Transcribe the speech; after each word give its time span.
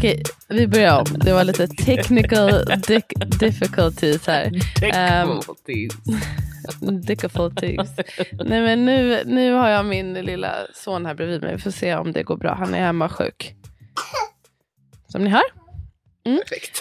Okej, 0.00 0.22
vi 0.48 0.66
börjar 0.66 0.98
om. 1.00 1.06
Det 1.18 1.32
var 1.32 1.44
lite 1.44 1.66
technical 1.68 2.64
difficulties 3.40 4.26
här. 4.26 4.46
Um, 5.24 7.00
difficulties. 7.00 7.90
Nej 8.32 8.60
men 8.60 8.84
nu, 8.84 9.22
nu 9.26 9.52
har 9.52 9.68
jag 9.68 9.86
min 9.86 10.14
lilla 10.14 10.54
son 10.74 11.06
här 11.06 11.14
bredvid 11.14 11.42
mig. 11.42 11.54
Vi 11.56 11.62
får 11.62 11.70
se 11.70 11.94
om 11.94 12.12
det 12.12 12.22
går 12.22 12.36
bra. 12.36 12.54
Han 12.54 12.74
är 12.74 12.78
hemma 12.78 13.08
sjuk. 13.08 13.54
Som 15.08 15.24
ni 15.24 15.30
hör. 15.30 15.42
Mm. 16.24 16.38
Perfekt. 16.38 16.80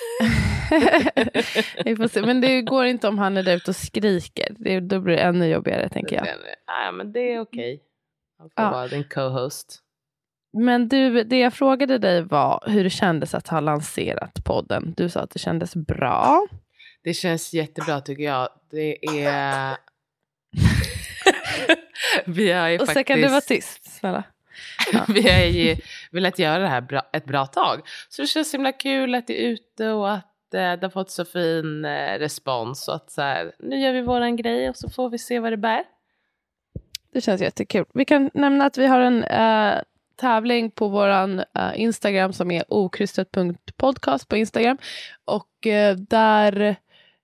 Vi 1.85 1.95
får 1.95 2.07
se. 2.07 2.21
Men 2.21 2.41
det 2.41 2.61
går 2.61 2.85
inte 2.85 3.07
om 3.07 3.17
han 3.17 3.37
är 3.37 3.43
där 3.43 3.55
ute 3.55 3.71
och 3.71 3.75
skriker. 3.75 4.55
Det, 4.59 4.79
då 4.79 4.99
blir 4.99 5.15
det 5.15 5.21
ännu 5.21 5.45
jobbigare 5.47 5.89
tänker 5.89 6.15
jag. 6.15 6.27
Ja, 6.65 6.91
men 6.91 7.11
det 7.11 7.33
är 7.33 7.39
okej. 7.39 7.81
Han 8.37 8.49
får 8.49 8.63
Ja. 8.65 8.71
vara 8.71 8.87
din 8.87 9.03
co-host. 9.03 9.79
Men 10.53 10.87
du, 10.87 11.23
det 11.23 11.39
jag 11.39 11.53
frågade 11.53 11.97
dig 11.97 12.21
var 12.21 12.63
hur 12.67 12.83
det 12.83 12.89
kändes 12.89 13.35
att 13.35 13.47
ha 13.47 13.59
lanserat 13.59 14.43
podden. 14.45 14.93
Du 14.97 15.09
sa 15.09 15.19
att 15.19 15.31
det 15.31 15.39
kändes 15.39 15.75
bra. 15.75 16.47
Det 17.03 17.13
känns 17.13 17.53
jättebra 17.53 18.01
tycker 18.01 18.23
jag. 18.23 18.49
Det 18.71 19.05
är... 19.05 19.77
vi 22.25 22.51
har 22.51 22.67
ju 22.67 22.75
Och 22.75 22.79
faktiskt... 22.79 22.93
sen 22.93 23.03
kan 23.03 23.21
du 23.21 23.27
vara 23.27 23.41
tyst, 23.41 23.91
snälla. 23.99 24.23
vi 25.07 25.29
har 25.31 25.39
ju 25.39 25.75
velat 26.11 26.39
göra 26.39 26.59
det 26.59 26.67
här 26.67 26.81
bra, 26.81 27.01
ett 27.13 27.25
bra 27.25 27.45
tag. 27.45 27.81
Så 28.09 28.21
det 28.21 28.27
känns 28.27 28.51
så 28.51 28.57
himla 28.57 28.71
kul 28.71 29.15
att 29.15 29.27
det 29.27 29.45
är 29.45 29.47
ute 29.47 29.89
och 29.89 30.11
att 30.11 30.53
eh, 30.53 30.59
det 30.59 30.79
har 30.81 30.89
fått 30.89 31.11
så 31.11 31.25
fin 31.25 31.85
eh, 31.85 32.19
respons. 32.19 32.87
Och 32.87 32.95
att 32.95 33.11
så 33.11 33.21
här, 33.21 33.51
nu 33.59 33.79
gör 33.79 33.93
vi 33.93 34.01
våran 34.01 34.35
grej 34.35 34.69
och 34.69 34.77
så 34.77 34.89
får 34.89 35.09
vi 35.09 35.17
se 35.17 35.39
vad 35.39 35.53
det 35.53 35.57
bär. 35.57 35.83
Det 37.13 37.21
känns 37.21 37.41
jättekul. 37.41 37.85
Vi 37.93 38.05
kan 38.05 38.29
nämna 38.33 38.65
att 38.65 38.77
vi 38.77 38.87
har 38.87 38.99
en 38.99 39.23
eh, 39.23 39.81
tävling 40.19 40.71
på 40.71 40.87
våran 40.87 41.39
eh, 41.39 41.71
Instagram 41.75 42.33
som 42.33 42.51
är 42.51 42.63
okrystat.podcast 42.67 44.27
på 44.27 44.37
Instagram. 44.37 44.77
Och 45.25 45.67
eh, 45.67 45.95
där 45.95 46.75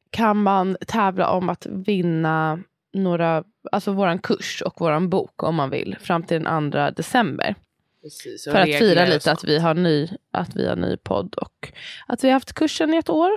kan 0.09 0.37
man 0.43 0.77
tävla 0.87 1.29
om 1.29 1.49
att 1.49 1.65
vinna 1.65 2.59
några, 2.93 3.43
alltså 3.71 3.91
våran 3.91 4.19
kurs 4.19 4.61
och 4.65 4.81
våran 4.81 5.09
bok 5.09 5.43
om 5.43 5.55
man 5.55 5.69
vill 5.69 5.97
fram 5.99 6.23
till 6.23 6.43
den 6.43 6.71
2 6.71 6.89
december. 6.91 7.55
Precis, 8.01 8.43
För 8.43 8.55
att 8.55 8.65
fira 8.79 9.05
lite 9.05 9.31
att 9.31 9.43
vi 9.43 9.59
har 9.59 9.73
ny, 9.73 10.07
att 10.31 10.55
vi 10.55 10.67
har 10.67 10.75
ny 10.75 10.97
podd 10.97 11.35
och 11.35 11.71
att 12.07 12.23
vi 12.23 12.27
har 12.27 12.33
haft 12.33 12.53
kursen 12.53 12.93
i 12.93 12.97
ett 12.97 13.09
år. 13.09 13.31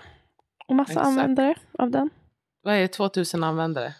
Och 0.67 0.75
massa 0.77 0.93
Exakt. 0.93 1.07
användare 1.07 1.55
av 1.79 1.91
den. 1.91 2.11
Vad 2.63 2.75
är 2.75 2.81
det, 2.81 2.89
2000 2.89 3.45
användare? 3.45 3.95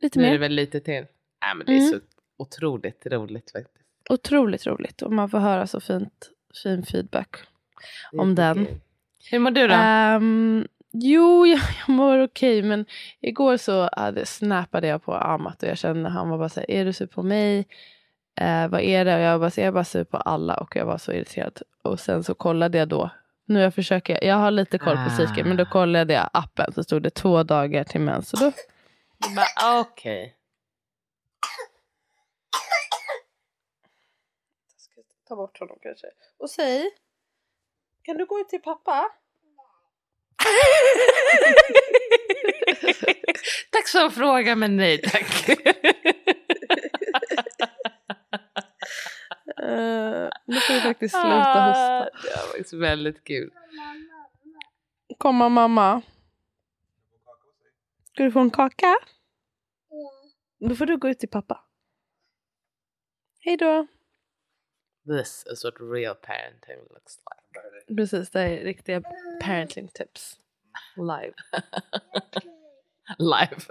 Lite 0.00 0.18
Nu 0.18 0.24
är 0.24 0.28
det 0.28 0.34
mer. 0.34 0.38
väl 0.40 0.52
lite 0.52 0.80
till. 0.80 0.94
Nej, 0.94 1.54
men 1.56 1.66
det 1.66 1.72
är 1.72 1.76
Mm. 1.78 1.90
så 1.90 1.98
otroligt 2.36 3.06
roligt. 3.06 3.52
Otroligt 4.08 4.66
roligt 4.66 5.02
och 5.02 5.12
man 5.12 5.28
får 5.30 5.38
höra 5.38 5.66
så 5.66 5.80
fint, 5.80 6.30
fin 6.62 6.82
feedback 6.86 7.36
om 8.18 8.34
den. 8.34 8.66
Hur 9.30 9.38
mår 9.38 9.50
du 9.50 9.68
då? 9.68 9.74
Ehm, 9.74 10.66
jo, 10.92 11.46
jag, 11.46 11.60
jag 11.78 11.88
mår 11.88 12.18
okej 12.22 12.62
men 12.62 12.86
igår 13.20 13.56
så 13.56 13.88
hade, 13.92 14.26
snappade 14.26 14.86
jag 14.86 15.04
på 15.04 15.14
Amat 15.14 15.62
och 15.62 15.68
jag 15.68 15.78
kände 15.78 16.08
han 16.10 16.28
var 16.28 16.38
bara 16.38 16.48
så 16.48 16.60
här, 16.60 16.70
är 16.70 16.84
du 16.84 16.92
sur 16.92 17.06
på 17.06 17.22
mig? 17.22 17.66
Eh, 18.40 18.68
vad 18.68 18.80
är 18.80 19.04
det? 19.04 19.14
Och 19.14 19.20
jag 19.20 19.40
bara, 19.40 19.50
så 19.50 19.60
jag 19.60 19.74
bara 19.74 19.84
sur 19.84 20.04
på 20.04 20.16
alla 20.16 20.56
och 20.56 20.76
jag 20.76 20.86
var 20.86 20.98
så 20.98 21.12
irriterad. 21.12 21.62
Och 21.82 22.00
sen 22.00 22.24
så 22.24 22.34
kollade 22.34 22.78
jag 22.78 22.88
då, 22.88 23.10
nu 23.44 23.60
jag 23.60 23.74
försöker, 23.74 24.24
jag 24.24 24.36
har 24.36 24.50
lite 24.50 24.78
koll 24.78 24.96
på 24.96 25.10
psyket 25.10 25.46
men 25.46 25.56
då 25.56 25.62
Ah. 25.62 25.70
kollade 25.70 26.12
jag 26.14 26.30
appen 26.32 26.72
så 26.72 26.84
stod 26.84 27.02
det 27.02 27.10
två 27.10 27.42
dagar 27.42 27.84
till 27.84 28.00
mens. 28.00 28.30
Då, 28.30 28.52
Okej. 29.80 30.34
Jag 34.74 34.80
ska 34.80 35.00
ta 35.28 35.36
bort 35.36 35.58
honom 35.58 35.78
kanske. 35.82 36.06
Och 36.38 36.50
säg, 36.50 36.90
kan 38.02 38.16
du 38.16 38.26
gå 38.26 38.40
ut 38.40 38.48
till 38.48 38.62
pappa? 38.62 39.10
tack 43.70 43.88
som 43.88 44.10
fråga 44.10 44.56
men 44.56 44.76
nej 44.76 45.02
tack. 45.02 45.48
Uh, 49.62 50.28
nu 50.46 50.60
får 50.60 50.74
du 50.74 50.80
faktiskt 50.80 51.14
sluta 51.14 51.68
hosta. 51.68 51.98
Ah, 51.98 52.04
Det 52.04 52.36
var 52.36 52.46
faktiskt 52.46 52.72
väldigt 52.72 53.24
kul. 53.24 53.50
Komma 55.18 55.48
mamma. 55.48 56.02
Ska 58.12 58.22
du 58.22 58.32
få 58.32 58.40
en 58.40 58.50
kaka? 58.50 58.96
Då 60.60 60.74
får 60.74 60.86
du 60.86 60.96
gå 60.96 61.08
ut 61.08 61.18
till 61.18 61.28
pappa. 61.28 61.64
Hej 63.40 63.56
då. 63.56 63.86
This 65.08 65.44
is 65.52 65.64
what 65.64 65.80
real 65.80 66.14
parenting 66.14 66.80
looks 66.90 67.18
like. 67.24 67.96
Precis, 67.96 68.30
det 68.30 68.40
är 68.40 68.64
riktiga 68.64 69.02
parenting 69.40 69.88
tips. 69.88 70.38
Live. 70.96 71.34
Live. 73.18 73.62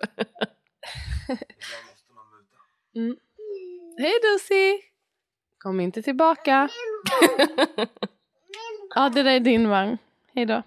Mm. 2.96 3.18
Hej 3.98 4.14
Dusi! 4.22 4.82
Kom 5.58 5.80
inte 5.80 6.02
tillbaka. 6.02 6.70
Ja, 8.96 9.10
det 9.10 9.24
där 9.24 9.32
är 9.32 9.40
din 9.40 9.70
vagn. 9.70 9.98
Hej 10.34 10.46
då. 10.46 10.64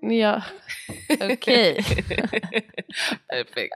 Ja, 0.00 0.42
okej. 1.32 1.74
Perfekt. 3.28 3.74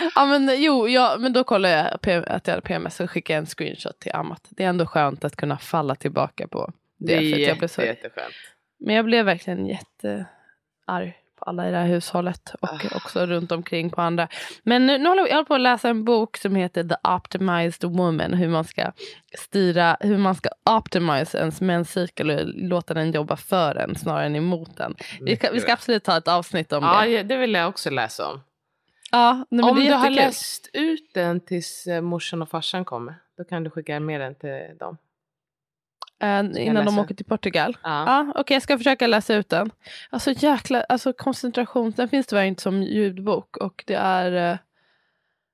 Ja 0.14 0.26
men 0.26 0.50
jo, 0.62 0.88
ja, 0.88 1.16
men 1.18 1.32
då 1.32 1.44
kollar 1.44 1.68
jag 1.68 1.86
att 2.26 2.46
jag 2.46 2.50
hade 2.50 2.60
PMS 2.60 3.00
och 3.00 3.10
skickar 3.10 3.36
en 3.38 3.46
screenshot 3.46 3.98
till 3.98 4.12
Amat. 4.12 4.46
Det 4.50 4.64
är 4.64 4.68
ändå 4.68 4.86
skönt 4.86 5.24
att 5.24 5.36
kunna 5.36 5.58
falla 5.58 5.94
tillbaka 5.94 6.48
på 6.48 6.72
det. 6.98 7.06
Det 7.06 7.14
är 7.14 7.18
för 7.20 7.26
att 7.26 7.30
jag 7.30 7.40
jätte, 7.40 7.58
blev 7.58 7.68
så, 7.68 7.82
jätteskönt. 7.82 8.34
men 8.80 8.94
jag 8.94 9.04
blev 9.04 9.24
verkligen 9.24 9.66
jättearg 9.66 11.18
på 11.38 11.44
alla 11.44 11.68
i 11.68 11.70
det 11.70 11.76
här 11.76 11.86
hushållet 11.86 12.54
och 12.60 12.68
Ah. 12.92 12.96
också 12.96 13.26
runt 13.26 13.52
omkring 13.52 13.90
på 13.90 14.00
andra. 14.02 14.28
Men 14.62 14.86
nu, 14.86 14.98
nu 14.98 15.08
håller 15.08 15.28
jag 15.28 15.48
på 15.48 15.54
att 15.54 15.60
läsa 15.60 15.88
en 15.88 16.04
bok 16.04 16.36
som 16.36 16.56
heter 16.56 16.84
The 16.84 16.94
Optimized 17.08 17.90
Woman. 17.90 18.32
Hur 18.34 18.48
man 18.48 18.64
ska 18.64 18.92
styra, 19.38 19.96
hur 20.00 20.18
man 20.18 20.34
ska 20.34 20.48
optimize 20.70 21.38
ens 21.38 21.60
menscykel 21.60 22.30
och 22.30 22.40
låta 22.44 22.94
den 22.94 23.12
jobba 23.12 23.36
för 23.36 23.74
en 23.74 23.94
snarare 23.96 24.26
än 24.26 24.36
emot 24.36 24.76
den. 24.76 24.94
Vi 25.20 25.36
ska, 25.36 25.50
vi 25.52 25.60
ska 25.60 25.72
absolut 25.72 26.04
ta 26.04 26.16
ett 26.16 26.28
avsnitt 26.28 26.72
om 26.72 26.84
Ja, 26.84 27.00
det. 27.00 27.08
ja, 27.08 27.22
det 27.22 27.36
vill 27.36 27.52
jag 27.54 27.68
också 27.68 27.90
läsa 27.90 28.28
om. 28.30 28.40
Ja, 29.12 29.46
nej, 29.48 29.70
om 29.70 29.76
du 29.76 29.92
har 29.92 30.10
läst 30.10 30.70
ut 30.72 31.14
den 31.14 31.40
tills 31.40 31.86
eh, 31.86 32.00
morsan 32.00 32.42
och 32.42 32.48
farsan 32.48 32.84
kommer, 32.84 33.14
då 33.36 33.44
kan 33.44 33.64
du 33.64 33.70
skicka 33.70 34.00
med 34.00 34.20
den 34.20 34.34
till 34.34 34.76
dem. 34.78 34.96
Eh, 36.22 36.66
innan 36.66 36.84
de 36.84 36.98
åker 36.98 37.14
till 37.14 37.26
Portugal. 37.26 37.76
Ja. 37.82 38.04
Ja, 38.06 38.32
Okej, 38.36 38.54
jag 38.54 38.62
ska 38.62 38.78
försöka 38.78 39.06
läsa 39.06 39.34
ut 39.34 39.48
den. 39.48 39.70
Alltså 40.10 40.30
jäkla, 40.30 40.82
alltså 40.82 41.12
koncentration, 41.12 41.92
den 41.96 42.08
finns 42.08 42.26
tyvärr 42.26 42.44
inte 42.44 42.62
som 42.62 42.82
ljudbok 42.82 43.56
och 43.56 43.84
det 43.86 43.94
är 43.94 44.32
eh, 44.32 44.58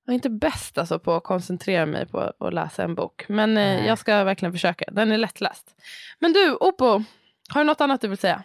jag 0.04 0.12
är 0.12 0.14
inte 0.14 0.31
bäst 0.31 0.78
alltså 0.78 0.99
på 0.99 1.12
att 1.12 1.22
koncentrera 1.22 1.87
mig 1.87 2.06
på 2.06 2.32
att 2.38 2.54
läsa 2.54 2.84
en 2.84 2.94
bok. 2.94 3.25
Men 3.28 3.50
eh, 3.50 3.54
Nej. 3.54 3.87
jag 3.87 3.99
ska 3.99 4.25
verkligen 4.25 4.52
försöka, 4.52 4.84
den 4.93 5.12
är 5.12 5.19
lättläst. 5.19 5.76
Men 6.19 6.32
du, 6.32 6.54
Oppo, 6.54 7.02
har 7.49 7.61
du 7.61 7.64
något 7.64 7.81
annat 7.81 8.00
du 8.00 8.08
vill 8.08 8.19
säga? 8.19 8.43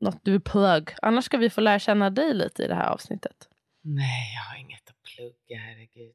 Något 0.00 0.18
du 0.22 0.30
vill 0.32 0.40
plugg? 0.40 0.94
Annars 1.02 1.24
ska 1.24 1.36
vi 1.36 1.50
få 1.50 1.60
lära 1.60 1.78
känna 1.78 2.10
dig 2.10 2.34
lite 2.34 2.62
i 2.62 2.68
det 2.68 2.74
här 2.74 2.88
avsnittet. 2.88 3.47
Nej, 3.96 4.32
jag 4.34 4.42
har 4.52 4.58
inget 4.60 4.88
att 4.90 5.02
plugga, 5.02 5.58
herregud. 5.62 6.14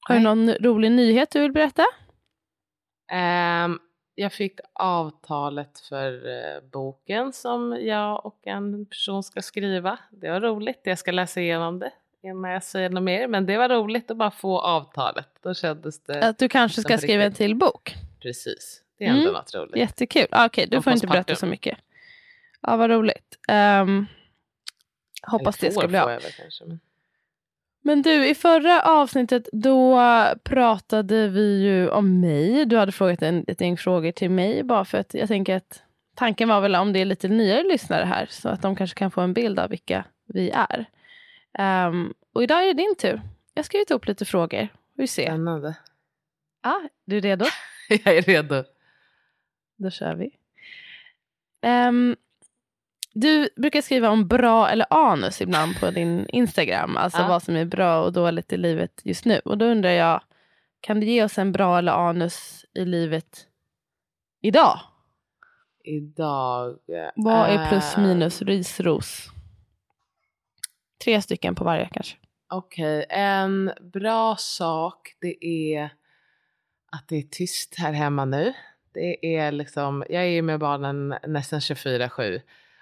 Har 0.00 0.14
du 0.14 0.20
någon 0.20 0.50
rolig 0.54 0.92
nyhet 0.92 1.30
du 1.30 1.40
vill 1.40 1.52
berätta? 1.52 1.84
Ehm, 3.12 3.78
jag 4.14 4.32
fick 4.32 4.60
avtalet 4.72 5.78
för 5.88 6.12
eh, 6.28 6.60
boken 6.72 7.32
som 7.32 7.78
jag 7.80 8.26
och 8.26 8.46
en 8.46 8.86
person 8.86 9.22
ska 9.22 9.42
skriva. 9.42 9.98
Det 10.10 10.30
var 10.30 10.40
roligt, 10.40 10.80
jag 10.84 10.98
ska 10.98 11.10
läsa 11.12 11.40
igenom 11.40 11.78
det 11.78 11.90
innan 12.22 12.50
jag 12.50 12.62
säger 12.62 12.90
något 12.90 13.02
mer. 13.02 13.28
Men 13.28 13.46
det 13.46 13.56
var 13.56 13.68
roligt 13.68 14.10
att 14.10 14.16
bara 14.16 14.30
få 14.30 14.60
avtalet. 14.60 15.28
Då 15.42 15.54
kändes 15.54 16.02
det... 16.04 16.28
Att 16.28 16.38
du 16.38 16.48
kanske 16.48 16.80
ska 16.82 16.98
skriva 16.98 17.22
en 17.22 17.28
riktigt. 17.30 17.38
till 17.46 17.54
bok? 17.56 17.94
Precis, 18.22 18.82
det 18.98 19.04
är 19.04 19.08
ändå 19.08 19.20
Mm. 19.22 19.32
något 19.32 19.54
roligt. 19.54 19.76
Jättekul. 19.76 20.26
Ah, 20.30 20.46
Okej, 20.46 20.66
du 20.70 20.82
får 20.82 20.92
inte 20.92 21.06
berätta 21.06 21.34
så 21.34 21.46
mycket. 21.46 21.78
Ja, 22.62 22.76
vad 22.76 22.90
roligt. 22.90 23.38
Ehm, 23.48 24.06
hoppas 25.26 25.62
Eller 25.62 25.70
det 25.70 25.74
ska 25.78 25.88
bli 25.88 25.98
av. 25.98 26.08
men... 26.66 26.80
Men 27.86 28.02
du, 28.02 28.28
i 28.28 28.34
förra 28.34 28.82
avsnittet 28.82 29.48
då 29.52 30.00
pratade 30.42 31.28
vi 31.28 31.62
ju 31.62 31.88
om 31.88 32.20
mig. 32.20 32.64
Du 32.64 32.76
hade 32.76 32.92
frågat 32.92 33.22
en, 33.22 33.44
ett 33.48 33.60
gäng 33.60 33.76
frågor 33.76 34.12
till 34.12 34.30
mig 34.30 34.62
bara 34.62 34.84
för 34.84 34.98
att 34.98 35.14
jag 35.14 35.28
tänker 35.28 35.56
att 35.56 35.82
tanken 36.14 36.48
var 36.48 36.60
väl 36.60 36.74
om 36.74 36.92
det 36.92 37.00
är 37.00 37.04
lite 37.04 37.28
nyare 37.28 37.62
lyssnare 37.62 38.04
här 38.04 38.26
så 38.30 38.48
att 38.48 38.62
de 38.62 38.76
kanske 38.76 38.98
kan 38.98 39.10
få 39.10 39.20
en 39.20 39.32
bild 39.32 39.58
av 39.58 39.70
vilka 39.70 40.04
vi 40.26 40.50
är. 40.50 40.86
Ehm, 41.58 42.14
och 42.32 42.42
idag 42.42 42.62
är 42.62 42.66
det 42.66 42.82
din 42.82 42.94
tur. 42.96 43.22
Jag 43.54 43.62
har 43.62 43.64
skrivit 43.64 43.90
upp 43.90 44.06
lite 44.06 44.24
frågor. 44.24 44.68
Vi 44.94 45.06
ser. 45.06 45.26
Spännande. 45.26 45.76
Ah, 46.62 46.88
du 47.04 47.16
är 47.16 47.20
redo? 47.20 47.44
jag 47.88 48.16
är 48.16 48.22
redo. 48.22 48.64
Då 49.76 49.90
kör 49.90 50.14
vi. 50.14 50.30
Ehm, 51.60 52.16
du 53.20 53.48
brukar 53.56 53.80
skriva 53.80 54.10
om 54.10 54.28
bra 54.28 54.68
eller 54.68 54.86
anus 54.90 55.40
ibland 55.40 55.80
på 55.80 55.90
din 55.90 56.26
Instagram. 56.28 56.96
Alltså 56.96 57.18
Ja. 57.22 57.28
vad 57.28 57.42
som 57.42 57.56
är 57.56 57.64
bra 57.64 58.00
och 58.02 58.12
dåligt 58.12 58.52
i 58.52 58.56
livet 58.56 59.00
just 59.04 59.24
nu. 59.24 59.38
Och 59.44 59.58
då 59.58 59.64
undrar 59.64 59.90
jag, 59.90 60.20
kan 60.80 61.00
du 61.00 61.06
ge 61.06 61.24
oss 61.24 61.38
en 61.38 61.52
bra 61.52 61.78
eller 61.78 61.92
anus 61.92 62.64
i 62.74 62.84
livet 62.84 63.46
idag? 64.42 64.80
Idag... 65.84 66.68
eh, 66.68 67.10
Vad 67.16 67.48
är 67.50 67.68
plus 67.68 67.96
ehm, 67.96 68.02
minus 68.02 68.42
ris 68.42 68.80
ros? 68.80 69.28
Tre 71.04 71.22
stycken 71.22 71.54
på 71.54 71.64
varje 71.64 71.88
kanske. 71.92 72.16
Okej, 72.48 73.06
en 73.10 73.72
bra 73.92 74.36
sak 74.36 75.16
det 75.20 75.44
är 75.46 75.84
att 76.92 77.08
det 77.08 77.16
är 77.16 77.22
tyst 77.22 77.74
här 77.78 77.92
hemma 77.92 78.24
nu. 78.24 78.52
Det 78.94 79.36
är 79.36 79.52
liksom, 79.52 80.04
jag 80.08 80.24
är 80.26 80.42
med 80.42 80.58
barnen 80.60 81.14
nästan 81.26 81.60
24-7 81.60 82.40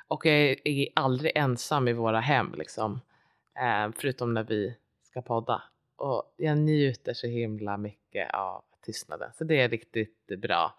och 0.09 0.27
jag 0.27 0.57
är, 0.65 0.89
aldrig 0.95 1.33
ensam 1.35 1.89
i 1.89 1.93
våra 1.93 2.21
hem 2.21 2.55
liksom. 2.59 3.01
Eh, 3.59 3.93
förutom 3.97 4.35
när 4.35 4.45
vi 4.45 4.77
ska 5.03 5.23
podda. 5.23 5.63
Och 5.97 6.35
jag 6.37 6.59
njuter 6.59 7.15
så 7.15 7.27
himla 7.27 7.77
mycket 7.77 8.35
av 8.35 8.65
tystnaden. 8.87 9.31
Så 9.35 9.45
det 9.45 9.61
är 9.61 9.69
riktigt 9.69 10.27
bra. 10.39 10.75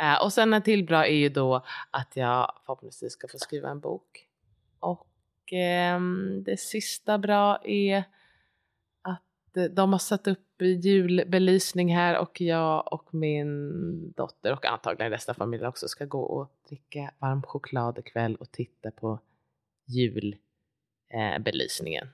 Eh, 0.00 0.22
och 0.22 0.32
sen 0.32 0.54
en 0.54 0.62
till 0.62 0.84
bra 0.84 1.06
är 1.06 1.16
ju 1.16 1.28
då 1.28 1.64
att 1.90 2.16
jag 2.16 2.54
förhoppningsvis 2.66 3.12
ska 3.12 3.28
få 3.28 3.38
skriva 3.38 3.68
en 3.68 3.80
bok. 3.80 4.28
Och 4.80 5.52
ehm, 5.52 6.42
det 6.44 6.60
sista 6.60 7.18
bra 7.18 7.58
är 7.64 8.04
de 9.70 9.92
har 9.92 9.98
satt 9.98 10.26
upp 10.26 10.60
julbelysning 10.60 11.96
här 11.96 12.18
och 12.18 12.40
jag 12.40 12.92
och 12.92 13.14
min 13.14 13.72
dotter 14.12 14.52
och 14.52 14.64
antagligen 14.64 15.10
resten 15.12 15.32
av 15.32 15.36
familjen 15.36 15.68
också 15.68 15.88
ska 15.88 16.04
gå 16.04 16.22
och 16.22 16.52
dricka 16.68 17.10
varm 17.18 17.42
choklad 17.42 17.98
ikväll 17.98 18.36
och 18.36 18.52
titta 18.52 18.90
på 18.90 19.20
julbelysningen. 19.86 22.04
Eh, 22.04 22.08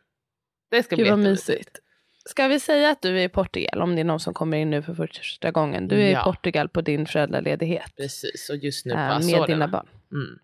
det 0.71 0.83
ska 0.83 0.97
Gud 0.97 1.05
bli 1.05 1.11
vad 1.11 1.19
mysigt. 1.19 1.79
Ska 2.25 2.49
vi 2.49 2.61
säga 2.61 2.91
att 2.91 3.03
du 3.03 3.21
är 3.21 3.25
i 3.25 3.29
Portugal 3.29 3.83
om 3.83 3.95
det 3.95 4.01
är 4.01 4.05
någon 4.05 4.21
som 4.21 4.35
kommer 4.35 4.57
in 4.57 4.71
nu 4.71 4.83
för 4.83 4.95
första 4.95 5.51
gången. 5.51 5.89
Du 5.89 6.03
är 6.03 6.11
Ja. 6.11 6.21
i 6.21 6.25
Portugal 6.25 6.69
på 6.69 6.81
din 6.81 7.07
föräldraledighet. 7.07 7.97
Precis, 7.97 8.51
och 8.51 8.57
just 8.57 8.87
nu 8.87 8.93
på 8.93 8.99
eh, 8.99 9.21
med 9.21 9.47
dina 9.47 9.69
barn. 9.69 9.87
Mm. 10.13 10.39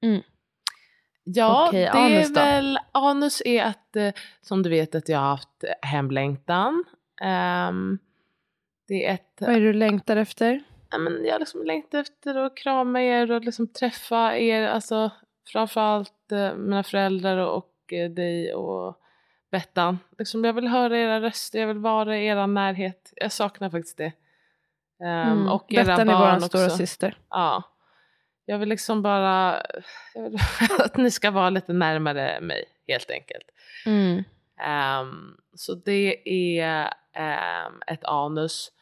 Mm. 0.00 0.22
Ja, 1.28 1.66
Okej, 1.68 1.82
det 1.82 1.90
anus 1.90 2.30
är 2.30 2.34
då? 2.34 2.40
väl, 2.40 2.78
anus 2.92 3.42
är 3.44 3.64
att, 3.64 3.96
eh, 3.96 4.12
som 4.40 4.62
du 4.62 4.70
vet, 4.70 4.94
att 4.94 5.08
jag 5.08 5.18
har 5.18 5.26
haft 5.28 5.64
hemlängtan. 5.82 6.84
Ehm, 7.22 7.98
det 8.88 9.06
är 9.06 9.14
ett, 9.14 9.36
Vad 9.40 9.50
är 9.50 9.60
det 9.60 9.66
du 9.66 9.72
längtar 9.72 10.16
efter? 10.16 10.62
ja, 10.90 10.98
men 10.98 11.24
jag 11.24 11.38
liksom 11.40 11.64
längtar 11.64 11.98
efter 11.98 12.34
att 12.34 12.56
krama 12.56 13.02
er 13.02 13.32
och 13.32 13.44
liksom 13.44 13.66
träffa 13.68 14.36
er, 14.38 14.62
alltså 14.68 15.10
framförallt 15.52 16.32
eh, 16.32 16.54
mina 16.54 16.82
föräldrar 16.82 17.36
och, 17.38 17.92
eh, 17.92 18.10
dig 18.10 18.54
och 18.54 18.96
Bettan. 19.50 19.98
Liksom, 20.18 20.44
jag 20.44 20.52
vill 20.52 20.68
höra 20.68 20.98
era 20.98 21.20
röster, 21.20 21.60
jag 21.60 21.66
vill 21.66 21.78
vara 21.78 22.18
i 22.18 22.26
er 22.26 22.46
närhet. 22.46 23.12
Jag 23.16 23.32
saknar 23.32 23.70
faktiskt 23.70 23.96
det. 23.98 24.12
Ehm, 25.04 25.32
Mm. 25.32 25.48
Och 25.48 25.72
era 25.72 25.84
Bettan 25.84 26.08
är 26.08 26.12
barn 26.12 26.30
vår 26.30 26.36
också. 26.36 26.48
stora 26.48 26.70
syster. 26.70 27.18
Ja. 27.30 27.62
Jag 28.48 28.58
vill 28.58 28.68
liksom 28.68 29.02
bara 29.02 29.62
vill 30.14 30.38
att 30.78 30.96
ni 30.96 31.10
ska 31.10 31.30
vara 31.30 31.50
lite 31.50 31.72
närmare 31.72 32.40
mig 32.40 32.64
helt 32.88 33.10
enkelt. 33.10 33.44
Mm. 33.86 34.24
Ehm, 34.60 35.36
så 35.54 35.74
det 35.74 36.28
är 36.58 36.90
ehm, 37.12 37.82
ett 37.86 38.04
anus. 38.04 38.72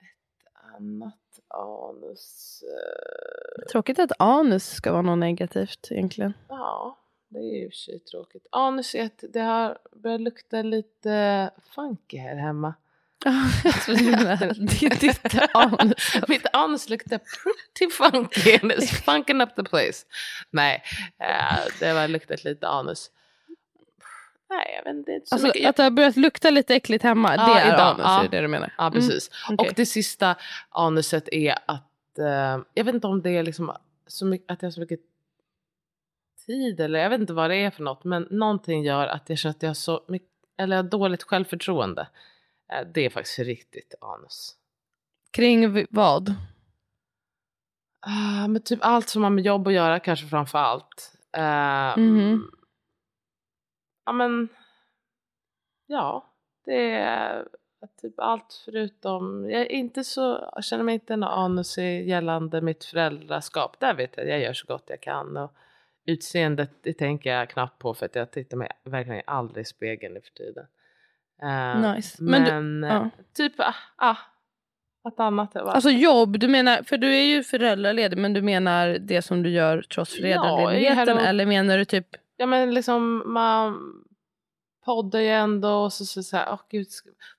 Ett 0.00 0.74
annat 0.76 1.14
anus. 1.48 2.62
eh, 2.62 3.62
Tråkigt 3.72 3.98
att 3.98 4.12
anus 4.18 4.68
ska 4.68 4.92
vara 4.92 5.02
något 5.02 5.18
negativt 5.18 5.88
egentligen. 5.90 6.32
ja, 6.48 6.98
det 7.28 7.38
är 7.38 7.62
ju 7.62 7.70
för 7.70 7.76
sig 7.76 7.98
tråkigt. 8.00 8.46
Anus 8.52 8.94
är 8.94 9.04
att 9.04 9.24
det 9.32 9.40
har 9.40 9.78
börjat 9.92 10.20
lukta 10.20 10.62
lite 10.62 11.50
funky 11.74 12.16
här 12.16 12.36
hemma. 12.36 12.74
Menade 13.88 14.52
ditt, 14.58 15.00
ditt 15.00 15.20
anus. 15.54 16.14
Mitt 16.28 16.46
anus 16.52 16.88
luktar 16.88 17.18
pretty 17.18 17.90
funky 17.92 18.58
and 18.62 18.72
it's 18.72 19.02
funking 19.04 19.40
up 19.40 19.54
the 19.56 19.62
place. 19.64 20.06
Nej, 20.50 20.82
eh, 21.18 21.56
det 21.80 21.86
har 21.86 22.08
luktat 22.08 22.44
lite 22.44 22.68
anus. 22.68 23.10
Nej, 24.50 24.74
jag 24.76 24.84
vet 24.84 24.98
inte. 24.98 25.12
inte 25.12 25.26
Så 25.28 25.34
Alltså, 25.34 25.46
mycket. 25.46 25.68
att 25.68 25.76
det 25.76 25.82
har 25.82 25.90
börjat 25.90 26.16
lukta 26.16 26.50
lite 26.50 26.74
äckligt 26.74 27.04
hemma, 27.04 27.36
Ja, 27.36 27.54
det 27.54 27.60
är 27.60 27.66
idag, 27.74 27.80
anus, 27.80 28.00
ja. 28.04 28.24
är 28.24 28.28
det 28.28 28.40
du 28.40 28.48
menar? 28.48 28.72
Ja, 28.78 28.90
precis. 28.90 29.30
Mm, 29.48 29.54
okej. 29.58 29.68
Och 29.68 29.74
det 29.76 29.86
sista 29.86 30.34
anuset 30.70 31.28
är 31.32 31.54
att, 31.66 32.18
eh, 32.18 32.58
jag 32.74 32.84
vet 32.84 32.94
inte 32.94 33.06
om 33.06 33.22
det 33.22 33.30
är 33.30 33.42
liksom 33.42 33.76
så 34.06 34.26
mycket, 34.26 34.50
att 34.50 34.62
jag 34.62 34.66
har 34.66 34.72
så 34.72 34.80
mycket 34.80 35.00
tid 36.46 36.80
eller 36.80 36.98
jag 36.98 37.10
vet 37.10 37.20
inte 37.20 37.32
vad 37.32 37.50
det 37.50 37.56
är 37.56 37.70
för 37.70 37.82
något, 37.82 38.04
men 38.04 38.26
någonting 38.30 38.82
gör 38.84 39.06
att 39.06 39.28
jag 39.28 39.38
känner 39.38 39.54
att 39.54 39.62
jag 39.62 39.70
har 39.70 39.74
så 39.74 40.04
mycket, 40.08 40.28
eller 40.58 40.76
jag 40.76 40.82
har 40.82 40.90
dåligt 40.90 41.22
självförtroende. 41.22 42.06
Eh, 42.72 42.86
det 42.94 43.00
är 43.00 43.10
faktiskt 43.10 43.38
riktigt 43.38 43.94
anus. 44.00 44.56
Kring 45.32 45.86
vad? 45.90 46.34
Ah, 48.06 48.48
men 48.48 48.62
typ 48.62 48.78
allt 48.82 49.08
som 49.08 49.22
har 49.22 49.30
med 49.30 49.44
jobb 49.44 49.66
att 49.68 49.74
göra 49.74 50.00
kanske 50.00 50.26
framför 50.26 50.58
allt. 50.58 51.12
Eh, 51.36 51.98
Mhm. 51.98 52.50
Ja 54.04 54.12
men, 54.12 54.48
ja, 55.86 56.34
det 56.64 56.90
är 56.92 57.48
typ 58.02 58.14
allt 58.20 58.62
förutom, 58.64 59.50
jag 59.50 59.60
är 59.60 59.72
inte 59.72 60.04
så, 60.04 60.50
jag 60.54 60.64
känner 60.64 60.84
mig 60.84 60.94
inte 60.94 61.14
en 61.14 61.22
anus 61.22 61.78
i 61.78 61.82
gällande 61.82 62.60
mitt 62.60 62.84
föräldraskap. 62.84 63.80
Där 63.80 63.94
vet 63.94 64.16
jag, 64.16 64.28
jag 64.28 64.40
gör 64.40 64.52
så 64.52 64.66
gott 64.66 64.84
jag 64.86 65.00
kan. 65.00 65.36
Och 65.36 65.52
utseendet, 66.06 66.70
det 66.82 66.92
tänker 66.92 67.30
jag 67.30 67.50
knappt 67.50 67.78
på 67.78 67.94
för 67.94 68.06
att 68.06 68.14
jag 68.14 68.30
tittar 68.30 68.56
mig 68.56 68.68
verkligen 68.84 69.22
aldrig 69.26 69.62
i 69.62 69.64
spegeln 69.64 70.14
nu 70.14 70.20
för 70.20 70.30
tiden. 70.30 70.66
Eh, 71.42 71.92
Nice. 71.94 72.22
Men 72.22 72.42
Men, 72.42 72.80
du- 72.80 72.86
eh, 72.88 72.94
ja. 72.94 73.10
typ, 73.36 73.60
ah, 73.60 73.74
ah, 73.96 74.16
att 75.04 75.20
annat. 75.20 75.56
är 75.56 75.60
bara- 75.64 75.72
Alltså 75.72 75.90
jobb, 75.90 76.38
du 76.38 76.48
menar, 76.48 76.82
för 76.82 76.96
du 76.98 77.14
är 77.16 77.22
ju 77.24 77.42
föräldraledig 77.42 78.18
men 78.18 78.32
du 78.32 78.42
menar 78.42 78.88
det 78.88 79.22
som 79.22 79.42
du 79.42 79.50
gör 79.50 79.82
trots 79.94 80.18
Ja, 80.18 80.22
föräldraledigheten 80.22 81.16
och- 81.18 81.22
eller 81.24 81.46
menar 81.46 81.78
du 81.78 81.84
typ 81.84 82.06
Ja 82.36 82.46
men 82.46 82.74
liksom 82.74 83.22
man 83.32 83.78
poddar 84.84 85.20
ju 85.20 85.28
ändå 85.28 85.70
och 85.74 85.92
så, 85.92 86.04
så, 86.04 86.22
så 86.22 86.36
här, 86.36 86.46
åh 86.52 86.60
gud, 86.70 86.86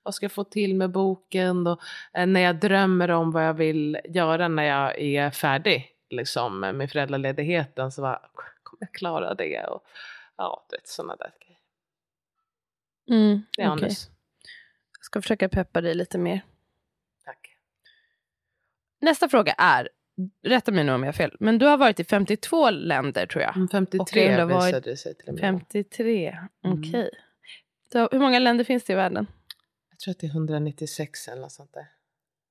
vad 0.02 0.14
ska 0.14 0.24
jag 0.24 0.32
få 0.32 0.44
till 0.44 0.74
med 0.74 0.90
boken 0.90 1.66
och 1.66 1.80
eh, 2.14 2.26
när 2.26 2.40
jag 2.40 2.56
drömmer 2.60 3.10
om 3.10 3.30
vad 3.30 3.46
jag 3.46 3.54
vill 3.54 3.98
göra 4.04 4.48
när 4.48 4.62
jag 4.62 5.00
är 5.00 5.30
färdig 5.30 5.90
liksom 6.10 6.60
med 6.60 6.90
föräldraledigheten 6.90 7.92
så 7.92 8.02
bara, 8.02 8.20
kommer 8.62 8.80
jag 8.82 8.92
klara 8.92 9.34
det 9.34 9.64
och 9.66 9.84
ja, 10.36 10.66
du 10.70 10.76
vet 10.76 10.88
sådana 10.88 11.16
där. 11.16 11.30
Mm, 13.10 13.42
okej. 13.52 13.64
anus. 13.64 14.10
Jag 14.98 15.04
ska 15.04 15.22
försöka 15.22 15.48
peppa 15.48 15.80
dig 15.80 15.94
lite 15.94 16.18
mer. 16.18 16.40
Tack. 17.24 17.56
Nästa 19.00 19.28
fråga 19.28 19.52
är, 19.52 19.88
rätta 20.42 20.72
mig 20.72 20.84
nu 20.84 20.92
om 20.92 21.02
jag 21.02 21.08
har 21.08 21.12
fel, 21.12 21.36
men 21.40 21.58
du 21.58 21.66
har 21.66 21.76
varit 21.76 22.00
i 22.00 22.04
52 22.04 22.70
länder 22.70 23.26
tror 23.26 23.42
jag. 23.42 23.56
Mm, 23.56 23.64
Och 23.64 23.70
53 23.70 24.22
jag 24.24 24.30
undrar 24.30 24.44
vad- 24.56 24.64
visade 24.66 24.90
det 24.90 24.96
sig 24.96 25.14
till 25.14 25.28
och 25.28 25.34
med. 25.34 25.40
53, 25.40 26.38
Mm. 26.64 26.78
okej. 26.80 27.10
Så 27.92 28.08
Hur 28.12 28.18
många 28.18 28.38
länder 28.38 28.64
finns 28.64 28.84
det 28.84 28.92
i 28.92 28.96
världen? 28.96 29.26
Jag 29.90 29.98
tror 29.98 30.12
att 30.12 30.18
det 30.18 30.26
är 30.26 30.30
196 30.30 31.28
eller 31.28 31.42
något 31.42 31.52
sånt 31.52 31.72
där. 31.72 31.86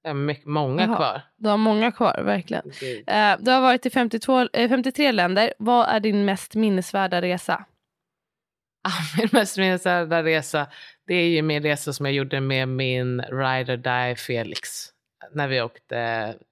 Ja, 0.05 0.13
mycket, 0.13 0.45
många 0.45 0.83
Jaha. 0.83 0.95
kvar. 0.95 1.21
Du 1.37 1.49
har 1.49 1.57
många 1.57 1.91
kvar, 1.91 2.21
verkligen. 2.23 2.71
Eh, 3.07 3.35
du 3.39 3.51
har 3.51 3.61
varit 3.61 3.85
i 3.85 3.89
52, 3.89 4.39
eh, 4.53 4.69
53 4.69 5.11
länder. 5.11 5.53
Vad 5.59 5.89
är 5.89 5.99
din 5.99 6.25
mest 6.25 6.55
minnesvärda 6.55 7.21
resa? 7.21 7.65
Min 9.17 9.29
mest 9.31 9.57
minnesvärda 9.57 10.23
resa 10.23 10.67
Det 11.07 11.13
är 11.15 11.27
ju 11.27 11.41
min 11.41 11.63
resa 11.63 11.93
som 11.93 12.05
jag 12.05 12.15
gjorde 12.15 12.41
med 12.41 12.67
min 12.67 13.21
rider 13.21 13.77
die 13.77 14.15
Felix. 14.15 14.69
När 15.33 15.47
vi 15.47 15.61
åkte, 15.61 15.95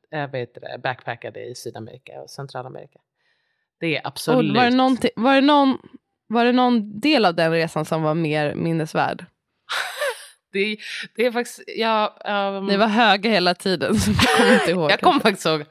jag 0.09 0.27
vet 0.31 0.53
det, 0.55 0.79
backpackade 0.83 1.39
i 1.45 1.55
Sydamerika 1.55 2.21
och 2.21 2.29
Centralamerika. 2.29 2.99
Det 3.79 3.97
är 3.97 4.01
absolut. 4.07 4.51
Och 4.51 4.55
var, 4.57 4.63
det 4.63 4.75
någonting- 4.75 5.11
var, 5.15 5.35
det 5.35 5.41
någon, 5.41 5.77
var 6.27 6.45
det 6.45 6.51
någon 6.51 6.99
del 6.99 7.25
av 7.25 7.35
den 7.35 7.51
resan 7.51 7.85
som 7.85 8.01
var 8.03 8.13
mer 8.13 8.53
minnesvärd? 8.55 9.25
Det, 10.53 10.77
det 11.15 11.25
är 11.25 11.31
faktiskt, 11.31 11.61
jag, 11.67 12.13
um, 12.25 12.65
Ni 12.65 12.77
var 12.77 12.87
höga 12.87 13.29
hela 13.29 13.55
tiden 13.55 13.95
så 13.95 14.11
jag 14.11 14.37
kommer 14.37 14.53
inte 14.53 14.71
ihåg. 14.71 14.91
jag 14.91 14.99
kommer 15.01 15.19
faktiskt 15.19 15.45
ihåg 15.45 15.63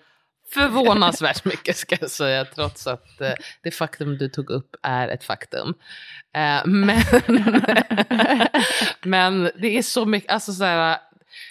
förvånansvärt 0.52 1.44
mycket 1.44 1.76
ska 1.76 1.96
jag 2.00 2.10
säga, 2.10 2.44
trots 2.44 2.86
att 2.86 3.20
eh, 3.20 3.32
det 3.62 3.70
faktum 3.70 4.18
du 4.18 4.28
tog 4.28 4.50
upp 4.50 4.76
är 4.82 5.08
ett 5.08 5.24
faktum. 5.24 5.74
Eh, 6.34 6.66
men, 6.66 7.02
men 9.02 9.50
det 9.56 9.78
är 9.78 9.82
så 9.82 10.06
mycket, 10.06 10.32
alltså 10.32 10.52
så 10.52 10.64
här, 10.64 10.98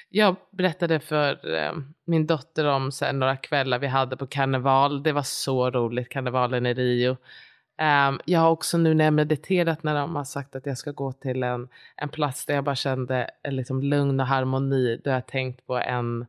jag 0.10 0.36
berättade 0.52 1.00
för 1.00 1.56
eh, 1.56 1.74
min 2.06 2.28
dotter 2.28 2.66
om 2.66 2.92
så 2.92 3.06
här, 3.06 3.14
några 3.14 3.38
kvällar 3.38 3.80
vi 3.80 3.88
hade 3.88 4.18
på 4.18 4.28
karneval. 4.28 5.04
Det 5.04 5.12
var 5.12 5.24
så 5.24 5.70
roligt, 5.70 6.10
karnevalen 6.10 6.66
i 6.66 6.74
Rio. 6.74 7.18
Ehm, 7.78 8.20
jag 8.26 8.40
har 8.40 8.50
också 8.50 8.78
nu 8.78 8.94
när 8.94 9.06
jag 9.06 9.14
mediterat 9.14 9.84
när 9.84 9.96
de 9.96 10.16
har 10.16 10.24
sagt 10.24 10.56
att 10.56 10.66
jag 10.66 10.78
ska 10.78 10.92
gå 10.92 11.12
till 11.12 11.44
en, 11.44 11.70
en 11.96 12.10
plats 12.10 12.46
där 12.46 12.56
jag 12.56 12.64
bara 12.64 12.76
kände 12.76 13.30
liksom 13.48 13.82
lugn 13.82 14.20
och 14.20 14.28
harmoni. 14.28 15.02
Då 15.04 15.10
har 15.10 15.16
jag 15.16 15.28
tänkt 15.28 15.68
på 15.68 15.78
en 15.78 16.26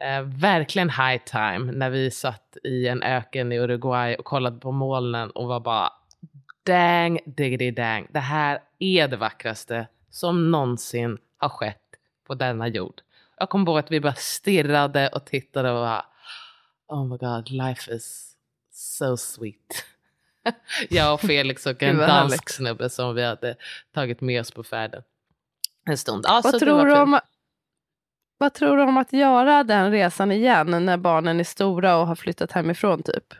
eh, 0.00 0.22
verkligen 0.22 0.90
high 0.90 1.24
time 1.24 1.72
när 1.72 1.90
vi 1.90 2.10
satt 2.10 2.56
i 2.64 2.88
en 2.88 3.02
öken 3.02 3.52
i 3.52 3.58
Uruguay 3.58 4.14
och 4.14 4.24
kollade 4.24 4.60
på 4.60 4.72
molnen 4.72 5.30
och 5.30 5.48
var 5.48 5.60
bara 5.60 5.92
dang 6.62 7.20
diggity 7.26 7.70
dang. 7.70 8.06
Det 8.10 8.18
här 8.18 8.60
är 8.78 9.08
det 9.08 9.16
vackraste 9.16 9.86
som 10.10 10.50
någonsin 10.50 11.18
har 11.36 11.48
skett 11.48 11.82
på 12.26 12.34
denna 12.34 12.68
jord. 12.68 13.00
Jag 13.36 13.50
kommer 13.50 13.70
ihåg 13.70 13.78
att 13.78 13.90
vi 13.90 14.00
bara 14.00 14.14
stirrade 14.14 15.08
och 15.08 15.24
tittade 15.24 15.70
och 15.70 15.84
bara 15.84 16.04
oh 16.88 17.06
my 17.06 17.16
god, 17.16 17.50
life 17.50 17.94
is 17.94 18.36
so 18.72 19.16
sweet. 19.16 19.84
jag 20.90 21.14
och 21.14 21.20
Felix 21.20 21.66
och 21.66 21.82
en 21.82 21.96
dansk 21.96 22.50
snubbe 22.50 22.90
som 22.90 23.14
vi 23.14 23.24
hade 23.24 23.56
tagit 23.94 24.20
med 24.20 24.40
oss 24.40 24.50
på 24.50 24.64
färden. 24.64 25.02
En 25.84 25.98
stund. 25.98 26.24
Ja, 26.28 26.42
så 26.42 26.50
vad, 26.50 26.60
tror 26.60 26.86
du 26.86 27.00
om, 27.00 27.20
vad 28.38 28.54
tror 28.54 28.76
du 28.76 28.82
om 28.82 28.96
att 28.96 29.12
göra 29.12 29.64
den 29.64 29.90
resan 29.90 30.32
igen 30.32 30.84
när 30.84 30.96
barnen 30.96 31.40
är 31.40 31.44
stora 31.44 31.96
och 31.96 32.06
har 32.06 32.14
flyttat 32.14 32.52
hemifrån 32.52 33.02
typ? 33.02 33.34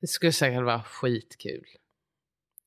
Det 0.00 0.06
skulle 0.06 0.32
säkert 0.32 0.64
vara 0.64 0.82
skitkul. 0.82 1.64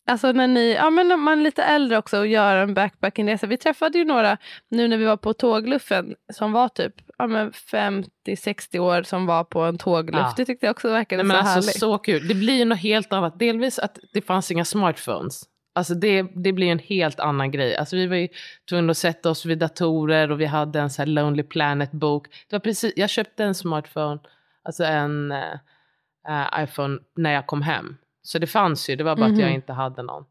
Alltså 0.07 0.31
när 0.31 0.47
ni, 0.47 0.73
ja 0.73 0.89
men 0.89 1.07
när 1.07 1.17
man 1.17 1.39
är 1.39 1.43
lite 1.43 1.63
äldre 1.63 1.97
också 1.97 2.19
och 2.19 2.27
gör 2.27 2.57
en 2.57 2.73
backpackingresa. 2.73 3.47
Vi 3.47 3.57
träffade 3.57 3.97
ju 3.97 4.05
några 4.05 4.37
nu 4.69 4.87
när 4.87 4.97
vi 4.97 5.05
var 5.05 5.17
på 5.17 5.33
tågluffen 5.33 6.15
som 6.33 6.51
var 6.51 6.69
typ 6.69 6.93
ja, 7.17 7.27
men 7.27 7.51
50-60 7.51 8.79
år 8.79 9.03
som 9.03 9.25
var 9.25 9.43
på 9.43 9.61
en 9.61 9.77
tågluff. 9.77 10.21
Ja. 10.21 10.33
Det 10.37 10.45
tyckte 10.45 10.65
jag 10.65 10.71
också 10.71 10.89
verkade 10.89 11.23
Nej, 11.23 11.27
men 11.27 11.45
så 11.45 11.51
alltså 11.51 11.69
härligt. 11.69 11.79
så 11.79 11.97
kul. 11.97 12.27
Det 12.27 12.35
blir 12.35 12.57
ju 12.57 12.65
något 12.65 12.79
helt 12.79 13.13
annat. 13.13 13.39
Delvis 13.39 13.79
att 13.79 13.99
det 14.13 14.21
fanns 14.21 14.51
inga 14.51 14.65
smartphones. 14.65 15.43
Alltså 15.75 15.93
det, 15.93 16.21
det 16.35 16.51
blir 16.53 16.71
en 16.71 16.79
helt 16.79 17.19
annan 17.19 17.51
grej. 17.51 17.75
Alltså 17.75 17.95
vi 17.95 18.07
var 18.07 18.15
ju 18.15 18.27
tvungna 18.69 18.91
att 18.91 18.97
sätta 18.97 19.29
oss 19.29 19.45
vid 19.45 19.57
datorer 19.57 20.31
och 20.31 20.41
vi 20.41 20.45
hade 20.45 20.79
en 20.79 20.89
så 20.89 21.01
här 21.01 21.07
Lonely 21.07 21.43
Planet-bok. 21.43 22.27
Det 22.49 22.55
var 22.55 22.59
precis, 22.59 22.93
jag 22.95 23.09
köpte 23.09 23.43
en 23.43 23.55
smartphone, 23.55 24.19
alltså 24.63 24.83
en 24.83 25.31
eh, 25.31 26.63
iPhone, 26.63 26.99
när 27.15 27.31
jag 27.33 27.47
kom 27.47 27.61
hem. 27.61 27.97
Så 28.21 28.39
det 28.39 28.47
fanns 28.47 28.89
ju, 28.89 28.95
det 28.95 29.03
var 29.03 29.15
bara 29.15 29.25
att 29.25 29.37
jag 29.39 29.47
Mhm. 29.47 29.55
inte 29.55 29.73
hade 29.73 30.01
någon. 30.03 30.25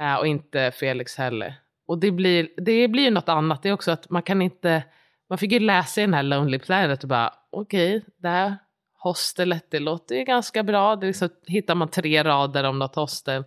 Eh, 0.00 0.14
och 0.14 0.26
inte 0.26 0.70
Felix 0.74 1.16
heller. 1.16 1.54
Och 1.86 1.98
det 1.98 2.10
blir, 2.10 2.48
det 2.56 2.88
blir 2.88 3.02
ju 3.02 3.10
något 3.10 3.28
annat. 3.28 3.62
Det 3.62 3.68
är 3.68 3.72
också 3.72 3.90
att 3.90 4.10
man 4.10 4.22
kan 4.22 4.42
inte, 4.42 4.82
man 5.28 5.38
fick 5.38 5.52
ju 5.52 5.58
läsa 5.60 6.00
i 6.00 6.04
den 6.04 6.14
här 6.14 6.22
Lonely 6.22 6.58
Planet 6.58 7.02
och 7.02 7.08
bara 7.08 7.34
okej, 7.50 8.04
det 8.16 8.28
här 8.28 8.56
hostelet, 8.98 9.66
det 9.70 9.78
låter 9.78 10.14
ju 10.14 10.24
ganska 10.24 10.62
bra. 10.62 10.96
Det 10.96 11.06
liksom, 11.06 11.28
hittar 11.46 11.74
man 11.74 11.88
tre 11.88 12.24
rader 12.24 12.64
om 12.64 12.78
något 12.78 12.94
hostel. 12.94 13.44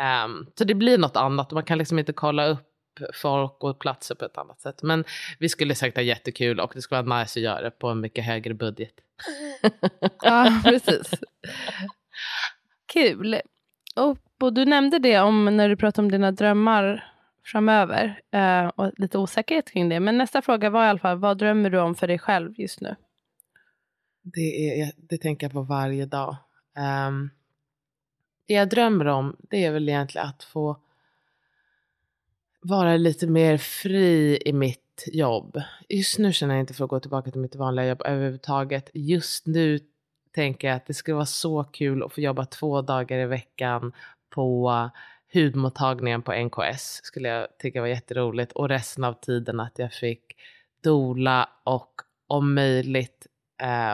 Ehm, 0.00 0.46
så 0.58 0.64
det 0.64 0.74
blir 0.74 0.98
något 0.98 1.16
annat 1.16 1.50
man 1.50 1.64
kan 1.64 1.78
liksom 1.78 1.98
inte 1.98 2.12
kolla 2.12 2.46
upp 2.46 2.66
folk 3.14 3.64
och 3.64 3.78
platser 3.78 4.14
på 4.14 4.24
ett 4.24 4.38
annat 4.38 4.60
sätt. 4.60 4.82
Men 4.82 5.04
vi 5.38 5.48
skulle 5.48 5.74
säkert 5.74 5.96
ha 5.96 6.02
jättekul 6.02 6.60
och 6.60 6.72
det 6.74 6.82
skulle 6.82 7.02
vara 7.02 7.20
nice 7.20 7.40
att 7.40 7.44
göra 7.44 7.62
det 7.62 7.70
på 7.70 7.88
en 7.88 8.00
mycket 8.00 8.24
högre 8.24 8.54
budget. 8.54 8.94
Ja, 10.22 10.60
precis. 10.64 11.10
Kul. 12.92 13.40
Och, 13.96 14.52
du 14.52 14.64
nämnde 14.64 14.98
det 14.98 15.20
om 15.20 15.56
när 15.56 15.68
du 15.68 15.76
pratade 15.76 16.06
om 16.06 16.10
dina 16.10 16.32
drömmar 16.32 17.12
framöver 17.44 18.20
eh, 18.32 18.66
och 18.66 18.92
lite 18.96 19.18
osäkerhet 19.18 19.70
kring 19.72 19.88
det. 19.88 20.00
Men 20.00 20.18
nästa 20.18 20.42
fråga 20.42 20.70
var 20.70 20.84
i 20.84 20.88
alla 20.88 20.98
fall, 20.98 21.18
vad 21.18 21.38
drömmer 21.38 21.70
du 21.70 21.80
om 21.80 21.94
för 21.94 22.08
dig 22.08 22.18
själv 22.18 22.52
just 22.56 22.80
nu? 22.80 22.96
Det, 24.22 24.80
är, 24.80 24.92
det 24.96 25.18
tänker 25.18 25.46
jag 25.46 25.52
på 25.52 25.62
varje 25.62 26.06
dag. 26.06 26.36
Ehm, 26.78 27.30
det 28.50 28.54
jag 28.54 28.68
drömmer 28.68 29.06
om 29.06 29.36
det 29.40 29.64
är 29.64 29.72
väl 29.72 29.88
egentligen 29.88 30.26
att 30.26 30.42
få 30.42 30.76
vara 32.60 32.96
lite 32.96 33.26
mer 33.26 33.56
fri 33.58 34.38
i 34.44 34.52
mitt 34.52 35.08
jobb. 35.12 35.62
Just 35.88 36.18
nu 36.18 36.32
känner 36.32 36.54
jag 36.54 36.62
inte 36.62 36.74
för 36.74 36.84
att 36.84 36.90
gå 36.90 37.00
tillbaka 37.00 37.30
till 37.30 37.40
mitt 37.40 37.56
vanliga 37.56 37.86
jobb 37.86 38.02
överhuvudtaget. 38.04 38.90
Just 38.94 39.46
nu 39.46 39.78
tänker 40.34 40.68
jag 40.68 40.76
att 40.76 40.86
det 40.86 40.94
skulle 40.94 41.14
vara 41.14 41.26
så 41.26 41.64
kul 41.64 42.02
att 42.02 42.12
få 42.12 42.20
jobba 42.20 42.44
två 42.44 42.82
dagar 42.82 43.18
i 43.18 43.26
veckan 43.26 43.92
på 44.30 44.90
hudmottagningen 45.32 46.22
på 46.22 46.32
NKS. 46.32 47.00
Skulle 47.02 47.28
jag 47.28 47.58
tycka 47.58 47.80
var 47.80 47.88
jätteroligt. 47.88 48.52
Och 48.52 48.68
resten 48.68 49.04
av 49.04 49.12
tiden 49.12 49.60
att 49.60 49.78
jag 49.78 49.92
fick 49.92 50.24
dola 50.82 51.48
och 51.64 51.92
om 52.26 52.54
möjligt 52.54 53.26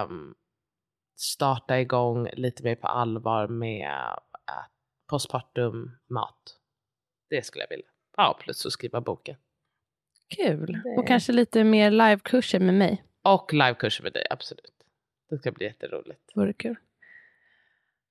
um, 0.05 0.35
starta 1.17 1.81
igång 1.81 2.29
lite 2.33 2.63
mer 2.63 2.75
på 2.75 2.87
allvar 2.87 3.49
med 3.49 3.91
postpartum 5.07 5.91
mat. 6.11 6.57
Det 7.31 7.47
skulle 7.47 7.63
jag 7.65 7.69
vilja. 7.69 7.87
Ja, 8.17 8.39
plus 8.41 8.67
att 8.67 8.73
skriva 8.73 9.01
boken. 9.01 9.37
Kul. 10.37 10.81
Det- 10.85 10.97
Och 10.99 11.07
kanske 11.07 11.33
lite 11.33 11.65
mer 11.65 11.91
livekurser 11.91 12.61
med 12.61 12.75
mig. 12.75 13.05
Och 13.25 13.53
livekurser 13.53 14.03
med 14.05 14.13
dig, 14.13 14.27
absolut. 14.31 14.73
Det 15.31 15.39
ska 15.39 15.53
bli 15.53 15.67
jätteroligt. 15.67 16.21
Vore 16.35 16.53
kul. 16.53 16.77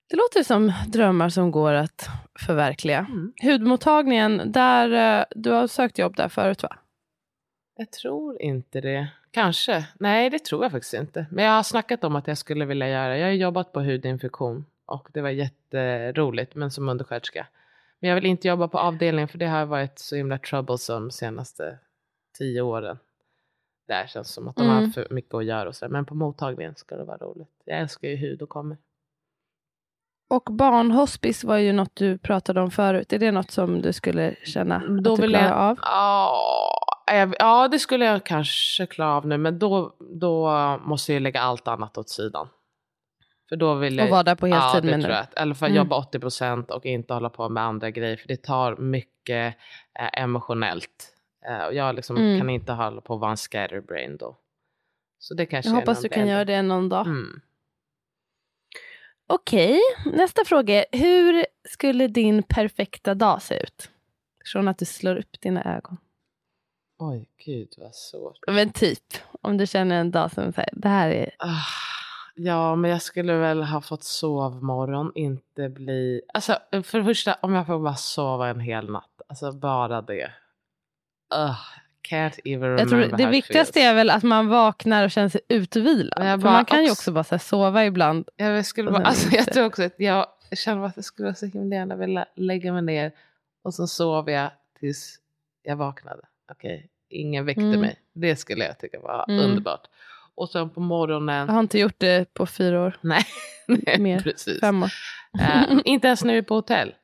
Det 0.09 0.15
låter 0.15 0.43
som 0.43 0.73
drömmar 0.87 1.29
som 1.29 1.51
går 1.51 1.73
att 1.73 2.07
förverkliga. 2.39 2.99
Mm. 2.99 3.33
Hudmottagningen, 3.41 4.51
där, 4.51 5.19
eh, 5.19 5.25
du 5.35 5.51
har 5.51 5.67
sökt 5.67 5.97
jobb 5.99 6.15
där 6.15 6.29
förut 6.29 6.63
va? 6.63 6.77
Jag 7.75 7.91
tror 7.91 8.41
inte 8.41 8.81
det. 8.81 9.07
Kanske. 9.31 9.87
Nej, 9.99 10.29
det 10.29 10.39
tror 10.39 10.63
jag 10.63 10.71
faktiskt 10.71 10.93
inte. 10.93 11.25
Men 11.31 11.45
jag 11.45 11.51
har 11.51 11.63
snackat 11.63 12.03
om 12.03 12.15
att 12.15 12.27
jag 12.27 12.37
skulle 12.37 12.65
vilja 12.65 12.89
göra. 12.89 13.17
Jag 13.17 13.27
har 13.27 13.33
jobbat 13.33 13.71
på 13.73 13.79
hudinfektion 13.81 14.65
och 14.85 15.09
det 15.13 15.21
var 15.21 15.29
jätteroligt, 15.29 16.55
men 16.55 16.71
som 16.71 16.89
undersköterska. 16.89 17.47
Men 17.99 18.09
jag 18.09 18.15
vill 18.15 18.25
inte 18.25 18.47
jobba 18.47 18.67
på 18.67 18.79
avdelningen 18.79 19.27
för 19.27 19.37
det 19.37 19.45
har 19.47 19.65
varit 19.65 19.99
så 19.99 20.15
himla 20.15 20.37
troublesome 20.37 21.05
de 21.05 21.11
senaste 21.11 21.79
tio 22.37 22.61
åren. 22.61 22.97
Där 23.87 24.07
känns 24.07 24.33
som 24.33 24.47
att 24.47 24.55
de 24.55 24.61
har 24.67 24.71
Mm. 24.73 24.83
haft 24.83 24.93
för 24.95 25.07
mycket 25.09 25.33
att 25.33 25.45
göra 25.45 25.69
och 25.69 25.75
så. 25.75 25.89
Men 25.89 26.05
på 26.05 26.15
mottagningen 26.15 26.75
ska 26.75 26.95
det 26.97 27.03
vara 27.03 27.17
roligt. 27.17 27.61
Jag 27.65 27.79
älskar 27.79 28.07
ju 28.07 28.15
hud 28.15 28.41
och 28.41 28.49
kommer. 28.49 28.77
Och 30.29 30.43
barnhospice 30.51 31.43
var 31.43 31.57
ju 31.57 31.73
något 31.73 31.95
du 31.95 32.17
pratade 32.17 32.61
om 32.61 32.71
förut. 32.71 33.13
Är 33.13 33.19
det 33.19 33.31
något 33.31 33.51
som 33.51 33.81
du 33.81 33.93
skulle 33.93 34.35
känna 34.43 34.75
att 34.75 35.03
Då 35.03 35.15
du 35.15 35.21
vill 35.21 35.31
klarar 35.31 35.47
jag, 35.47 35.57
av? 35.57 35.79
Ja, 35.81 37.33
ja, 37.39 37.67
det 37.67 37.79
skulle 37.79 38.05
jag 38.05 38.25
kanske 38.25 38.85
klara 38.85 39.13
av 39.15 39.27
nu, 39.27 39.37
men 39.37 39.59
då, 39.59 39.95
då 39.99 40.49
måste 40.85 41.13
jag 41.13 41.21
lägga 41.21 41.41
allt 41.41 41.67
annat 41.67 41.97
åt 41.97 42.09
sidan. 42.09 42.47
För 43.49 43.55
då 43.55 43.75
vill 43.75 43.97
jag... 43.97 44.05
Och 44.05 44.11
vara 44.11 44.23
där 44.23 44.35
på 44.35 44.47
ja, 44.47 44.55
heltid 44.59 44.91
det 44.91 44.97
menar 44.97 45.27
du? 45.33 45.41
Eller 45.41 45.53
för 45.53 45.65
att 45.65 45.69
Mm. 45.69 45.77
jobba 45.77 45.95
80 45.97 46.19
procent 46.19 46.71
och 46.71 46.85
inte 46.85 47.13
hålla 47.13 47.29
på 47.29 47.49
med 47.49 47.63
andra 47.63 47.91
grejer, 47.91 48.17
för 48.17 48.27
det 48.27 48.43
tar 48.43 48.75
mycket 48.77 49.55
eh, 49.99 50.21
emotionellt. 50.23 51.13
Eh, 51.49 51.65
och 51.65 51.73
jag 51.73 51.95
liksom 51.95 52.17
Mm. 52.17 52.39
kan 52.39 52.49
inte 52.49 52.71
hålla 52.73 53.01
på 53.01 53.13
att 53.13 53.19
vara 53.19 53.31
en 53.31 53.37
scatterbrain 53.37 54.17
då. 54.17 54.37
Så 55.19 55.33
det 55.33 55.45
kanske 55.45 55.69
Jag 55.71 55.75
hoppas 55.75 56.01
du 56.01 56.09
kan 56.09 56.19
del. 56.21 56.29
göra 56.29 56.45
det 56.45 56.61
någon 56.61 56.89
dag. 56.89 57.07
Mm. 57.07 57.41
Okej, 59.27 59.79
nästa 60.13 60.45
fråga. 60.45 60.83
är, 60.83 60.85
Hur 60.99 61.45
skulle 61.69 62.07
din 62.07 62.43
perfekta 62.43 63.13
dag 63.13 63.41
se 63.41 63.63
ut? 63.63 63.89
Från 64.51 64.67
att 64.67 64.77
du 64.77 64.85
slår 64.85 65.15
upp 65.15 65.41
dina 65.41 65.75
ögon. 65.75 65.97
Oj, 66.99 67.29
gud 67.45 67.73
vad 67.77 67.95
svårt. 67.95 68.37
Men 68.47 68.69
typ, 68.69 69.03
om 69.41 69.57
du 69.57 69.67
känner 69.67 69.99
en 69.99 70.11
dag 70.11 70.31
som 70.31 70.53
säger 70.53 70.69
det 70.73 70.87
här 70.89 71.09
är... 71.09 71.35
Ah, 71.39 71.61
ja, 72.35 72.75
men 72.75 72.91
jag 72.91 73.01
skulle 73.01 73.33
väl 73.35 73.63
ha 73.63 73.81
fått 73.81 74.03
sovmorgon, 74.03 75.11
inte 75.15 75.69
bli... 75.69 76.21
Alltså, 76.33 76.57
för 76.83 76.97
det 76.99 77.05
första, 77.05 77.33
om 77.41 77.53
jag 77.53 77.65
får 77.67 77.79
bara 77.79 77.95
sova 77.95 78.47
en 78.49 78.59
hel 78.59 78.89
natt. 78.91 79.21
Alltså, 79.29 79.51
bara 79.51 80.01
det. 80.01 80.31
Ugh, 81.35 81.59
can't 82.09 82.39
even 82.45 82.77
Jag 82.77 82.89
tror 82.89 83.17
det 83.17 83.27
viktigaste 83.27 83.81
är 83.81 83.93
väl 83.93 84.09
att 84.09 84.23
man 84.23 84.47
vaknar 84.47 85.03
och 85.05 85.11
känner 85.11 85.29
sig 85.29 85.41
utvilad. 85.47 86.39
Bara 86.41 86.51
man 86.51 86.65
kan 86.65 86.83
ju 86.83 86.91
också- 86.91 87.11
bara 87.11 87.25
här, 87.31 87.37
sova 87.37 87.85
ibland. 87.85 88.29
Jag, 88.35 88.65
skulle 88.65 88.91
bara, 88.91 89.03
alltså, 89.05 89.35
jag 89.35 89.45
tror 89.45 89.65
också 89.65 89.83
att 89.83 89.93
jag 89.97 90.25
känner 90.51 90.85
att 90.85 90.95
jag 90.95 91.05
skulle 91.05 91.35
så 91.35 91.45
himla 91.45 91.75
gärna 91.75 91.95
vilja 91.95 92.25
lägga 92.35 92.73
mig 92.73 92.81
ner 92.81 93.11
och 93.63 93.73
så 93.73 93.87
sover 93.87 94.33
jag 94.33 94.51
tills 94.79 95.19
jag 95.63 95.75
vaknade. 95.75 96.21
okej, 96.51 96.89
ingen 97.09 97.45
väckte 97.45 97.61
Mm. 97.61 97.81
mig. 97.81 97.99
Det 98.13 98.35
skulle 98.35 98.65
jag 98.65 98.79
tycka 98.79 98.99
var 98.99 99.25
Mm. 99.29 99.45
underbart. 99.45 99.87
Och 100.35 100.49
sen 100.49 100.69
på 100.69 100.79
morgonen, 100.79 101.47
Jag 101.47 101.53
har 101.53 101.59
inte 101.59 101.79
gjort 101.79 101.95
det 101.99 102.33
på 102.33 102.45
fyra 102.45 102.81
år. 102.81 102.97
nej, 103.01 103.23
nej 103.67 103.99
Mer. 103.99 104.19
precis. 104.19 104.59
Fem 104.59 104.83
år. 104.83 104.91
Eh, 105.41 105.63
inte 105.85 106.07
ens 106.07 106.23
när 106.23 106.33
vi 106.33 106.37
är 106.39 106.43
på 106.43 106.55
hotell. 106.55 106.95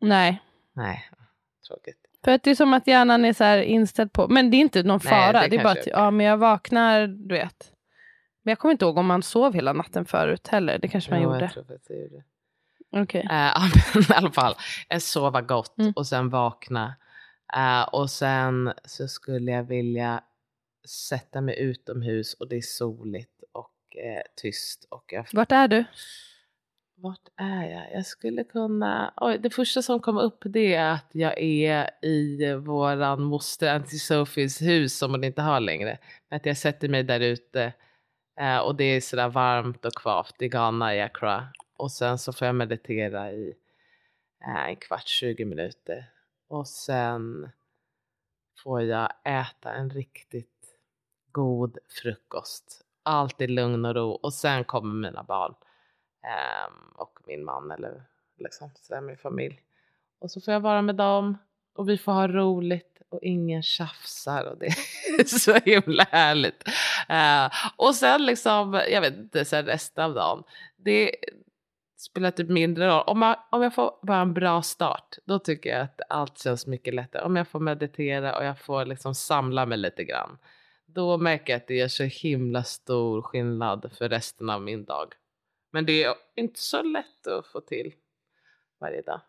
Nej. 0.00 0.42
Nej, 0.74 1.10
tråkigt. 1.68 1.96
För 2.24 2.32
att 2.32 2.42
det 2.42 2.50
är 2.50 2.54
som 2.54 2.74
att 2.74 2.86
hjärnan 2.86 3.24
är 3.24 3.32
så 3.32 3.44
här 3.44 3.58
inställd 3.58 4.12
på, 4.12 4.28
men 4.28 4.50
det 4.50 4.56
är 4.56 4.58
inte 4.58 4.82
någon 4.82 5.00
Nej, 5.04 5.10
fara. 5.12 5.40
det 5.42 5.48
det 5.48 5.56
är 5.56 5.62
bara 5.62 5.72
att 5.72 5.86
ja, 5.86 6.10
men 6.10 6.26
jag 6.26 6.36
vaknar, 6.36 7.06
du 7.06 7.34
vet. 7.34 7.72
Men 8.42 8.50
jag 8.50 8.58
kommer 8.58 8.72
inte 8.72 8.84
ihåg 8.84 8.98
om 8.98 9.06
man 9.06 9.22
sov 9.22 9.54
hela 9.54 9.72
natten 9.72 10.04
förut 10.04 10.48
heller. 10.48 10.78
Det 10.78 10.88
kanske 10.88 11.10
man 11.10 11.22
Jo, 11.22 11.28
gjorde. 11.32 11.40
Jag 11.44 11.52
tror 11.52 11.64
faktiskt 11.64 11.90
jag 11.90 11.98
gjorde. 12.02 12.22
Okej. 13.02 13.20
Eh, 13.30 13.66
i 14.10 14.14
alla 14.14 14.30
fall, 14.30 14.54
jag 14.88 15.02
sova 15.02 15.40
gott 15.42 15.78
Mm. 15.78 15.92
och 15.96 16.06
sen 16.06 16.28
vakna. 16.30 16.94
Eh, 17.56 17.82
och 17.82 18.10
sen 18.10 18.72
så 18.84 19.08
skulle 19.08 19.50
jag 19.50 19.62
vilja 19.62 20.20
sätta 20.88 21.40
mig 21.40 21.60
utomhus 21.60 22.34
och 22.34 22.48
det 22.48 22.56
är 22.56 22.60
soligt 22.60 23.42
och 23.52 23.96
eh, 23.96 24.22
tyst. 24.36 24.86
Och 24.90 25.04
jag, 25.12 25.26
Vart 25.32 25.52
är 25.52 25.68
du? 25.68 25.84
vart 26.96 27.28
är 27.36 27.70
jag? 27.70 27.92
Jag 27.92 28.06
skulle 28.06 28.44
kunna... 28.44 29.14
Oj, 29.16 29.38
det 29.38 29.50
första 29.50 29.82
som 29.82 30.00
kom 30.00 30.18
upp 30.18 30.42
det 30.44 30.74
är 30.74 30.92
att 30.92 31.10
jag 31.12 31.38
är 31.38 31.90
i 32.04 32.52
våran 32.54 33.22
moster 33.22 33.74
Auntie 33.74 33.98
Sofies 33.98 34.62
hus 34.62 34.98
som 34.98 35.10
hon 35.10 35.24
inte 35.24 35.42
har 35.42 35.60
längre. 35.60 35.98
Att 36.30 36.46
jag 36.46 36.56
sätter 36.56 36.88
mig 36.88 37.02
där 37.02 37.20
ute 37.20 37.72
eh, 38.40 38.58
och 38.58 38.76
det 38.76 38.84
är 38.84 39.00
sådär 39.00 39.28
varmt 39.28 39.84
och 39.84 39.94
kvavt 39.94 40.42
i 40.42 40.48
Ghana, 40.48 40.94
i 40.94 41.00
Accra. 41.00 41.48
Och 41.76 41.92
sen 41.92 42.18
så 42.18 42.32
får 42.32 42.46
jag 42.46 42.54
meditera 42.54 43.32
i 43.32 43.54
eh, 44.44 44.68
en 44.68 44.76
kvart, 44.76 45.08
20 45.08 45.44
minuter. 45.44 46.10
Och 46.48 46.68
sen 46.68 47.50
får 48.62 48.82
jag 48.82 49.12
äta 49.24 49.72
en 49.72 49.90
riktigt 49.90 50.55
god 51.36 51.78
frukost. 52.02 52.84
Alltid 53.02 53.50
lugn 53.50 53.84
och 53.84 53.94
ro. 53.94 54.10
Och 54.10 54.32
sen 54.32 54.64
kommer 54.64 54.94
mina 54.94 55.22
barn 55.22 55.54
um, 56.22 56.92
och 56.94 57.18
min 57.26 57.44
man 57.44 57.70
eller 57.70 58.02
liksom 58.38 58.70
sådär 58.74 59.00
min 59.00 59.16
familj. 59.16 59.60
Och 60.18 60.30
så 60.30 60.40
får 60.40 60.54
jag 60.54 60.60
vara 60.60 60.82
med 60.82 60.94
dem 60.94 61.38
och 61.74 61.88
vi 61.88 61.98
får 61.98 62.12
ha 62.12 62.28
roligt 62.28 63.02
och 63.08 63.18
ingen 63.22 63.62
tjafsar 63.62 64.44
och 64.44 64.58
det 64.58 64.66
är 64.66 65.24
så 65.38 65.54
himla 65.54 66.06
härligt. 66.10 66.68
Uh, 67.10 67.72
och 67.76 67.94
sen 67.94 68.26
liksom, 68.26 68.82
jag 68.90 69.00
vet 69.00 69.16
inte, 69.16 69.44
sen 69.44 69.66
resten 69.66 70.04
av 70.04 70.14
dagen. 70.14 70.42
Det 70.76 71.16
spelar 71.98 72.30
typ 72.30 72.48
mindre 72.48 72.88
roll. 72.88 73.04
Om, 73.06 73.18
man, 73.18 73.36
om 73.50 73.62
jag 73.62 73.74
får 73.74 73.98
bara 74.02 74.20
en 74.20 74.34
bra 74.34 74.62
start, 74.62 75.16
då 75.24 75.38
tycker 75.38 75.70
jag 75.70 75.80
att 75.80 76.00
allt 76.08 76.38
känns 76.38 76.66
mycket 76.66 76.94
lättare. 76.94 77.22
Om 77.22 77.36
jag 77.36 77.48
får 77.48 77.60
meditera 77.60 78.38
och 78.38 78.44
jag 78.44 78.58
får 78.58 78.84
liksom 78.84 79.14
samla 79.14 79.66
mig 79.66 79.78
lite 79.78 80.04
grann. 80.04 80.38
Då 80.86 81.18
märker 81.18 81.52
jag 81.52 81.56
att 81.60 81.66
det 81.66 81.74
gör 81.74 81.88
så 81.88 82.02
himla 82.04 82.64
stor 82.64 83.22
skillnad 83.22 83.90
för 83.98 84.08
resten 84.08 84.50
av 84.50 84.62
min 84.62 84.84
dag. 84.84 85.12
Men 85.72 85.86
det 85.86 86.04
är 86.04 86.14
inte 86.36 86.60
så 86.60 86.82
lätt 86.82 87.26
att 87.26 87.46
få 87.46 87.60
till 87.60 87.92
varje 88.80 89.02
dag. 89.02 89.20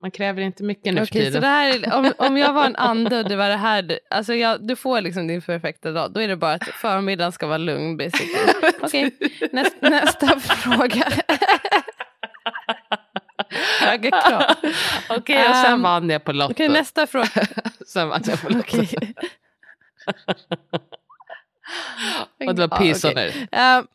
Man 0.00 0.10
kräver 0.10 0.42
inte 0.42 0.62
mycket 0.62 0.94
nu 0.94 1.00
för 1.00 1.06
Okej, 1.06 1.22
så 1.22 1.26
tiden. 1.26 1.40
det 1.42 1.46
här, 1.48 1.86
är- 1.86 1.94
om, 1.98 2.12
om 2.18 2.36
jag 2.36 2.52
var 2.52 2.66
en 2.66 2.76
ande 2.76 3.18
och 3.18 3.28
det 3.28 3.36
var 3.36 3.48
det 3.48 3.56
här, 3.56 3.82
du- 3.82 3.98
alltså 4.10 4.34
jag, 4.34 4.66
du 4.66 4.76
får 4.76 5.00
liksom 5.00 5.26
din 5.26 5.42
perfekta 5.42 5.92
dag, 5.92 6.12
då 6.12 6.20
är 6.20 6.28
det 6.28 6.36
bara 6.36 6.52
att 6.52 6.64
förmiddagen 6.64 7.32
ska 7.32 7.46
vara 7.46 7.58
lugn 7.58 7.96
basically. 7.96 8.72
Okej, 8.82 9.10
näst, 9.52 9.76
nästa 9.82 10.26
fråga. 10.40 11.04
Höga 13.80 14.10
krav. 14.10 14.42
Okej, 15.18 15.48
och 15.48 15.54
sen 15.56 15.72
Ehm, 15.74 15.82
vann 15.82 16.10
jag 16.10 16.24
på 16.24 16.32
Lotto. 16.32 16.52
Okej, 16.52 16.68
nästa 16.68 17.06
fråga. 17.06 17.28
sen 17.86 18.08
vann 18.08 18.22
jag 18.26 18.42
på 18.42 18.48
Lotto. 18.48 18.82
Okej. 18.82 19.14
Och 22.46 22.54
det 22.54 22.66
var 22.66 22.68
Ja, 22.70 22.76
peace 22.78 23.08
okej. 23.08 23.28
on 23.28 23.48
earth. 23.58 23.88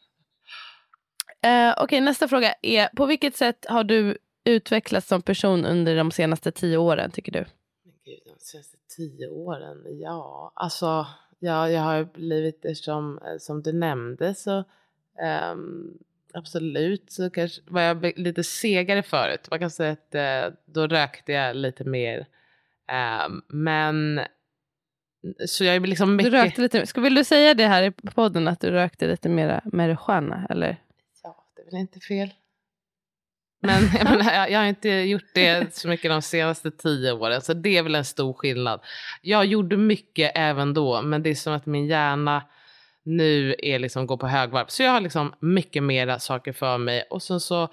Eh, 1.42 1.68
eh, 1.68 1.74
Okej, 1.78 2.02
nästa 2.02 2.28
fråga 2.28 2.54
är, 2.62 2.88
på 2.88 3.06
vilket 3.06 3.36
sätt 3.36 3.66
har 3.70 3.84
du 3.84 4.18
utvecklats 4.44 5.08
som 5.08 5.22
person 5.22 5.66
under 5.66 5.96
de 5.96 6.12
senaste 6.12 6.52
tio 6.52 6.78
åren, 6.78 7.12
tycker 7.12 7.32
du? 7.32 7.40
Men 7.40 7.94
gud, 8.06 8.20
de 8.26 8.36
senaste 8.40 8.78
tio 8.98 9.28
åren, 9.30 9.86
ja, 10.00 10.52
alltså, 10.56 11.08
ja, 11.40 11.70
jag 11.70 11.82
har 11.82 12.04
blivit, 12.04 12.78
som, 12.78 13.20
som 13.40 13.62
du 13.64 13.74
nämnde, 13.74 14.36
så 14.36 14.64
ehm, 15.22 15.94
absolut 16.34 17.12
så 17.12 17.30
kanske 17.30 17.62
var 17.68 17.82
jag 17.82 18.20
lite 18.20 18.44
segare 18.44 19.04
förut. 19.04 19.48
Man 19.50 19.60
kan 19.60 19.70
säga 19.72 19.92
att 19.92 20.16
eh, 20.16 20.54
då 20.66 20.88
rökte 20.88 21.32
jag 21.32 21.56
lite 21.56 21.84
mer. 21.84 22.26
Ehm, 22.88 23.42
men, 23.48 24.22
så 25.48 25.64
jag 25.64 25.76
är 25.76 25.80
liksom 25.80 26.10
Du 26.10 26.16
mycket... 26.16 26.34
rökte 26.34 26.62
lite, 26.62 26.86
ska, 26.86 27.02
vill 27.02 27.16
du 27.16 27.24
säga 27.24 27.54
det 27.54 27.68
här 27.68 27.84
i 27.84 27.92
podden, 27.92 28.48
att 28.48 28.60
du 28.60 28.72
rökte 28.72 29.08
lite 29.08 29.30
mera 29.30 29.62
marijuana? 29.66 30.48
Eller? 30.50 30.78
Ja, 31.24 31.46
det 31.56 31.62
är 31.62 31.66
väl 31.66 31.80
inte 31.82 32.00
fel. 32.00 32.30
Men 33.62 33.84
jag, 33.98 34.04
menar, 34.04 34.34
jag, 34.34 34.52
jag 34.52 34.60
har 34.60 34.66
inte 34.66 34.90
gjort 34.90 35.34
det 35.34 35.76
så 35.76 35.88
mycket 35.88 36.12
de 36.12 36.22
senaste 36.22 36.72
tio 36.72 37.12
åren, 37.12 37.42
så 37.42 37.54
det 37.54 37.78
är 37.78 37.84
väl 37.84 37.96
en 37.96 38.06
stor 38.06 38.34
skillnad. 38.34 38.82
Jag 39.22 39.46
gjorde 39.46 39.78
mycket 39.78 40.32
även 40.36 40.74
då, 40.74 41.02
men 41.02 41.24
det 41.24 41.30
är 41.30 41.36
som 41.36 41.54
att 41.54 41.66
min 41.66 41.88
hjärna 41.88 42.44
nu 43.04 43.56
är 43.60 43.80
liksom 43.80 44.08
går 44.08 44.18
på 44.18 44.28
högvarv. 44.28 44.66
Så 44.68 44.84
jag 44.84 44.92
har 44.92 45.02
liksom 45.02 45.34
mycket 45.40 45.84
mera 45.84 46.20
saker 46.20 46.54
för 46.54 46.78
mig. 46.78 47.04
Och, 47.10 47.24
så, 47.24 47.70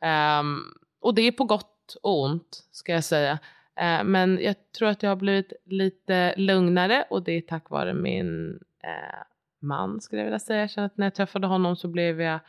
ehm, 0.00 0.60
och 1.00 1.14
det 1.14 1.22
är 1.22 1.32
på 1.32 1.44
gott 1.44 1.96
och 2.02 2.22
ont, 2.22 2.64
ska 2.72 2.92
jag 2.92 3.04
säga. 3.04 3.38
Eh, 3.80 4.04
men 4.04 4.38
jag 4.42 4.72
tror 4.72 4.88
att 4.88 5.02
jag 5.02 5.10
har 5.10 5.16
blivit 5.16 5.52
lite 5.64 6.34
lugnare 6.36 7.04
och 7.10 7.22
det 7.22 7.32
är 7.32 7.40
tack 7.40 7.70
vare 7.70 7.94
min 7.94 8.60
eh, 8.82 9.22
man, 9.60 10.00
skulle 10.00 10.20
jag 10.20 10.26
vilja 10.26 10.38
säga. 10.38 10.60
Jag 10.60 10.70
känner 10.70 10.86
att 10.86 10.96
när 10.96 11.06
jag 11.06 11.14
träffade 11.14 11.46
honom 11.46 11.76
så 11.76 11.88
blev 11.88 12.20
jag 12.20 12.40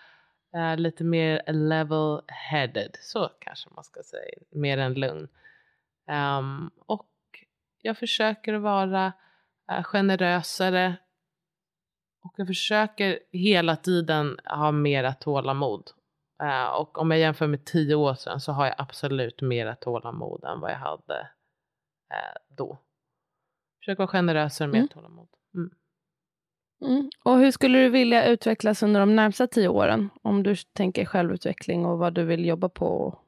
eh, 0.56 0.78
lite 0.78 1.04
mer 1.04 1.42
level-headed. 1.48 2.96
Så 3.02 3.30
kanske 3.40 3.70
man 3.76 3.84
ska 3.84 4.04
säga. 4.04 4.38
Mer 4.52 4.78
än 4.78 4.94
lugn. 4.94 5.28
Um, 6.40 6.72
och 6.86 7.10
jag 7.82 7.98
försöker 7.98 8.54
att 8.54 8.62
vara 8.62 9.14
eh, 9.72 9.84
generösare. 9.84 10.96
Och 12.24 12.34
jag 12.38 12.48
försöker 12.48 13.20
hela 13.32 13.76
tiden 13.76 14.38
ha 14.46 14.72
mera 14.72 15.14
tålamod. 15.14 15.92
Eh, 16.42 16.66
och 16.68 16.98
om 16.98 17.12
jag 17.12 17.20
jämför 17.20 17.48
med 17.48 17.66
tio 17.66 17.96
år 17.96 18.14
sedan 18.14 18.40
så 18.42 18.52
har 18.52 18.66
jag 18.66 18.76
absolut 18.78 19.42
mera 19.42 19.76
tålamod 19.76 20.44
än 20.44 20.60
vad 20.60 20.72
jag 20.72 20.78
hade 20.78 21.20
eh, 22.14 22.38
då. 22.58 22.78
Försöker 23.80 23.98
vara 23.98 24.08
generösare 24.08 24.68
med 24.68 24.76
Mm. 24.78 24.88
tålamod. 24.88 25.28
Mm. 25.56 25.72
Mm. 26.86 27.10
Och 27.24 27.38
hur 27.38 27.52
skulle 27.52 27.80
du 27.80 27.90
vilja 27.90 28.26
utvecklas 28.28 28.84
under 28.84 29.00
de 29.00 29.16
närmsta 29.16 29.48
tio 29.48 29.68
åren? 29.68 30.10
Om 30.22 30.44
du 30.44 30.56
tänker 30.56 31.06
självutveckling 31.06 31.86
och 31.86 31.98
vad 31.98 32.14
du 32.14 32.24
vill 32.24 32.46
jobba 32.46 32.70
på. 32.70 33.20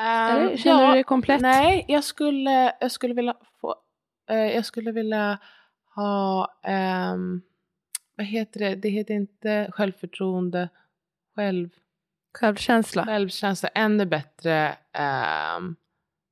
Eller, 0.00 0.50
Ehm, 0.50 0.56
känner 0.56 0.82
ja, 0.82 0.86
du 0.88 0.94
dig 0.94 1.04
komplett? 1.04 1.40
Nej, 1.40 1.84
jag 1.88 2.04
skulle, 2.04 2.76
jag 2.80 2.90
skulle 2.92 3.14
vilja 3.14 3.36
få, 3.60 3.74
eh, 4.30 4.36
jag 4.36 4.64
skulle 4.64 4.92
vilja 4.92 5.38
ha, 5.94 6.48
ehm, 6.64 7.42
vad 8.16 8.26
heter 8.26 8.60
det, 8.60 8.74
det 8.74 8.88
heter 8.88 9.14
inte 9.14 9.68
självförtroende, 9.72 10.68
själv, 11.40 11.68
Självkänsla? 12.38 13.04
självkänsla, 13.04 13.68
ännu 13.68 14.06
bättre, 14.06 14.76
ehm, 14.92 15.76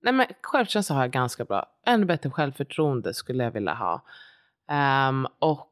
nej 0.02 0.12
men 0.12 0.26
självkänsla 0.42 0.94
har 0.94 1.02
jag 1.02 1.10
ganska 1.10 1.44
bra, 1.44 1.66
ännu 1.86 2.06
bättre 2.06 2.30
självförtroende 2.30 3.14
skulle 3.14 3.44
jag 3.44 3.50
vilja 3.50 3.74
ha. 3.74 4.02
Ehm, 4.70 5.26
och 5.38 5.64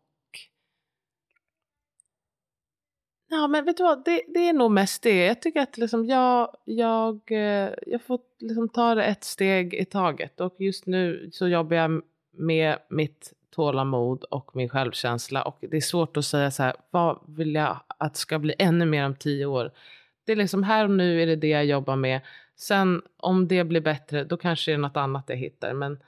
Ja 3.28 3.46
men 3.48 3.64
vet 3.64 3.76
du 3.76 3.82
vad, 3.82 4.04
det, 4.04 4.22
det 4.28 4.48
är 4.48 4.52
nog 4.52 4.70
mest 4.70 5.02
det. 5.02 5.26
Jag 5.26 5.42
tycker 5.42 5.60
att 5.60 5.78
liksom 5.78 6.06
jag, 6.06 6.56
jag, 6.64 7.20
eh, 7.30 7.70
jag 7.86 8.02
får 8.02 8.20
liksom 8.38 8.68
ta 8.68 8.94
det 8.94 9.04
ett 9.04 9.24
steg 9.24 9.74
i 9.74 9.84
taget. 9.84 10.40
Och 10.40 10.54
just 10.58 10.86
nu 10.86 11.30
så 11.32 11.48
jobbar 11.48 11.76
jag 11.76 12.02
med 12.32 12.78
mitt 12.88 13.32
tålamod 13.56 14.24
och 14.24 14.56
min 14.56 14.68
självkänsla. 14.68 15.42
Och 15.42 15.58
det 15.60 15.76
är 15.76 15.80
svårt 15.80 16.16
att 16.16 16.24
säga 16.24 16.50
så 16.50 16.62
här, 16.62 16.76
vad 16.90 17.18
vill 17.26 17.54
jag 17.54 17.80
att 17.98 18.16
ska 18.16 18.38
bli 18.38 18.54
ännu 18.58 18.86
mer 18.86 19.06
om 19.06 19.14
tio 19.14 19.46
år? 19.46 19.72
Det 20.24 20.32
är 20.32 20.36
liksom 20.36 20.62
här 20.62 20.84
och 20.84 20.90
nu 20.90 21.22
är 21.22 21.26
det 21.26 21.36
det 21.36 21.48
jag 21.48 21.64
jobbar 21.64 21.96
med. 21.96 22.20
Sen 22.56 23.02
om 23.16 23.48
det 23.48 23.64
blir 23.64 23.80
bättre, 23.80 24.24
då 24.24 24.36
kanske 24.36 24.70
det 24.70 24.74
är 24.74 24.78
något 24.78 24.96
annat 24.96 25.24
jag 25.28 25.36
hittar. 25.36 25.72
Men 25.72 25.98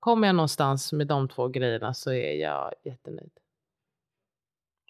kommer 0.00 0.28
jag 0.28 0.34
någonstans 0.34 0.92
med 0.92 1.06
de 1.06 1.28
två 1.28 1.48
grejerna 1.48 1.94
så 1.94 2.12
är 2.12 2.40
jag 2.40 2.72
jättenöjd. 2.84 3.32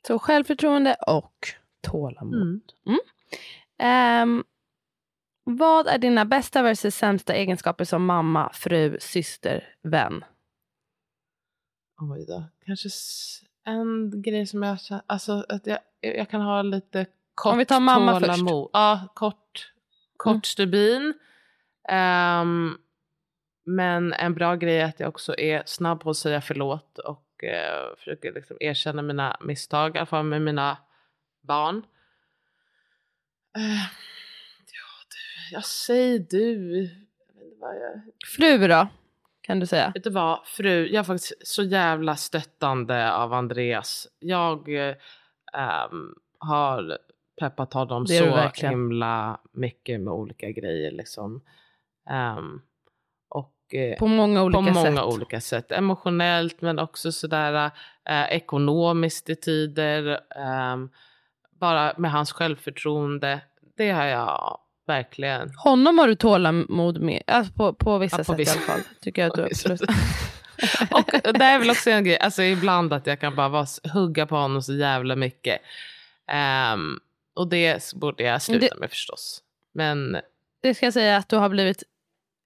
Så 0.07 0.19
självförtroende 0.19 0.97
och 1.07 1.49
tålamod. 1.81 2.63
Mm. 2.87 3.01
Ehm, 3.79 4.45
vad 5.45 5.87
är 5.87 5.99
dina 5.99 6.25
bästa 6.25 6.63
versus 6.63 6.95
sämsta 6.95 7.35
egenskaper 7.35 7.85
som 7.85 8.05
mamma, 8.05 8.51
fru, 8.53 8.97
syster, 9.01 9.75
vän? 9.83 10.25
Oj 12.11 12.25
då. 12.29 12.45
Kanske 12.67 12.88
en 13.65 14.23
grej 14.23 14.47
som 14.47 14.62
jag 14.62 14.81
känner, 14.81 15.03
alltså 15.07 15.45
att 15.49 15.67
jag, 15.67 15.79
jag 16.01 16.31
kan 16.31 16.41
ha 16.41 16.62
lite 16.62 17.07
kort 17.35 17.53
Om 17.53 17.59
vi 17.59 17.65
tar 17.65 17.81
mamma 17.81 18.21
först. 18.21 18.43
Ja, 18.73 19.09
kort, 19.15 19.73
kort 20.17 20.31
Mm. 20.33 20.43
stubin. 20.43 21.15
Ehm, 21.88 22.79
men 23.65 24.12
en 24.12 24.35
bra 24.35 24.55
grej 24.57 24.79
är 24.79 24.85
att 24.85 25.01
jag 25.01 25.09
också 25.09 25.38
är 25.38 25.62
snabb 25.67 26.01
på 26.01 26.11
att 26.11 26.17
säga 26.17 26.41
förlåt 26.41 26.99
och 26.99 27.45
eh, 27.45 27.97
försöker 27.99 28.33
liksom 28.33 28.57
erkänna 28.61 29.03
mina 29.03 29.37
misstag, 29.41 29.97
i 29.97 29.99
alla 29.99 30.07
fall 30.07 30.25
med 30.25 30.43
mina 30.43 30.79
barn. 31.41 31.77
Eh, 33.57 33.62
ja, 34.67 35.07
du, 35.09 35.55
jag 35.55 35.65
säger 35.65 36.19
du. 36.31 36.83
Jag 36.83 37.35
vet 37.35 37.45
inte 37.45 37.61
vad 37.61 37.77
jag... 37.77 38.01
Fru 38.27 38.69
då? 38.69 38.88
Kan 39.43 39.61
du 39.61 39.67
säga? 39.67 39.93
Vet 39.95 40.05
du 40.05 40.11
vad, 40.11 40.41
fru, 40.45 40.87
jag 40.87 41.01
är 41.01 41.05
faktiskt 41.05 41.33
så 41.49 41.63
jävla 41.63 42.17
stöttande 42.17 43.13
av 43.13 43.33
Andreas. 43.33 44.09
Jag 44.19 44.75
eh, 44.89 44.95
ehm, 45.53 46.15
har 46.39 46.99
peppat 47.41 47.73
honom 47.73 48.07
så 48.07 48.25
verkligen. 48.25 48.73
himla 48.73 49.41
mycket 49.53 50.01
med 50.01 50.13
olika 50.13 50.51
grejer 50.51 50.91
liksom. 50.91 51.43
Ehm, 52.11 52.61
och 53.29 53.75
eh, 53.75 53.99
På 53.99 54.07
många 54.07 54.43
olika 54.43 54.57
på 54.57 54.63
många 54.63 54.97
sätt. 54.97 55.15
olika 55.15 55.41
sätt. 55.41 55.73
Emotionellt 55.73 56.61
men 56.61 56.79
också 56.79 57.13
sådär 57.13 57.71
eh, 58.09 58.25
ekonomiskt 58.25 59.29
i 59.29 59.37
tider. 59.37 60.21
ehm, 60.37 60.91
bara 61.61 61.95
med 61.99 62.13
hans 62.13 62.33
självförtroende. 62.33 63.41
Det 63.77 63.91
har 63.91 64.05
jag 64.05 64.59
verkligen. 64.87 65.51
Honom 65.57 65.99
har 65.99 66.09
du 66.09 66.14
tålamod 66.14 67.01
med, 67.01 67.23
alltså 67.27 67.53
på, 67.53 67.73
på 67.75 67.99
vissa 67.99 68.16
Ja, 68.18 68.25
på 68.25 68.33
sätt 68.33 68.38
vissa- 68.40 68.55
i 68.55 68.59
alla 68.59 68.66
fall. 68.66 68.81
Tycker 69.01 69.23
jag 69.23 69.29
att 69.40 69.51
du. 69.66 69.75
Och 70.90 71.33
det 71.38 71.45
är 71.45 71.59
väl 71.59 71.71
också 71.71 71.90
en 71.90 72.05
grej, 72.05 72.18
alltså 72.18 72.42
ibland 72.42 72.92
att 72.92 73.07
jag 73.07 73.21
kan 73.21 73.35
bara 73.37 73.49
vara, 73.49 73.66
hugga 73.92 74.27
på 74.27 74.37
honom 74.37 74.62
så 74.62 74.75
jävla 74.75 75.16
mycket. 75.16 75.61
Ehm, 76.29 76.99
och 77.35 77.49
det 77.49 77.92
borde 77.95 78.23
jag 78.23 78.42
sluta 78.42 78.66
Det- 78.75 78.81
med 78.81 78.90
förstås. 78.90 79.42
Men 79.75 80.16
Det 80.62 80.75
ska 80.75 80.87
jag 80.87 80.92
säga 80.92 81.16
att 81.16 81.29
du 81.29 81.37
har 81.37 81.49
blivit, 81.49 81.83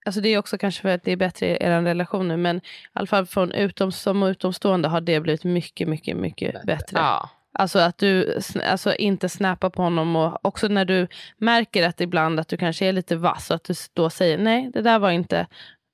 alltså 0.07 0.21
det 0.21 0.29
är 0.29 0.39
också 0.39 0.59
kanske 0.59 0.83
för 0.83 0.89
att 0.89 1.05
det 1.05 1.13
är 1.13 1.17
bättre 1.17 1.47
i 1.47 1.51
er 1.65 1.83
relation 1.83 2.29
nu, 2.29 2.37
men 2.37 2.57
i 2.57 2.61
alla 2.93 3.07
fall 3.07 3.27
från 3.27 3.53
utom, 3.53 3.93
som 3.93 4.23
utomstående 4.23 4.89
har 4.89 5.01
det 5.01 5.21
blivit 5.21 5.45
mycket, 5.45 5.89
mycket, 5.89 6.17
mycket 6.17 6.63
bättre. 6.67 6.97
ja, 6.99 7.31
Alltså 7.59 7.79
att 7.79 7.99
du 7.99 8.41
alltså 8.65 8.95
inte 8.95 9.29
snappar 9.29 9.71
på 9.71 9.83
honom 9.83 10.17
och 10.17 10.47
också 10.47 10.69
när 10.69 10.85
du 10.85 11.09
märker 11.39 11.89
att 11.89 12.01
ibland 12.01 12.41
att 12.41 12.49
du 12.49 12.57
kanske 12.57 12.87
är 12.87 12.93
lite 12.93 13.17
vass 13.17 13.51
och 13.51 13.57
att 13.57 13.65
du 13.65 13.75
då 13.93 14.11
säger 14.11 14.39
nej, 14.39 14.71
det 14.75 14.83
där 14.83 14.99
var 14.99 15.11
inte 15.11 15.47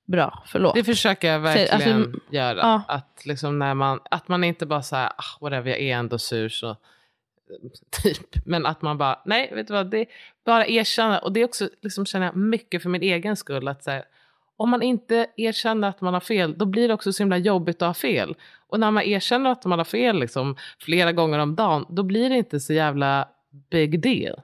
bra, 0.05 0.43
förlåt. 0.47 0.75
det 0.75 0.85
försöker 0.85 1.29
jag 1.29 1.47
alltså, 1.47 1.75
verkligen 1.75 2.21
göra. 2.31 2.59
ja. 2.59 2.83
Att, 2.89 3.23
liksom 3.25 3.59
när 3.59 3.75
man, 3.75 4.01
att 4.11 4.29
man 4.29 4.45
inte 4.45 4.67
bara 4.67 4.83
säger 4.83 5.07
ah, 5.07 5.39
whatever, 5.41 5.71
jag 5.71 5.81
är 5.81 5.97
ändå 5.97 6.19
sur 6.19 6.49
så 6.49 6.77
typ. 8.03 8.47
Men 8.47 8.67
att 8.67 8.83
man 8.83 8.99
bara, 8.99 9.23
nej, 9.25 9.53
vet 9.55 9.67
du 9.67 9.73
vad, 9.73 9.91
det 9.91 10.07
bara 10.45 10.67
erkänna. 10.67 11.19
Och 11.19 11.33
det 11.33 11.41
är 11.41 11.45
också, 11.45 11.69
liksom, 11.83 12.07
känner 12.07 12.27
jag, 12.27 12.37
mycket 12.37 12.83
för 12.83 12.89
min 12.89 13.03
egen 13.03 13.37
skull. 13.37 13.69
att 13.69 13.85
så 13.85 13.91
här, 13.91 14.05
Om 14.57 14.71
man 14.71 14.83
inte 14.83 15.27
erkänner 15.37 15.89
att 15.89 16.01
man 16.01 16.15
har 16.15 16.21
fel, 16.21 16.59
då 16.59 16.67
blir 16.67 16.89
det 16.89 16.95
också 16.95 17.13
så 17.13 17.23
himla 17.23 17.39
jobbigt 17.39 17.83
att 17.83 17.87
ha 17.87 17.95
fel. 17.95 18.37
Och 18.67 18.81
när 18.81 18.91
man 18.91 19.03
erkänner 19.03 19.51
att 19.51 19.65
man 19.65 19.79
har 19.79 19.85
fel 19.85 20.19
liksom, 20.21 20.57
flera 20.79 21.13
gånger 21.13 21.39
om 21.39 21.55
dagen, 21.57 21.87
då 21.89 22.03
blir 22.03 22.31
det 22.31 22.37
inte 22.37 22.61
så 22.61 22.73
jävla 22.73 23.29
big 23.71 24.03
deal. 24.03 24.41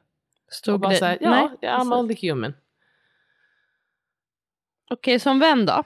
Stor 0.50 0.72
Och 0.72 0.80
bara 0.80 0.90
grej. 0.90 1.00
här, 1.02 1.18
ja, 1.20 1.30
Nej, 1.30 1.70
I'm 1.70 1.76
precis. 1.78 1.92
only 1.92 2.16
human. 2.22 2.54
Okej, 4.90 5.18
som 5.18 5.38
vän 5.38 5.66
då? 5.66 5.84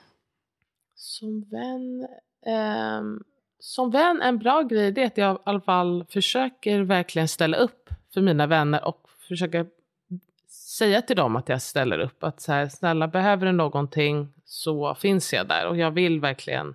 Som 0.95 1.45
vän, 1.51 2.09
ehm, 2.47 3.23
som 3.59 3.91
vän, 3.91 4.23
en 4.23 4.39
bra 4.39 4.63
grej 4.63 4.93
det 4.93 5.03
är 5.03 5.07
att 5.07 5.19
jag 5.19 5.37
i 5.37 5.39
alla 5.45 5.61
fall 5.61 6.05
försöker 6.09 6.81
verkligen 6.81 7.29
ställa 7.29 7.57
upp 7.57 7.91
för 8.15 8.21
mina 8.21 8.47
vänner 8.47 8.85
och 8.85 9.11
försöker 9.29 9.67
säga 10.79 11.03
till 11.03 11.17
dem 11.17 11.37
att 11.37 11.49
jag 11.49 11.63
ställer 11.63 11.99
upp. 11.99 12.25
Att 12.25 12.41
så 12.41 12.53
här, 12.53 12.69
snälla 12.69 13.09
behöver 13.09 13.47
du 13.47 13.53
någonting 13.53 14.33
så 14.45 14.95
finns 14.95 15.33
jag 15.33 15.49
där 15.49 15.67
och 15.67 15.77
jag 15.77 15.91
vill 15.91 16.21
verkligen 16.21 16.75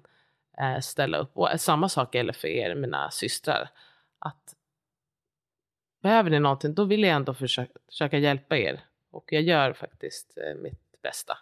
eh, 0.57 0.79
ställa 0.79 1.17
upp. 1.17 1.37
Och 1.37 1.61
samma 1.61 1.89
sak 1.89 2.15
gäller 2.15 2.33
för 2.33 2.47
er, 2.47 2.75
mina 2.75 3.11
systrar. 3.11 3.69
Att 4.19 4.55
behöver 6.01 6.29
ni 6.29 6.39
någonting 6.39 6.73
då 6.73 6.85
vill 6.85 7.03
jag 7.03 7.11
ändå 7.11 7.33
försöka, 7.33 7.79
försöka 7.89 8.17
hjälpa 8.17 8.57
er. 8.57 8.85
Och 9.11 9.25
jag 9.31 9.41
gör 9.41 9.73
faktiskt 9.73 10.37
eh, 10.37 10.61
mitt 10.61 11.01
bästa. 11.01 11.37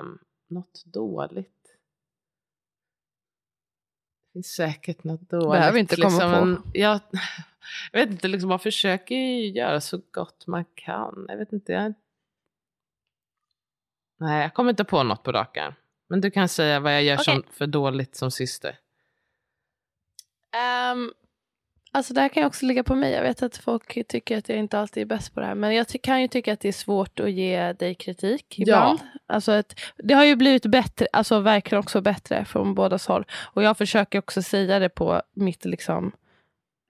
Um, 0.00 0.18
något 0.48 0.84
dåligt? 0.84 1.78
Det 4.20 4.32
finns 4.32 4.54
säkert 4.54 5.04
något 5.04 5.30
dåligt. 5.30 5.60
Behöver 5.60 5.78
inte 5.78 5.96
komma 5.96 6.20
på. 6.20 6.44
men 6.44 6.62
jag, 6.72 7.00
jag 7.92 8.00
vet 8.00 8.10
inte, 8.10 8.28
liksom, 8.28 8.48
man 8.48 8.58
försöker 8.58 9.14
ju 9.14 9.46
göra 9.46 9.80
så 9.80 10.00
gott 10.10 10.46
man 10.46 10.64
kan. 10.74 11.26
Jag 11.28 11.36
vet 11.36 11.52
inte. 11.52 11.72
Jag... 11.72 11.94
Nej, 14.20 14.42
jag 14.42 14.54
kommer 14.54 14.70
inte 14.70 14.84
på 14.84 15.02
något 15.02 15.22
på 15.22 15.32
rak 15.32 15.56
arm. 15.56 15.74
Men 16.08 16.20
du 16.20 16.30
kan 16.30 16.48
säga 16.48 16.80
vad 16.80 16.94
jag 16.94 17.02
gör 17.02 17.16
som, 17.16 17.38
Okej. 17.38 17.50
för 17.52 17.66
dåligt 17.66 18.16
som 18.16 18.30
syster. 18.30 18.78
Um, 20.92 21.12
alltså 21.92 22.14
det 22.14 22.20
här 22.20 22.28
kan 22.28 22.42
ju 22.42 22.46
också 22.46 22.66
ligga 22.66 22.84
på 22.84 22.94
mig. 22.94 23.12
Jag 23.12 23.22
vet 23.22 23.42
att 23.42 23.56
folk 23.56 24.08
tycker 24.08 24.38
att 24.38 24.48
jag 24.48 24.58
inte 24.58 24.78
alltid 24.78 25.00
är 25.00 25.06
bäst 25.06 25.34
på 25.34 25.40
det 25.40 25.46
här. 25.46 25.54
Men 25.54 25.74
jag 25.74 25.86
kan 26.02 26.20
ju 26.20 26.28
tycka 26.28 26.52
att 26.52 26.60
det 26.60 26.68
är 26.68 26.72
svårt 26.72 27.20
att 27.20 27.30
ge 27.30 27.72
dig 27.72 27.94
kritik 27.94 28.58
ibland. 28.58 29.00
Alltså 29.26 29.52
att, 29.52 29.80
det 29.96 30.14
har 30.14 30.24
ju 30.24 30.36
blivit 30.36 30.66
bättre, 30.66 31.06
alltså 31.12 31.40
verkligen 31.40 31.80
också 31.80 32.00
bättre 32.00 32.44
från 32.44 32.74
bådas 32.74 33.06
håll. 33.06 33.24
Och 33.54 33.62
jag 33.62 33.78
försöker 33.78 34.18
också 34.18 34.42
säga 34.42 34.78
det 34.78 34.88
på 34.88 35.22
mitt, 35.34 35.64
liksom, 35.64 36.12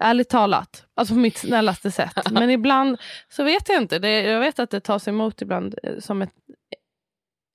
ärligt 0.02 0.28
talat, 0.28 0.86
alltså 0.94 1.14
på 1.14 1.20
mitt 1.20 1.38
snällaste 1.38 1.90
sätt. 1.90 2.12
Men 2.30 2.50
ibland 2.50 2.98
så 3.28 3.44
vet 3.44 3.68
jag 3.68 3.82
inte. 3.82 3.98
Det, 3.98 4.22
jag 4.22 4.40
vet 4.40 4.58
att 4.58 4.70
det 4.70 4.80
tas 4.80 5.08
emot 5.08 5.42
ibland 5.42 5.74
eh, 5.82 5.98
som 5.98 6.22
ett 6.22 6.32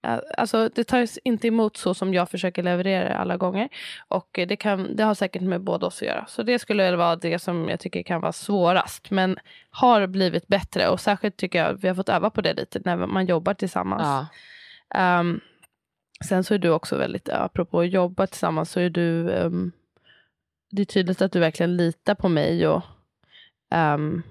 eh, 0.08 0.20
Alltså 0.38 0.70
det 0.76 0.84
tas 0.84 1.18
inte 1.24 1.48
emot 1.48 1.78
så 1.78 1.94
som 1.94 2.14
jag 2.14 2.30
försöker 2.30 2.64
leverera 2.64 3.18
alla 3.18 3.38
gånger. 3.38 3.70
Och 4.08 4.28
det, 4.34 4.56
kan, 4.56 4.96
det 4.96 5.04
har 5.04 5.14
säkert 5.14 5.42
med 5.42 5.62
båda 5.62 5.88
oss 5.88 6.02
att 6.02 6.08
göra. 6.08 6.26
Så 6.28 6.44
det 6.44 6.60
skulle 6.60 6.84
väl 6.84 6.96
vara 6.96 7.16
det 7.16 7.40
som 7.40 7.70
jag 7.70 7.80
tycker 7.80 8.04
kan 8.04 8.22
vara 8.22 8.34
svårast. 8.34 9.12
Men 9.12 9.38
har 9.70 10.08
blivit 10.08 10.48
bättre. 10.48 10.90
Och 10.90 11.00
särskilt 11.00 11.38
tycker 11.38 11.60
jag 11.60 11.74
vi 11.74 11.88
har 11.88 11.96
fått 11.96 12.10
öva 12.10 12.30
på 12.30 12.42
det 12.42 12.54
lite 12.54 12.82
när 12.86 12.96
man 12.96 13.26
jobbar 13.26 13.54
tillsammans. 13.54 14.04
Ja. 14.04 14.28
Ehm, 14.96 15.40
sen 16.26 16.44
så 16.44 16.54
är 16.54 16.58
du 16.58 16.70
också 16.70 16.98
väldigt, 16.98 17.30
apropå 17.30 17.80
att 17.80 17.90
jobba 17.90 18.28
tillsammans, 18.28 18.72
så 18.72 18.80
är 18.80 18.90
du, 18.90 19.32
ehm, 19.32 19.72
det 20.70 20.82
är 20.82 20.86
tydligt 20.86 21.22
att 21.22 21.32
du 21.32 21.40
verkligen 21.40 21.78
litar 21.78 22.16
på 22.16 22.30
mig 22.30 22.68
och 22.68 22.82
ehm, 23.72 24.24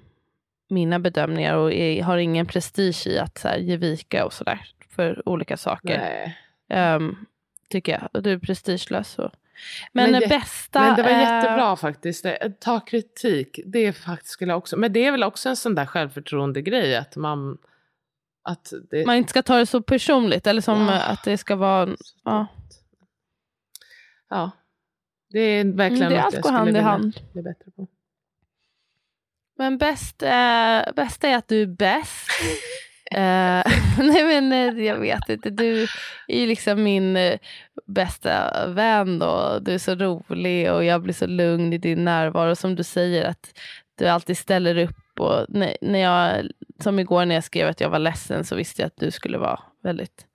mina 0.68 0.99
bedömningar 0.99 1.55
och 1.57 1.72
är, 1.72 2.03
har 2.03 2.16
ingen 2.16 2.46
prestige 2.46 3.07
i 3.07 3.18
att 3.18 3.38
så 3.38 3.49
här, 3.49 3.59
ge 3.59 3.77
vika 3.77 4.25
och 4.25 4.33
sådär 4.33 4.61
för 4.90 5.29
olika 5.29 5.57
saker. 5.57 6.35
Ehm, 6.68 7.16
tycker 7.70 7.92
jag. 7.92 8.09
Och 8.12 8.22
du 8.22 8.33
är 8.33 8.38
prestigelös. 8.38 9.18
Och... 9.18 9.31
Men, 9.92 10.11
Men 10.11 10.29
bästa 10.29 10.81
Men 10.81 10.96
det 10.96 11.03
var 11.03 11.11
jättebra 11.11 11.77
faktiskt. 11.77 12.22
Det- 12.22 12.61
Ta 12.61 12.81
kritik. 12.81 13.61
Det 13.66 13.79
är 13.87 13.92
faktiskt 13.92 14.33
skulle 14.33 14.53
jag 14.53 14.59
också. 14.59 14.77
Men 14.77 14.92
det 14.92 15.05
är 15.07 15.11
väl 15.12 15.22
också 15.22 15.49
en 15.49 15.57
sån 15.57 15.75
där 15.75 15.87
självförtroende 15.87 16.62
grej 16.62 16.96
att 16.96 17.16
man. 17.16 17.59
Att 18.42 18.72
det, 18.90 19.07
Man 19.07 19.16
inte 19.16 19.31
ska 19.31 19.42
ta 19.42 19.57
det 19.57 19.66
så 19.66 19.83
personligt 19.83 20.46
eller 20.46 20.61
som 20.61 20.81
Ja. 20.81 20.94
eh, 20.94 21.11
att 21.11 21.25
det 21.25 21.38
ska 21.38 21.57
vara... 21.57 21.96
Ja. 22.25 22.46
Ja. 24.31 24.51
Det 25.29 25.41
är 25.41 25.65
verkligen 25.65 26.03
Mm, 26.07 26.19
det 26.19 26.23
något 26.25 26.33
jag 26.35 26.43
skulle 26.45 26.57
hand 26.57 26.67
vilja 26.67 26.83
hand. 26.83 27.21
bli 27.33 27.43
bättre 27.43 27.71
på. 27.77 27.87
Men 29.59 29.79
bäst, 29.79 30.23
eh, 30.23 30.93
bästa 30.97 31.29
är 31.29 31.37
att 31.37 31.49
du 31.49 31.62
är 31.62 31.67
bäst. 31.67 32.29
eh, 33.11 33.62
nej 33.99 34.25
men 34.41 34.53
eh, 34.53 34.85
jag 34.85 34.97
vet 34.97 35.29
inte, 35.29 35.51
du 35.51 35.83
är 36.29 36.41
ju 36.41 36.47
liksom 36.47 36.83
min 36.83 37.17
eh, 37.17 37.39
bästa 37.87 38.67
vän 38.69 39.23
och 39.23 39.62
du 39.62 39.75
är 39.75 39.79
så 39.79 39.95
rolig 39.95 40.73
och 40.73 40.85
jag 40.85 41.03
blir 41.03 41.15
så 41.15 41.27
lugn 41.27 41.73
i 41.73 41.79
din 41.79 42.05
närvaro. 42.05 42.55
Som 42.55 42.75
du 42.75 42.83
säger 42.83 43.25
att 43.25 43.59
du 43.99 44.07
alltid 44.09 44.39
ställer 44.39 44.79
upp 44.79 45.21
och 45.21 45.47
när, 45.49 45.77
när 45.81 45.99
jag, 45.99 46.47
som 46.81 46.99
igår 46.99 47.25
när 47.25 47.35
jag 47.35 47.45
skrev 47.45 47.69
att 47.69 47.81
jag 47.81 47.91
var 47.91 47.99
ledsen 47.99 48.45
så 48.45 48.57
visste 48.57 48.83
jag 48.83 48.87
att 48.87 48.97
du 48.97 49.11
skulle 49.11 49.39
vara 49.39 49.61
väldigt 49.83 50.27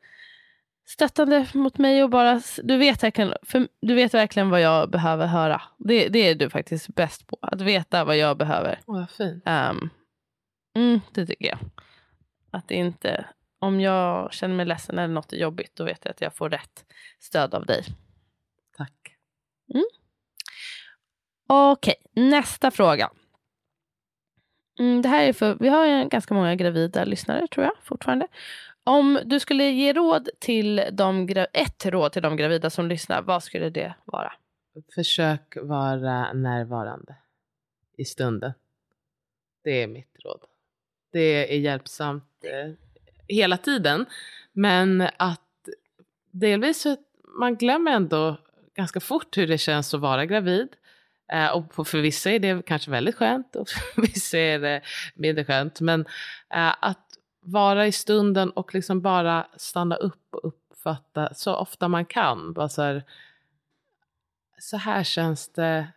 stöttande 0.92 1.48
mot 1.54 1.78
mig 1.78 2.04
och 2.04 2.10
bara, 2.10 2.42
du 2.64 2.78
vet, 2.78 3.04
verkligen, 3.04 3.34
för, 3.44 3.68
du 3.82 3.94
vet 3.94 4.14
verkligen 4.14 4.50
vad 4.50 4.62
jag 4.62 4.90
behöver 4.90 5.28
höra. 5.28 5.62
Det, 5.78 6.10
det 6.10 6.20
är 6.20 6.36
du 6.36 6.50
faktiskt 6.50 6.88
bäst 6.88 7.28
på, 7.28 7.38
att 7.42 7.62
veta 7.62 8.06
vad 8.06 8.18
jag 8.18 8.38
behöver. 8.38 8.80
Åh, 8.86 8.96
vad 8.96 9.10
fint. 9.10 9.44
Um, 9.48 9.90
mm, 10.76 11.02
det 11.14 11.26
tycker 11.26 11.48
jag. 11.48 11.60
Att 12.52 12.68
det 12.68 12.76
inte, 12.76 13.26
om 13.60 13.82
jag 13.82 14.34
känner 14.34 14.56
mig 14.56 14.66
ledsen 14.66 15.00
eller 15.00 15.14
något 15.14 15.34
är 15.34 15.38
jobbigt, 15.38 15.76
då 15.76 15.84
vet 15.84 16.00
jag 16.04 16.12
att 16.12 16.22
jag 16.22 16.36
får 16.36 16.50
rätt 16.50 16.86
stöd 17.20 17.54
av 17.54 17.66
dig. 17.66 17.84
Tack. 18.78 19.16
Okej, 21.48 21.96
nästa 22.12 22.72
fråga. 22.72 23.10
Mm, 24.80 25.02
det 25.02 25.10
här 25.10 25.24
är 25.24 25.34
för, 25.34 25.58
vi 25.60 25.68
har 25.68 26.06
ganska 26.06 26.34
många 26.34 26.56
gravida 26.56 27.04
lyssnare 27.04 27.48
tror 27.48 27.66
jag 27.66 27.74
fortfarande. 27.84 28.28
Om 28.84 29.20
du 29.26 29.40
skulle 29.40 29.64
ge 29.64 29.94
råd 29.94 30.30
till 30.40 30.84
de, 30.92 31.30
ett 31.54 31.86
råd 31.86 32.12
till 32.12 32.22
de 32.22 32.38
gravida 32.38 32.70
som 32.70 32.88
lyssnar, 32.88 33.22
vad 33.22 33.44
skulle 33.44 33.70
det 33.70 33.94
vara? 34.06 34.34
Försök 34.96 35.58
vara 35.62 36.34
närvarande 36.34 37.16
i 37.98 38.06
stunden. 38.06 38.54
Det 39.64 39.84
är 39.84 39.88
mitt 39.88 40.16
råd. 40.24 40.42
Det 41.12 41.54
är 41.56 41.60
hjälpsamt 41.60 42.24
eh, 42.44 42.74
hela 43.28 43.58
tiden. 43.58 44.06
Men 44.54 45.02
att 45.18 45.70
delvis 46.32 46.82
så 46.82 46.98
man 47.40 47.56
glömmer 47.56 47.92
ändå 47.92 48.38
ganska 48.74 49.00
fort 49.00 49.38
hur 49.38 49.48
det 49.48 49.58
känns 49.58 49.94
att 49.94 50.00
vara 50.00 50.26
gravid. 50.26 50.68
Eh, 51.34 51.48
och 51.48 51.88
för 51.88 52.02
vissa 52.02 52.32
är 52.32 52.40
det 52.40 52.66
kanske 52.66 52.92
väldigt 52.92 53.16
skönt 53.16 53.56
och 53.56 53.70
för 53.96 54.02
vissa 54.02 54.38
är 54.38 54.60
det 54.60 54.82
mindre 55.16 55.46
skönt. 55.46 55.82
Men 55.82 56.02
eh, 56.54 56.76
att 56.80 57.11
vara 57.42 57.88
i 57.88 57.92
stunden 57.92 58.52
och 58.52 58.74
liksom 58.74 59.02
bara 59.02 59.48
stanna 59.56 59.96
upp 59.96 60.36
och 60.36 60.46
uppfatta 60.46 61.34
så 61.34 61.56
ofta 61.56 61.88
man 61.88 62.06
kan. 62.06 62.54
Bara 62.54 62.70
så, 62.70 62.82
här, 62.82 63.04
så 64.60 64.78
här 64.78 65.04
känns 65.04 65.50
det, 65.50 65.88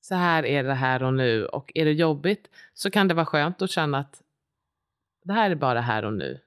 så 0.00 0.14
här 0.14 0.46
är 0.46 0.64
det 0.64 0.74
här 0.74 1.02
och 1.02 1.14
nu. 1.14 1.46
Och 1.46 1.72
är 1.74 1.84
det 1.84 1.92
jobbigt 1.92 2.50
så 2.74 2.90
kan 2.90 3.08
det 3.08 3.14
vara 3.14 3.26
skönt 3.26 3.62
att 3.62 3.70
känna 3.70 3.98
att 3.98 4.22
det 5.22 5.32
här 5.32 5.50
är 5.50 5.54
bara 5.54 5.80
här 5.80 6.04
och 6.04 6.12
nu. 6.12 6.40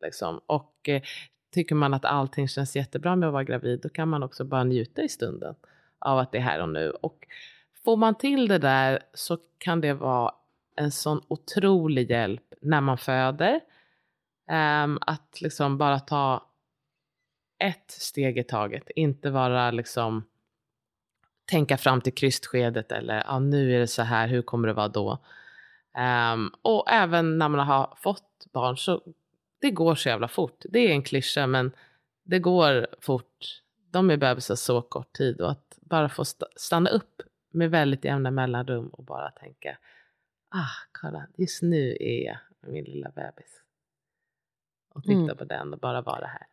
Liksom. 0.00 0.40
Och 0.46 0.88
eh, 0.88 1.02
tycker 1.50 1.74
man 1.74 1.94
att 1.94 2.04
allting 2.04 2.48
känns 2.48 2.76
jättebra 2.76 3.16
med 3.16 3.26
att 3.26 3.32
vara 3.32 3.44
gravid, 3.44 3.80
då 3.80 3.88
kan 3.88 4.08
man 4.08 4.22
också 4.22 4.44
bara 4.44 4.64
njuta 4.64 5.02
i 5.02 5.08
stunden 5.08 5.54
av 5.98 6.18
att 6.18 6.32
det 6.32 6.38
är 6.38 6.42
här 6.42 6.62
och 6.62 6.68
nu. 6.68 6.90
Och 6.90 7.26
får 7.84 7.96
man 7.96 8.14
till 8.14 8.48
det 8.48 8.58
där 8.58 9.02
så 9.14 9.38
kan 9.58 9.80
det 9.80 9.92
vara 9.92 10.34
en 10.78 10.90
sån 10.90 11.20
otrolig 11.28 12.10
hjälp 12.10 12.54
när 12.60 12.80
man 12.80 12.98
föder. 12.98 13.60
Um, 14.84 14.98
att 15.00 15.40
liksom 15.40 15.78
bara 15.78 16.00
ta 16.00 16.46
ett 17.64 17.90
steg 17.90 18.38
i 18.38 18.44
taget, 18.44 18.90
inte 18.90 19.30
vara 19.30 19.70
liksom 19.70 20.24
tänka 21.50 21.78
fram 21.78 22.00
till 22.00 22.14
krystskedet 22.14 22.92
eller 22.92 23.22
ah, 23.26 23.38
nu 23.38 23.74
är 23.74 23.78
det 23.78 23.86
så 23.86 24.02
här, 24.02 24.28
hur 24.28 24.42
kommer 24.42 24.68
det 24.68 24.74
vara 24.74 24.88
då? 24.88 25.18
Um, 26.32 26.52
och 26.62 26.90
även 26.90 27.38
när 27.38 27.48
man 27.48 27.66
har 27.66 27.94
fått 27.96 28.46
barn 28.52 28.76
så 28.76 29.02
det 29.60 29.70
går 29.70 29.94
så 29.94 30.08
jävla 30.08 30.28
fort. 30.28 30.64
Det 30.70 30.78
är 30.78 30.90
en 30.90 31.02
klyscha 31.02 31.46
men 31.46 31.72
det 32.24 32.38
går 32.38 32.86
fort. 33.00 33.62
De 33.90 34.10
är 34.10 34.16
bebisar 34.16 34.54
så 34.54 34.82
kort 34.82 35.12
tid 35.12 35.40
och 35.40 35.50
att 35.50 35.78
bara 35.80 36.08
få 36.08 36.24
stanna 36.56 36.90
upp 36.90 37.22
med 37.50 37.70
väldigt 37.70 38.04
jämna 38.04 38.30
mellanrum 38.30 38.88
och 38.88 39.04
bara 39.04 39.30
tänka 39.30 39.78
ah, 40.50 40.70
kolla, 40.92 41.26
just 41.36 41.62
nu 41.62 41.96
är 42.00 42.26
jag 42.26 42.38
med 42.60 42.72
min 42.72 42.84
lilla 42.84 43.10
bebis. 43.10 43.62
Och 44.94 45.02
titta 45.02 45.14
mm. 45.14 45.36
på 45.36 45.44
den 45.44 45.72
och 45.72 45.78
bara 45.78 46.02
vara 46.02 46.26
här. 46.26 46.46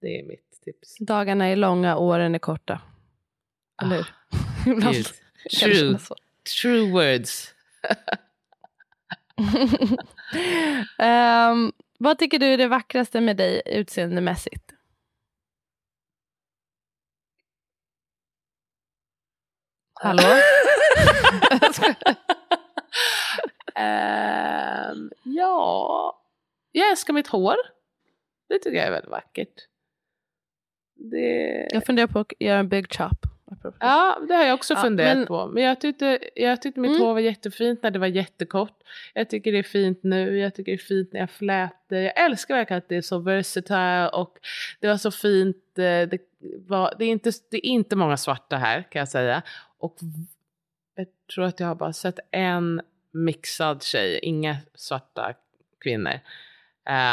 Det 0.00 0.20
är 0.20 0.24
mitt 0.24 0.60
tips. 0.64 0.96
Dagarna 1.00 1.46
är 1.46 1.56
långa, 1.56 1.96
åren 1.96 2.34
är 2.34 2.38
korta. 2.38 2.80
Eller 3.82 4.08
hur? 4.64 4.88
Ah, 4.88 4.90
true. 5.60 5.98
True 6.62 6.90
words. 6.90 7.54
um, 10.98 11.72
vad 11.98 12.18
tycker 12.18 12.38
du 12.38 12.46
är 12.46 12.58
det 12.58 12.68
vackraste 12.68 13.20
med 13.20 13.36
dig 13.36 13.62
utseendemässigt? 13.66 14.72
Hallå? 19.94 20.22
um, 23.76 25.10
ja, 25.22 26.22
jag 26.72 26.90
älskar 26.90 27.12
mitt 27.12 27.28
hår. 27.28 27.56
Det 28.48 28.58
tycker 28.58 28.76
jag 28.76 28.86
är 28.86 28.90
väldigt 28.90 29.10
vackert. 29.10 29.66
Det... 30.94 31.68
Jag 31.72 31.86
funderar 31.86 32.06
på 32.06 32.18
att 32.18 32.32
göra 32.38 32.58
en 32.58 32.68
big 32.68 32.92
chop. 32.92 33.26
Ja, 33.80 34.18
det 34.28 34.34
har 34.34 34.44
jag 34.44 34.54
också 34.54 34.74
ja, 34.74 34.80
funderat 34.80 35.16
men... 35.16 35.26
på. 35.26 35.46
Men 35.46 35.62
jag 35.62 35.80
tyckte, 35.80 36.18
jag 36.34 36.62
tyckte 36.62 36.80
mitt 36.80 36.90
mm. 36.90 37.02
hår 37.02 37.12
var 37.12 37.20
jättefint 37.20 37.82
när 37.82 37.90
det 37.90 37.98
var 37.98 38.06
jättekort. 38.06 38.82
Jag 39.14 39.30
tycker 39.30 39.52
det 39.52 39.58
är 39.58 39.62
fint 39.62 40.02
nu, 40.02 40.38
jag 40.38 40.54
tycker 40.54 40.72
det 40.72 40.76
är 40.76 40.86
fint 40.86 41.12
när 41.12 41.20
jag 41.20 41.30
flätar. 41.30 41.96
Jag 41.96 42.24
älskar 42.24 42.54
verkligen 42.54 42.78
att 42.78 42.88
det 42.88 42.96
är 42.96 43.02
så 43.02 43.18
versatile 43.18 44.08
och 44.08 44.38
det 44.80 44.88
var 44.88 44.96
så 44.96 45.10
fint. 45.10 45.78
Eh, 45.78 45.82
det, 45.82 46.18
var, 46.66 46.94
det, 46.98 47.04
är 47.04 47.08
inte, 47.08 47.32
det 47.50 47.56
är 47.56 47.70
inte 47.70 47.96
många 47.96 48.16
svarta 48.16 48.56
här 48.56 48.82
kan 48.82 48.98
jag 49.00 49.08
säga. 49.08 49.42
Och 49.78 49.96
jag 50.94 51.06
tror 51.34 51.44
att 51.44 51.60
jag 51.60 51.66
har 51.66 51.74
bara 51.74 51.92
sett 51.92 52.18
en 52.30 52.80
mixad 53.16 53.82
tjej, 53.82 54.18
inga 54.22 54.56
svarta 54.74 55.34
kvinnor. 55.80 56.20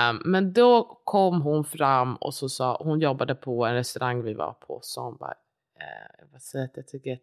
Um, 0.10 0.22
men 0.26 0.54
då 0.54 1.02
kom 1.04 1.42
hon 1.42 1.66
fram 1.66 2.16
och 2.16 2.34
så 2.34 2.50
sa, 2.50 2.78
hon 2.84 3.00
jobbade 3.00 3.36
på 3.36 3.66
en 3.66 3.76
restaurang 3.76 4.24
vi 4.24 4.34
var 4.34 4.54
på, 4.54 4.80
så 4.82 5.02
hon 5.02 5.18
bara, 5.18 5.34
eh, 5.80 6.26
vad 6.32 6.42
säger 6.42 6.70
jag, 6.74 6.88
tycker 6.88 7.14
att, 7.14 7.22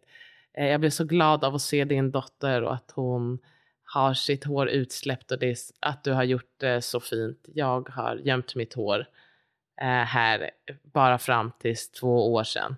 eh, 0.53 0.67
jag 0.67 0.79
blev 0.79 0.89
så 0.89 1.03
glad 1.03 1.43
av 1.43 1.55
att 1.55 1.61
se 1.61 1.83
din 1.83 2.11
dotter 2.11 2.63
och 2.63 2.73
att 2.73 2.91
hon 2.91 3.39
har 3.83 4.13
sitt 4.13 4.43
hår 4.43 4.69
utsläppt 4.69 5.31
och 5.31 5.39
det, 5.39 5.57
att 5.79 6.03
du 6.03 6.13
har 6.13 6.23
gjort 6.23 6.53
det 6.57 6.81
så 6.81 6.99
fint. 6.99 7.45
Jag 7.53 7.89
har 7.89 8.15
gömt 8.15 8.55
mitt 8.55 8.73
hår 8.73 9.05
eh, 9.81 9.87
här 9.87 10.51
bara 10.83 11.17
fram 11.17 11.51
till 11.59 11.75
två 11.99 12.33
år 12.33 12.43
sedan. 12.43 12.75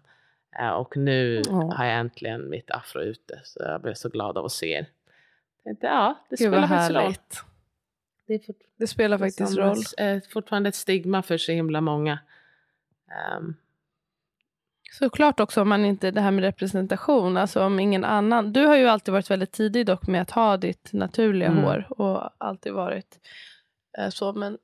Eh, 0.59 0.69
och 0.69 0.97
nu 0.97 1.37
mm. 1.37 1.69
har 1.69 1.85
jag 1.85 1.99
äntligen 1.99 2.49
mitt 2.49 2.71
afro 2.71 3.01
ute 3.01 3.41
så 3.43 3.59
jag 3.63 3.81
blev 3.81 3.93
så 3.93 4.09
glad 4.09 4.37
av 4.37 4.45
att 4.45 4.51
se 4.51 4.71
er. 4.71 4.85
Tänkte, 5.63 5.87
ja, 5.87 6.19
det 6.29 6.35
Gud, 6.35 6.47
spelar 6.47 6.67
faktiskt 6.67 6.91
roll. 6.91 7.13
Det, 8.27 8.45
fort, 8.45 8.55
det, 8.77 8.87
spelar 8.87 9.17
faktiskt 9.17 9.57
roll. 9.57 9.77
Är 9.97 10.21
fortfarande 10.29 10.69
ett 10.69 10.75
stigma 10.75 11.21
för 11.21 11.37
så 11.37 11.51
himla 11.51 11.81
många. 11.81 12.19
Um, 13.37 13.55
Såklart 14.99 15.39
också 15.39 15.61
om 15.61 15.69
man 15.69 15.85
inte, 15.85 16.11
det 16.11 16.21
här 16.21 16.31
med 16.31 16.43
representation, 16.43 17.37
alltså 17.37 17.63
om 17.63 17.79
ingen 17.79 18.03
annan. 18.03 18.53
Du 18.53 18.65
har 18.65 18.75
ju 18.75 18.87
alltid 18.87 19.11
varit 19.11 19.31
väldigt 19.31 19.51
tidig 19.51 19.85
dock 19.85 20.07
med 20.07 20.21
att 20.21 20.31
ha 20.31 20.57
ditt 20.57 20.93
naturliga 20.93 21.49
mm. 21.49 21.63
hår 21.63 21.85
och 21.89 22.29
alltid 22.37 22.73
varit 22.73 23.19
eh, 23.97 24.09
så. 24.09 24.33
Men 24.33 24.57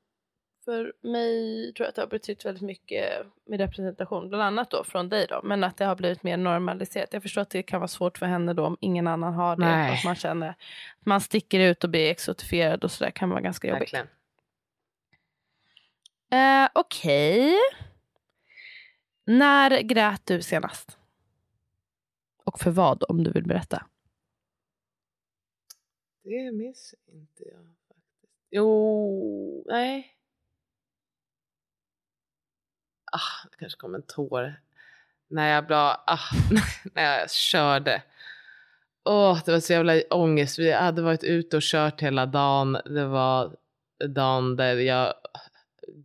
för 0.69 0.93
mig 1.01 1.73
tror 1.73 1.85
jag 1.85 1.89
att 1.89 1.95
det 1.95 2.01
har 2.01 2.07
betytt 2.07 2.45
väldigt 2.45 2.63
mycket 2.63 3.25
med 3.45 3.59
representation, 3.59 4.29
bland 4.29 4.43
annat 4.43 4.71
då 4.71 4.83
från 4.83 5.09
dig 5.09 5.27
då, 5.29 5.41
men 5.43 5.63
att 5.63 5.77
det 5.77 5.85
har 5.85 5.95
blivit 5.95 6.23
mer 6.23 6.37
normaliserat. 6.37 7.13
Jag 7.13 7.21
förstår 7.21 7.41
att 7.41 7.49
det 7.49 7.63
kan 7.63 7.79
vara 7.79 7.87
svårt 7.87 8.17
för 8.17 8.25
henne 8.25 8.53
då 8.53 8.65
om 8.65 8.77
ingen 8.79 9.07
annan 9.07 9.33
har 9.33 9.55
det. 9.55 9.65
Nej. 9.65 9.93
Att 9.93 10.03
man 10.05 10.15
känner 10.15 10.49
att 10.49 11.05
man 11.05 11.21
sticker 11.21 11.59
ut 11.59 11.83
och 11.83 11.89
blir 11.89 12.11
exotifierad 12.11 12.83
och 12.83 12.91
sådär 12.91 13.11
kan 13.11 13.29
vara 13.29 13.41
ganska 13.41 13.67
jobbigt. 13.67 13.93
Verkligen. 13.93 14.07
Eh, 16.31 16.69
Okej. 16.73 17.39
Okay. 17.39 17.57
När 19.25 19.81
grät 19.81 20.21
du 20.25 20.41
senast? 20.41 20.97
Och 22.43 22.59
för 22.59 22.71
vad, 22.71 23.03
om 23.09 23.23
du 23.23 23.31
vill 23.31 23.47
berätta? 23.47 23.85
Det 26.23 26.51
minns 26.51 26.95
inte 27.07 27.43
jag 27.43 27.75
faktiskt. 27.87 28.33
Jo, 28.49 29.63
nej. 29.67 30.18
Ah, 33.11 33.47
det 33.51 33.57
kanske 33.59 33.77
kom 33.77 33.95
en 33.95 34.01
tår. 34.01 34.61
När 35.27 35.55
jag, 35.55 35.67
bra, 35.67 36.03
ah, 36.07 36.19
när 36.93 37.03
jag 37.03 37.31
körde. 37.31 38.01
oh, 39.05 39.39
det 39.45 39.51
var 39.51 39.59
så 39.59 39.73
jävla 39.73 40.01
ångest. 40.09 40.59
Vi 40.59 40.71
hade 40.71 41.01
varit 41.01 41.23
ute 41.23 41.57
och 41.57 41.63
kört 41.63 42.01
hela 42.01 42.25
dagen. 42.25 42.77
Det 42.85 43.05
var 43.05 43.55
dagen 44.07 44.55
där 44.55 44.75
jag 44.75 45.13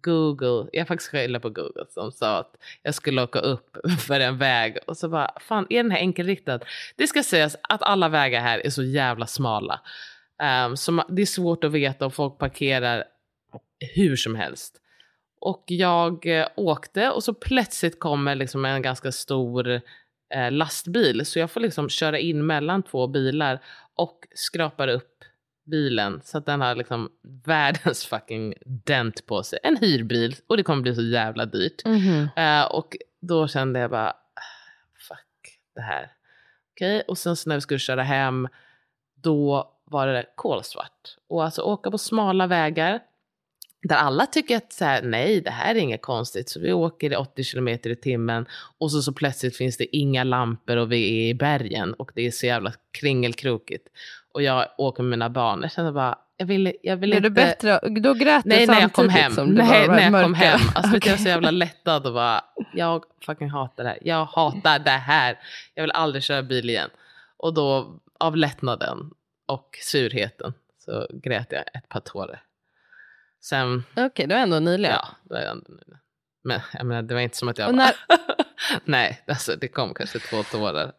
Google, 0.01 0.71
jag 0.73 0.88
faktiskt 0.88 1.11
skyller 1.11 1.38
på 1.38 1.51
Google 1.51 1.85
som 1.90 2.12
sa 2.12 2.38
att 2.38 2.57
jag 2.83 2.95
skulle 2.95 3.23
åka 3.23 3.38
upp 3.38 3.77
för 4.07 4.21
en 4.21 4.38
väg 4.38 4.79
och 4.87 4.97
så 4.97 5.09
bara, 5.09 5.31
fan 5.40 5.67
är 5.71 5.83
den 5.83 5.90
här 5.90 5.99
enkelriktad? 5.99 6.61
Det 6.97 7.07
ska 7.07 7.23
sägas 7.23 7.57
att 7.62 7.83
alla 7.83 8.09
vägar 8.09 8.40
här 8.40 8.67
är 8.67 8.71
så 8.71 8.83
jävla 8.83 9.27
smala. 9.27 9.81
Ehm, 10.38 10.71
um, 10.71 10.77
så 10.77 11.05
det 11.09 11.23
är 11.23 11.27
svårt 11.27 11.64
att 11.64 11.73
veta 11.73 12.05
om 12.05 12.11
folk 12.11 12.38
parkerar 12.38 13.05
hur 13.95 14.17
som 14.17 14.35
helst. 14.35 14.81
Och 15.44 15.64
jag 15.66 16.26
eh, 16.26 16.46
åkte 16.57 17.11
och 17.11 17.24
så 17.24 17.35
plötsligt 17.35 18.00
kommer 18.00 18.35
liksom 18.35 18.64
en 18.64 18.83
ganska 18.83 19.12
stor 19.12 19.68
eh, 20.35 20.50
lastbil 20.50 21.26
så 21.26 21.38
jag 21.38 21.50
får 21.50 21.61
liksom 21.61 21.88
köra 21.88 22.18
in 22.18 22.46
mellan 22.46 22.83
två 22.83 23.07
bilar 23.07 23.62
och 23.94 24.26
skrapar 24.35 24.88
upp 24.88 25.24
bilen 25.64 26.20
så 26.24 26.38
att 26.38 26.46
den 26.46 26.61
har 26.61 26.74
liksom 26.74 27.11
världens 27.44 28.07
fucking 28.07 28.54
dent 28.64 29.26
på 29.26 29.42
sig. 29.42 29.59
En 29.62 29.76
hyrbil 29.76 30.37
och 30.46 30.57
det 30.57 30.62
kommer 30.62 30.83
bli 30.83 30.94
så 30.94 31.02
jävla 31.02 31.46
dyrt. 31.46 31.85
Mm 31.85 31.98
-hmm. 31.98 32.62
uh, 32.62 32.72
och 32.72 32.96
då 33.20 33.48
kände 33.48 33.80
jag 33.80 33.90
bara, 33.90 34.12
fuck 35.09 35.59
det 35.74 35.83
här. 35.83 36.12
Okej, 36.74 36.96
okay. 36.96 37.09
och 37.09 37.18
sen 37.18 37.37
så 37.37 37.48
när 37.48 37.57
vi 37.57 37.61
skulle 37.61 37.78
köra 37.78 38.02
hem, 38.02 38.48
då 39.14 39.70
var 39.85 40.07
det 40.07 40.26
kolsvart. 40.35 41.16
Och 41.28 41.44
alltså 41.44 41.62
åka 41.62 41.90
på 41.90 41.98
smala 41.98 42.46
vägar, 42.46 43.00
där 43.88 43.97
alla 43.97 44.27
tycker 44.27 44.57
att 44.57 44.73
så 44.73 44.85
här, 44.85 45.03
nej, 45.03 45.40
det 45.40 45.51
här 45.51 45.75
är 45.75 45.79
inget 45.79 46.03
konstigt, 46.03 46.49
så 46.49 46.61
vi 46.61 46.73
åker 46.73 47.12
i 47.12 47.16
80 47.16 47.44
km 47.44 47.68
i 47.68 47.97
timmen 47.97 48.47
och 48.79 48.92
så, 48.92 49.03
så 49.03 49.12
plötsligt 49.12 49.57
finns 49.57 49.77
det 49.77 49.97
inga 49.97 50.25
lampor 50.25 50.77
och 50.77 50.92
vi 50.92 51.25
är 51.25 51.29
i 51.29 51.35
bergen 51.35 51.94
och 51.94 52.11
det 52.14 52.27
är 52.27 52.31
så 52.31 52.47
jävla 52.47 52.73
kringelkrokigt 52.92 53.88
och 54.33 54.42
jag 54.42 54.68
åker 54.79 55.03
med 55.03 55.11
mina 55.11 55.31
barn. 55.31 55.62
Jag 55.62 55.73
kände 55.73 55.92
bara, 55.92 56.18
jag 56.37 56.47
vill, 56.47 56.73
jag 56.83 56.97
vill 56.97 57.12
inte... 57.12 57.23
det 57.23 57.31
bättre? 57.31 57.81
Då 58.01 58.14
grät 58.14 58.44
Nej, 58.44 58.66
när 58.66 58.81
jag 58.81 58.92
kom 58.92 59.09
hem. 59.09 59.33
Nej, 59.37 59.88
när 59.88 60.11
jag 60.11 60.25
kom 60.25 60.35
hem. 60.35 60.61
Alltså, 60.75 60.97
okay. 60.97 61.11
Jag 61.11 61.16
var 61.16 61.23
så 61.23 61.29
jävla 61.29 61.51
lättad 61.64 62.07
och 62.07 62.12
bara, 62.12 62.44
jag 62.75 63.05
fucking 63.27 63.51
hatar 63.51 63.85
det 63.85 63.90
här. 63.90 63.99
Jag 64.03 64.25
hatar 64.25 64.79
det 64.79 64.90
här. 64.90 65.38
Jag 65.75 65.83
vill 65.83 65.90
aldrig 65.90 66.23
köra 66.23 66.42
bil 66.42 66.70
igen. 66.70 66.90
Och 67.37 67.55
då, 67.55 67.99
av 68.18 68.37
lättnaden 68.37 69.11
och 69.47 69.79
surheten, 69.83 70.55
så 70.85 71.07
grät 71.12 71.47
jag 71.51 71.62
ett 71.75 71.88
par 71.88 72.01
tårar. 72.01 72.42
Sen... 73.44 73.85
Okej, 73.92 74.07
okay, 74.07 74.26
det 74.26 74.35
var 74.35 74.42
ändå 74.42 74.59
nyligen. 74.61 74.94
Ja, 74.94 75.09
det 75.22 75.35
var 75.35 75.40
ändå 75.40 75.64
nyligen. 75.68 75.98
Men 76.44 76.61
jag 76.72 76.87
menar, 76.87 77.02
det 77.02 77.14
var 77.14 77.20
inte 77.20 77.37
som 77.37 77.48
att 77.48 77.59
jag 77.59 77.68
Och 77.68 77.74
bara... 77.76 77.92
när- 78.09 78.18
Nej, 78.85 79.22
alltså 79.26 79.57
det 79.57 79.68
kom 79.68 79.94
kanske 79.94 80.18
två 80.18 80.42
tårar. 80.42 80.92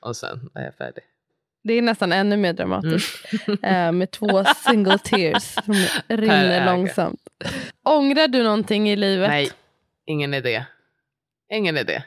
Och 0.00 0.16
sen 0.16 0.50
var 0.54 0.62
jag 0.62 0.74
färdig. 0.74 1.04
Det 1.62 1.74
är 1.74 1.82
nästan 1.82 2.12
ännu 2.12 2.36
mer 2.36 2.52
dramatiskt. 2.52 3.32
Mm. 3.48 3.64
eh, 3.64 3.92
med 3.92 4.10
två 4.10 4.44
single 4.56 4.98
tears 4.98 5.42
som 5.64 5.74
rinner 6.08 6.66
långsamt. 6.66 7.28
Ångrar 7.82 8.28
du 8.28 8.42
någonting 8.42 8.90
i 8.90 8.96
livet? 8.96 9.28
Nej, 9.28 9.50
ingen 10.04 10.34
idé. 10.34 10.64
Ingen 11.50 11.76
idé. 11.76 12.02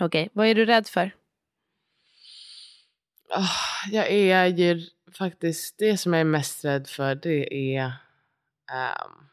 Okej, 0.00 0.28
vad 0.32 0.46
är 0.46 0.54
du 0.54 0.64
rädd 0.64 0.86
för? 0.88 1.10
Ah, 3.30 3.88
jag 3.90 4.10
är 4.10 4.46
ju 4.46 4.86
faktiskt, 5.16 5.78
det 5.78 5.96
som 5.96 6.12
jag 6.12 6.20
är 6.20 6.24
mest 6.24 6.64
rädd 6.64 6.86
för 6.86 7.14
det 7.14 7.74
är 7.76 7.92
ehm, 8.72 9.28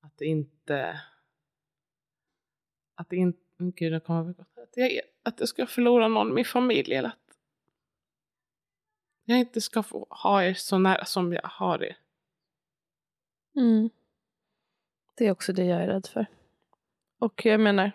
att 0.00 0.18
det 0.18 0.24
inte, 0.24 1.00
att 2.94 3.08
det 3.10 3.16
inte, 3.16 3.40
gud 3.58 3.92
jag 3.92 4.04
kommer 4.04 4.30
att 4.30 4.76
jag, 4.76 5.00
att 5.22 5.40
jag 5.40 5.48
ska 5.48 5.66
förlora 5.66 6.08
någon 6.08 6.30
i 6.30 6.32
min 6.32 6.44
familj 6.44 6.94
eller 6.94 7.08
att 7.08 7.38
jag 9.24 9.38
inte 9.38 9.60
ska 9.60 9.82
få 9.82 10.06
ha 10.10 10.44
er 10.44 10.54
så 10.54 10.78
nära 10.78 11.04
som 11.04 11.32
jag 11.32 11.42
har 11.44 11.82
er. 11.82 11.96
Mm. 13.56 13.90
Det 15.14 15.26
är 15.26 15.30
också 15.30 15.52
det 15.52 15.64
jag 15.64 15.82
är 15.82 15.86
rädd 15.86 16.06
för. 16.06 16.26
Och 17.18 17.46
jag 17.46 17.60
menar, 17.60 17.92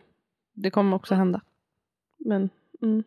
det 0.54 0.72
kommer 0.72 0.96
också 0.98 1.16
hända. 1.16 1.42
Men, 2.18 2.50
mm. 2.82 3.04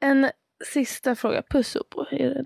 En 0.00 0.30
sista 0.66 1.14
fråga. 1.14 1.42
Puss 1.42 1.76
upp 1.76 1.90
på 1.90 2.06
er. 2.10 2.44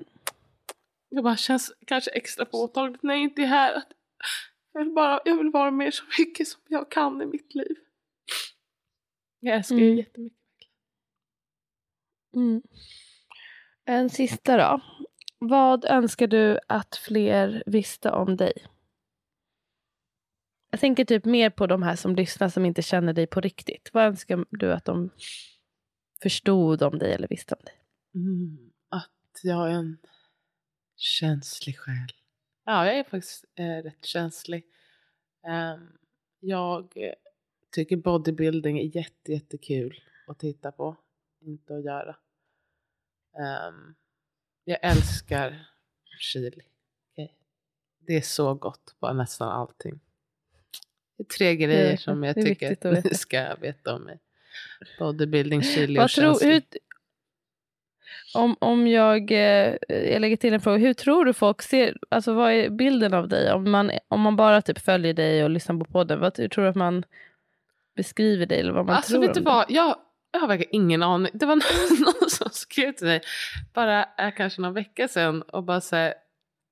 Det 1.10 1.22
bara 1.22 1.36
känns 1.36 1.72
kanske 1.86 2.10
extra 2.10 2.44
påtagligt 2.44 3.02
när 3.02 3.14
jag 3.14 3.22
inte 3.22 3.42
är 3.42 3.46
här. 3.46 3.74
Att 3.76 3.88
jag, 4.72 4.84
vill 4.84 4.94
bara, 4.94 5.20
jag 5.24 5.36
vill 5.38 5.50
vara 5.50 5.70
med 5.70 5.94
så 5.94 6.04
mycket 6.18 6.48
som 6.48 6.60
jag 6.68 6.90
kan 6.90 7.22
i 7.22 7.26
mitt 7.26 7.54
liv. 7.54 7.76
Jag 9.40 9.56
älskar 9.56 9.76
Mm. 9.76 9.96
jättemycket. 9.98 10.38
Mm. 12.36 12.62
En 13.84 14.10
sista 14.10 14.56
då. 14.56 14.80
Vad 15.38 15.84
önskar 15.84 16.26
du 16.26 16.58
att 16.68 16.96
fler 16.96 17.62
visste 17.66 18.10
om 18.10 18.36
dig? 18.36 18.52
Jag 20.70 20.80
tänker 20.80 21.04
typ 21.04 21.24
mer 21.24 21.50
på 21.50 21.66
de 21.66 21.82
här 21.82 21.96
som 21.96 22.16
lyssnar 22.16 22.48
som 22.48 22.64
inte 22.64 22.82
känner 22.82 23.12
dig 23.12 23.26
på 23.26 23.40
riktigt. 23.40 23.90
Vad 23.92 24.04
önskar 24.04 24.44
du 24.50 24.72
att 24.72 24.84
de 24.84 25.10
förstod 26.22 26.82
om 26.82 26.98
dig 26.98 27.12
eller 27.12 27.28
visste 27.28 27.54
om 27.54 27.64
dig? 27.64 27.74
Mm, 28.14 28.72
att 28.88 29.40
jag 29.42 29.70
är 29.70 29.74
en 29.74 29.98
känslig 30.96 31.78
själ. 31.78 32.08
Ja, 32.64 32.86
jag 32.86 32.98
är 32.98 33.04
faktiskt 33.04 33.44
eh, 33.54 33.82
rätt 33.82 34.04
känslig. 34.04 34.64
Ehm, 35.46 35.88
jag 36.40 36.94
tycker 37.70 37.96
bodybuilding 37.96 38.78
är 38.78 38.96
jätte, 38.96 39.32
jättekul 39.32 40.00
att 40.26 40.38
titta 40.38 40.72
på, 40.72 40.96
inte 41.40 41.76
att 41.76 41.84
göra. 41.84 42.16
Ehm, 43.38 43.94
jag 44.64 44.78
älskar 44.82 45.66
chili. 46.18 46.60
Okej. 47.12 47.36
Det 47.98 48.12
är 48.16 48.20
så 48.20 48.54
gott 48.54 48.94
på 49.00 49.12
nästan 49.12 49.48
allting. 49.48 50.00
Det 51.16 51.22
är 51.22 51.24
tre 51.38 51.56
grejer 51.56 51.90
Det- 51.90 51.98
som 51.98 52.22
jag 52.22 52.38
är 52.38 52.42
tycker 52.42 52.88
att 52.96 53.04
ni 53.04 53.14
ska 53.14 53.54
veta 53.56 53.94
om 53.94 54.02
mig. 54.02 54.18
Bodybuilding, 54.98 55.62
chili 55.62 55.98
och 56.00 56.10
tror, 56.10 56.32
känslig. 56.32 56.48
hur, 56.52 56.62
om, 58.34 58.56
om 58.58 58.86
jag, 58.86 59.32
eh, 59.32 59.76
jag 59.88 60.20
lägger 60.20 60.36
till 60.36 60.54
en 60.54 60.60
fråga. 60.60 60.78
Hur 60.78 60.94
tror 60.94 61.24
du 61.24 61.32
folk 61.32 61.62
ser, 61.62 61.96
alltså 62.08 62.34
vad 62.34 62.52
är 62.52 62.70
bilden 62.70 63.14
av 63.14 63.28
dig? 63.28 63.52
Om 63.52 63.70
man, 63.70 63.90
om 64.08 64.20
man 64.20 64.36
bara 64.36 64.62
typ 64.62 64.78
följer 64.78 65.14
dig 65.14 65.44
och 65.44 65.50
lyssnar 65.50 65.76
på 65.76 65.84
podden, 65.84 66.20
vad 66.20 66.38
hur 66.38 66.48
tror 66.48 66.64
du 66.64 66.70
att 66.70 66.76
man 66.76 67.04
beskriver 67.96 68.46
dig? 68.46 68.60
Eller 68.60 68.72
vad 68.72 68.86
man 68.86 68.96
Alltså 68.96 69.12
tror 69.12 69.20
vet 69.20 69.34
du 69.34 69.40
vad, 69.40 69.64
jag, 69.68 69.96
jag 70.32 70.40
har 70.40 70.48
verkligen 70.48 70.74
ingen 70.74 71.02
aning. 71.02 71.30
Det 71.34 71.46
var 71.46 71.56
någon, 72.04 72.30
som 72.30 72.48
skrev 72.52 72.92
till 72.92 73.06
mig 73.06 73.20
bara 73.74 74.04
äh, 74.18 74.34
kanske 74.36 74.60
någon 74.60 74.74
vecka 74.74 75.08
sedan 75.08 75.42
och 75.42 75.64
bara 75.64 75.80
säger 75.80 76.14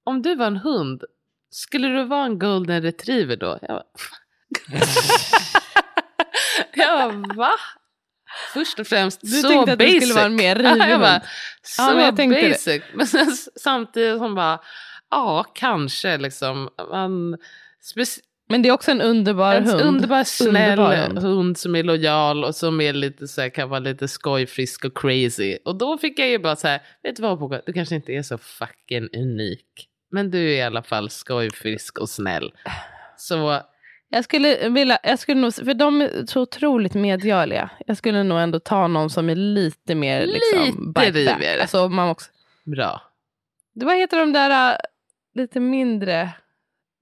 om 0.05 0.23
du 0.23 0.35
var 0.35 0.47
en 0.47 0.57
hund, 0.57 1.05
skulle 1.51 1.89
du 1.89 2.05
vara 2.05 2.25
en 2.25 2.39
golden 2.39 2.83
retriever 2.83 3.37
då? 3.37 3.59
Jag 3.63 3.69
bara, 3.69 3.85
jag 6.75 7.23
bara 7.23 7.35
va? 7.35 7.53
Först 8.55 8.79
och 8.79 8.87
främst 8.87 9.21
Du 9.21 9.27
så 9.29 9.49
tänkte 9.49 9.73
att 9.73 9.79
du 9.79 9.85
basic. 9.87 10.03
skulle 10.03 10.15
vara 10.15 10.27
en 10.27 10.37
mer 10.37 10.57
Ja, 10.63 10.71
rivig 10.75 10.91
jag 10.91 11.01
bara, 11.01 11.21
så 11.63 11.83
Ja, 11.83 11.95
men 11.95 12.17
tänkte 12.17 12.41
det. 12.43 12.49
basic. 12.51 12.83
Men 12.95 13.07
sen, 13.07 13.37
samtidigt 13.57 14.19
som 14.19 14.35
bara, 14.35 14.59
ja 15.11 15.45
kanske 15.55 16.19
liksom. 16.19 16.69
Man, 16.91 17.37
Men 18.49 18.63
det 18.63 18.69
är 18.69 18.73
också 18.73 18.91
en 18.91 19.01
underbar 19.01 19.55
en 19.55 19.67
hund. 19.69 19.81
underbar 19.81 20.25
snäll 20.25 20.79
Underbar 20.79 21.21
hund. 21.21 21.59
som 21.59 21.77
är 21.77 21.83
lojal 21.83 22.45
och 22.45 22.55
som 22.55 22.81
är 22.81 22.93
lite 22.93 23.29
så 23.29 23.41
här, 23.41 23.49
kan 23.49 23.69
vara 23.69 23.81
lite 23.81 24.09
skojfrisk 24.09 24.85
och 24.85 24.99
crazy. 24.99 25.59
Och 25.65 25.77
då 25.79 25.99
fick 25.99 26.19
jag 26.19 26.29
ju 26.29 26.39
bara 26.39 26.57
så 26.57 26.69
här, 26.69 26.81
vet 27.03 27.17
du 27.17 27.23
vad 27.23 27.39
Boka, 27.39 27.61
du 27.67 27.73
kanske 27.73 27.95
inte 27.95 28.13
är 28.13 28.23
så 28.23 28.39
fucking 28.39 29.09
unik. 29.17 29.89
Men 30.11 30.31
du 30.31 30.39
är 30.39 30.57
i 30.57 30.63
alla 30.63 30.83
fall 30.83 31.11
skojfrisk 31.11 31.99
och 31.99 32.09
snäll. 32.09 32.53
Så 33.17 33.61
Jag 34.15 34.25
skulle 34.25 34.69
vilja, 34.69 34.99
jag 35.03 35.19
skulle 35.19 35.41
nog, 35.41 35.55
för 35.55 35.75
de 35.75 36.01
är 36.03 36.27
så 36.27 36.41
otroligt 36.41 36.95
medgörliga. 36.95 37.71
Jag 37.87 37.97
skulle 37.97 38.23
nog 38.23 38.39
ändå 38.41 38.61
ta 38.61 38.87
någon 38.87 39.11
som 39.11 39.31
är 39.31 39.35
lite 39.35 39.95
mer 39.95 40.27
liksom, 40.27 40.95
Lite 40.97 41.11
rivigare. 41.11 41.61
Alltså, 41.61 41.89
man 41.89 42.09
också, 42.09 42.31
bra. 42.65 43.03
det, 43.75 43.87
vad 43.87 43.97
heter 43.97 44.19
de 44.19 44.33
där 44.33 44.73
äh, 44.73 44.77
lite 45.35 45.61
mindre, 45.61 46.31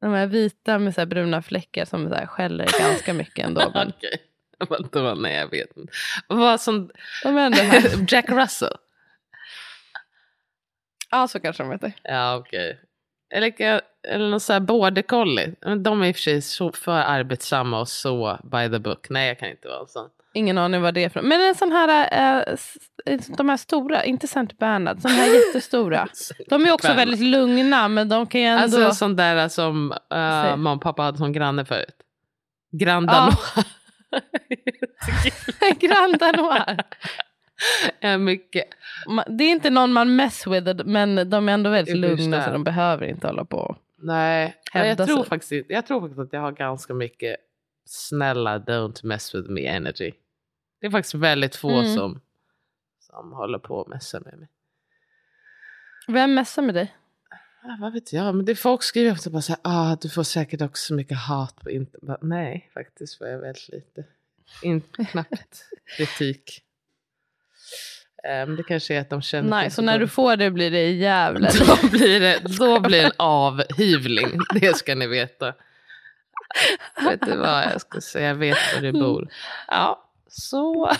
de 0.00 0.12
här 0.12 0.26
vita 0.26 0.78
med 0.78 0.94
så 0.94 1.00
här 1.00 1.06
bruna 1.06 1.42
fläckar 1.42 1.84
som 1.84 2.08
så 2.08 2.14
här 2.14 2.26
skäller 2.26 2.68
ganska 2.80 3.14
mycket 3.14 3.46
ändå. 3.46 3.70
Men 3.74 3.88
Okej. 3.88 4.16
Vadå, 4.68 5.14
nej 5.14 5.36
jag 5.36 5.50
vet 5.50 5.76
inte. 5.76 5.92
Vad 6.26 6.60
som, 6.60 6.90
de 7.22 7.36
är 7.36 7.46
ändå 7.46 7.58
här. 7.58 8.06
Jack 8.08 8.30
Russell. 8.30 8.76
Ja, 11.10 11.28
så 11.28 11.40
kanske 11.40 11.62
de 11.62 11.72
heter. 11.72 11.92
Ja 12.02 12.36
okej. 12.36 12.80
Eller, 13.30 13.80
eller 14.08 14.28
någon 14.30 14.40
sån 14.40 14.52
här 14.52 14.60
border 14.60 15.02
collie. 15.02 15.54
Men 15.60 15.82
De 15.82 16.02
är 16.02 16.06
i 16.06 16.12
och 16.12 16.16
för 16.16 16.22
sig 16.22 16.42
så 16.42 16.72
för 16.72 16.92
arbetsamma 16.92 17.80
och 17.80 17.88
så 17.88 18.38
by 18.42 18.70
the 18.70 18.78
book. 18.78 19.06
Nej 19.10 19.28
jag 19.28 19.38
kan 19.38 19.48
inte 19.48 19.68
vara 19.68 19.86
sån. 19.86 20.08
Ingen 20.34 20.58
aning 20.58 20.82
vad 20.82 20.94
det 20.94 21.04
är 21.04 21.08
för 21.08 21.22
Men 21.22 21.40
en 21.48 21.54
sån 21.54 21.72
här, 21.72 21.88
äh, 22.46 22.56
de 23.36 23.48
här 23.48 23.56
stora, 23.56 24.04
inte 24.04 24.26
Saint 24.28 24.58
Bernard, 24.58 25.00
sån 25.00 25.10
här 25.10 25.34
jättestora. 25.34 26.08
De 26.48 26.66
är 26.66 26.72
också 26.72 26.86
Bernard. 26.86 26.98
väldigt 26.98 27.20
lugna 27.20 27.88
men 27.88 28.08
de 28.08 28.26
kan 28.26 28.40
ju 28.40 28.46
ändå... 28.46 28.62
Alltså 28.62 28.90
sån 28.90 29.16
där 29.16 29.48
som 29.48 29.92
uh, 29.92 29.96
Säg. 30.42 30.50
mamma 30.50 30.72
och 30.72 30.82
pappa 30.82 31.02
hade 31.02 31.18
som 31.18 31.32
granne 31.32 31.64
förut. 31.64 31.96
Grand 32.72 33.10
Ja. 33.10 33.12
Danois. 33.12 33.66
Grand 35.80 36.18
Danois. 36.18 36.76
mycket. 38.18 38.64
Det 39.28 39.44
är 39.44 39.50
inte 39.50 39.70
någon 39.70 39.92
man 39.92 40.16
mess 40.16 40.46
with 40.46 40.84
men 40.84 41.30
de 41.30 41.48
är 41.48 41.52
ändå 41.52 41.70
väldigt 41.70 41.96
lugna 41.96 42.44
så 42.44 42.50
de 42.50 42.64
behöver 42.64 43.06
inte 43.06 43.26
hålla 43.26 43.44
på. 43.44 43.76
Nej, 44.02 44.56
jag 44.74 44.96
tror, 44.96 45.16
sig. 45.16 45.24
faktiskt, 45.28 45.70
jag 45.70 45.86
tror 45.86 46.00
faktiskt 46.00 46.18
att 46.18 46.32
jag 46.32 46.40
har 46.40 46.52
ganska 46.52 46.94
mycket 46.94 47.36
snälla 47.84 48.58
don't 48.58 49.06
mess 49.06 49.34
with 49.34 49.50
me 49.50 49.66
energy. 49.66 50.12
Det 50.80 50.86
är 50.86 50.90
faktiskt 50.90 51.14
väldigt 51.14 51.56
få 51.56 51.70
Mm. 51.78 51.94
som, 51.94 52.20
som 53.00 53.32
håller 53.32 53.58
på 53.58 53.80
att 53.80 53.88
messa 53.88 54.20
med 54.20 54.38
mig. 54.38 54.48
Vem 56.08 56.34
messar 56.34 56.62
med 56.62 56.74
dig? 56.74 56.94
Ja, 57.62 57.76
vad 57.80 57.92
vet 57.92 58.12
jag, 58.12 58.34
men 58.34 58.44
det 58.44 58.54
folk 58.54 58.82
skriver 58.82 59.12
också 59.12 59.30
bara 59.30 59.42
så 59.42 59.52
här, 59.52 59.60
ah, 59.64 59.96
du 60.00 60.08
får 60.08 60.22
säkert 60.22 60.62
också 60.62 60.86
så 60.86 60.94
mycket 60.94 61.18
hat 61.18 61.56
på 61.60 61.70
internet. 61.70 62.18
Nej, 62.22 62.70
faktiskt 62.74 63.18
får 63.18 63.26
jag 63.26 63.38
väldigt 63.38 63.68
lite. 63.68 64.04
In, 64.62 64.80
knappt 64.80 65.64
kritik. 65.96 66.62
Um, 68.24 68.56
det 68.56 68.62
kanske 68.62 68.94
är 68.94 69.00
att 69.00 69.10
de 69.10 69.22
känner... 69.22 69.50
Nej, 69.50 69.70
så 69.70 69.82
när 69.82 69.98
du 69.98 70.08
får 70.08 70.36
det 70.36 70.50
blir 70.50 70.70
det 70.70 70.90
jävlar. 70.90 71.50
Då 71.82 71.88
blir 71.88 72.20
det 72.20 72.38
då 72.58 72.80
blir 72.80 72.98
det 72.98 73.06
en 73.06 73.12
avhyvling, 73.16 74.38
det 74.54 74.76
ska 74.76 74.94
ni 74.94 75.06
veta. 75.06 75.54
vet 77.04 77.20
du 77.20 77.36
vad 77.36 77.62
jag 77.62 77.80
ska 77.80 78.00
säga, 78.00 78.28
jag 78.28 78.34
vet 78.34 78.58
var 78.74 78.82
du 78.82 78.92
bor. 78.92 79.28
Ja, 79.68 80.10
så 80.28 80.90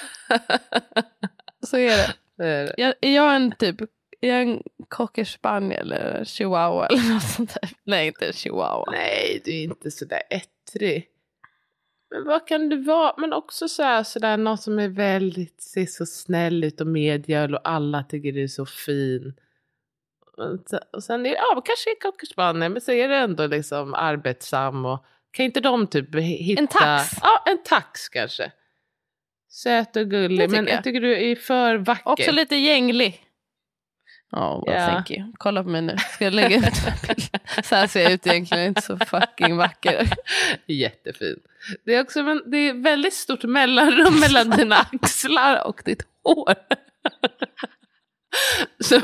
så 1.62 1.76
är 1.76 1.96
det. 1.96 2.44
är 2.44 2.64
det. 2.64 2.74
Jag, 2.76 2.94
är 3.00 3.14
jag 3.14 3.36
en 3.36 3.52
typ, 3.52 3.80
är 4.20 4.28
jag 4.28 4.42
en 4.42 4.62
cocker 4.88 5.24
spaniel 5.24 5.92
eller 5.92 6.24
chihuahua 6.24 6.86
eller 6.86 7.14
något 7.14 7.22
sånt 7.22 7.54
där? 7.60 7.70
Nej, 7.84 8.06
inte 8.06 8.26
en 8.26 8.32
chihuahua. 8.32 8.90
Nej, 8.90 9.42
du 9.44 9.50
är 9.50 9.62
inte 9.62 9.90
sådär 9.90 10.22
ettrig. 10.30 11.09
Men 12.10 12.24
vad 12.24 12.46
kan 12.48 12.68
du 12.68 12.76
vara? 12.82 13.14
Men 13.18 13.32
också 13.32 13.68
så 13.68 13.82
här, 13.82 14.02
sådär, 14.02 14.36
någon 14.36 14.58
som 14.58 14.78
är 14.78 14.88
väldigt, 14.88 15.62
ser 15.62 15.86
så 15.86 16.06
snäll 16.06 16.64
ut 16.64 16.80
och 16.80 16.86
medgörlig 16.86 17.54
och 17.54 17.68
alla 17.68 18.02
tycker 18.02 18.32
du 18.32 18.42
är 18.42 18.48
så 18.48 18.66
fin. 18.66 19.34
Och 20.36 20.58
så- 20.92 21.00
sen 21.00 21.26
är 21.26 21.30
det, 21.30 21.36
ja, 21.36 21.62
kanske 21.64 21.90
är 21.90 22.00
cockerspaniel, 22.00 22.72
men 22.72 22.80
så 22.80 22.92
är 22.92 23.08
det 23.08 23.16
ändå 23.16 23.46
liksom 23.46 23.94
arbetsam 23.94 24.84
och 24.86 25.04
kan 25.30 25.46
inte 25.46 25.60
de 25.60 25.86
typ 25.86 26.14
hitta... 26.16 26.60
En 26.60 26.66
tax. 26.68 27.12
Ja, 27.22 27.42
en 27.46 27.62
tax 27.64 28.08
kanske. 28.08 28.52
Söt 29.48 29.96
och 29.96 30.02
Det 30.02 30.04
gullig, 30.04 30.50
men 30.50 30.66
jag 30.66 30.74
jag. 30.76 30.84
tycker 30.84 31.00
du 31.00 31.30
är 31.30 31.36
för 31.36 31.76
vacker. 31.76 32.10
Också 32.10 32.32
lite 32.32 32.56
gänglig. 32.56 33.24
Ja, 34.32 34.64
well, 34.66 34.76
Ja. 34.76 34.86
thank 34.86 35.10
you. 35.10 35.32
Kolla 35.38 35.62
på 35.62 35.68
mig 35.68 35.82
nu. 35.82 35.96
Ska 36.14 36.24
jag 36.24 36.34
lägga 36.34 36.56
ut? 36.56 36.74
Så 37.64 37.74
här 37.74 37.86
ser 37.86 38.02
jag 38.02 38.12
ut 38.12 38.26
egentligen, 38.26 38.64
inte 38.64 38.82
så 38.82 38.98
fucking 38.98 39.56
vacker. 39.56 40.08
Jättefin. 40.66 41.36
Det 41.84 41.94
är 41.94 42.00
också 42.02 42.22
men 42.22 42.42
det 42.46 42.56
är 42.56 42.74
väldigt 42.74 43.14
stort 43.14 43.42
mellanrum 43.42 44.20
mellan 44.20 44.50
dina 44.50 44.76
axlar 44.92 45.66
och 45.66 45.82
ditt 45.84 46.02
hår. 46.24 46.54
Så, 48.80 49.00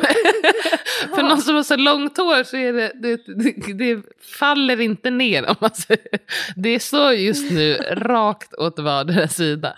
för 1.17 1.23
någon 1.23 1.41
som 1.43 1.55
har 1.55 1.63
så 1.63 1.77
långt 1.77 2.17
hår 2.17 2.45
så 2.45 2.57
är 2.57 2.73
det, 2.73 2.93
det, 2.95 3.21
det, 3.27 3.73
det 3.73 4.03
faller 4.39 4.81
inte 4.81 5.11
ner 5.11 5.47
om 5.49 5.57
man 5.61 5.71
säger. 5.75 6.19
Det 6.57 6.81
står 6.81 7.13
just 7.13 7.51
nu 7.51 7.75
rakt 7.91 8.55
åt 8.55 8.79
vardera 8.79 9.29
sida. 9.29 9.75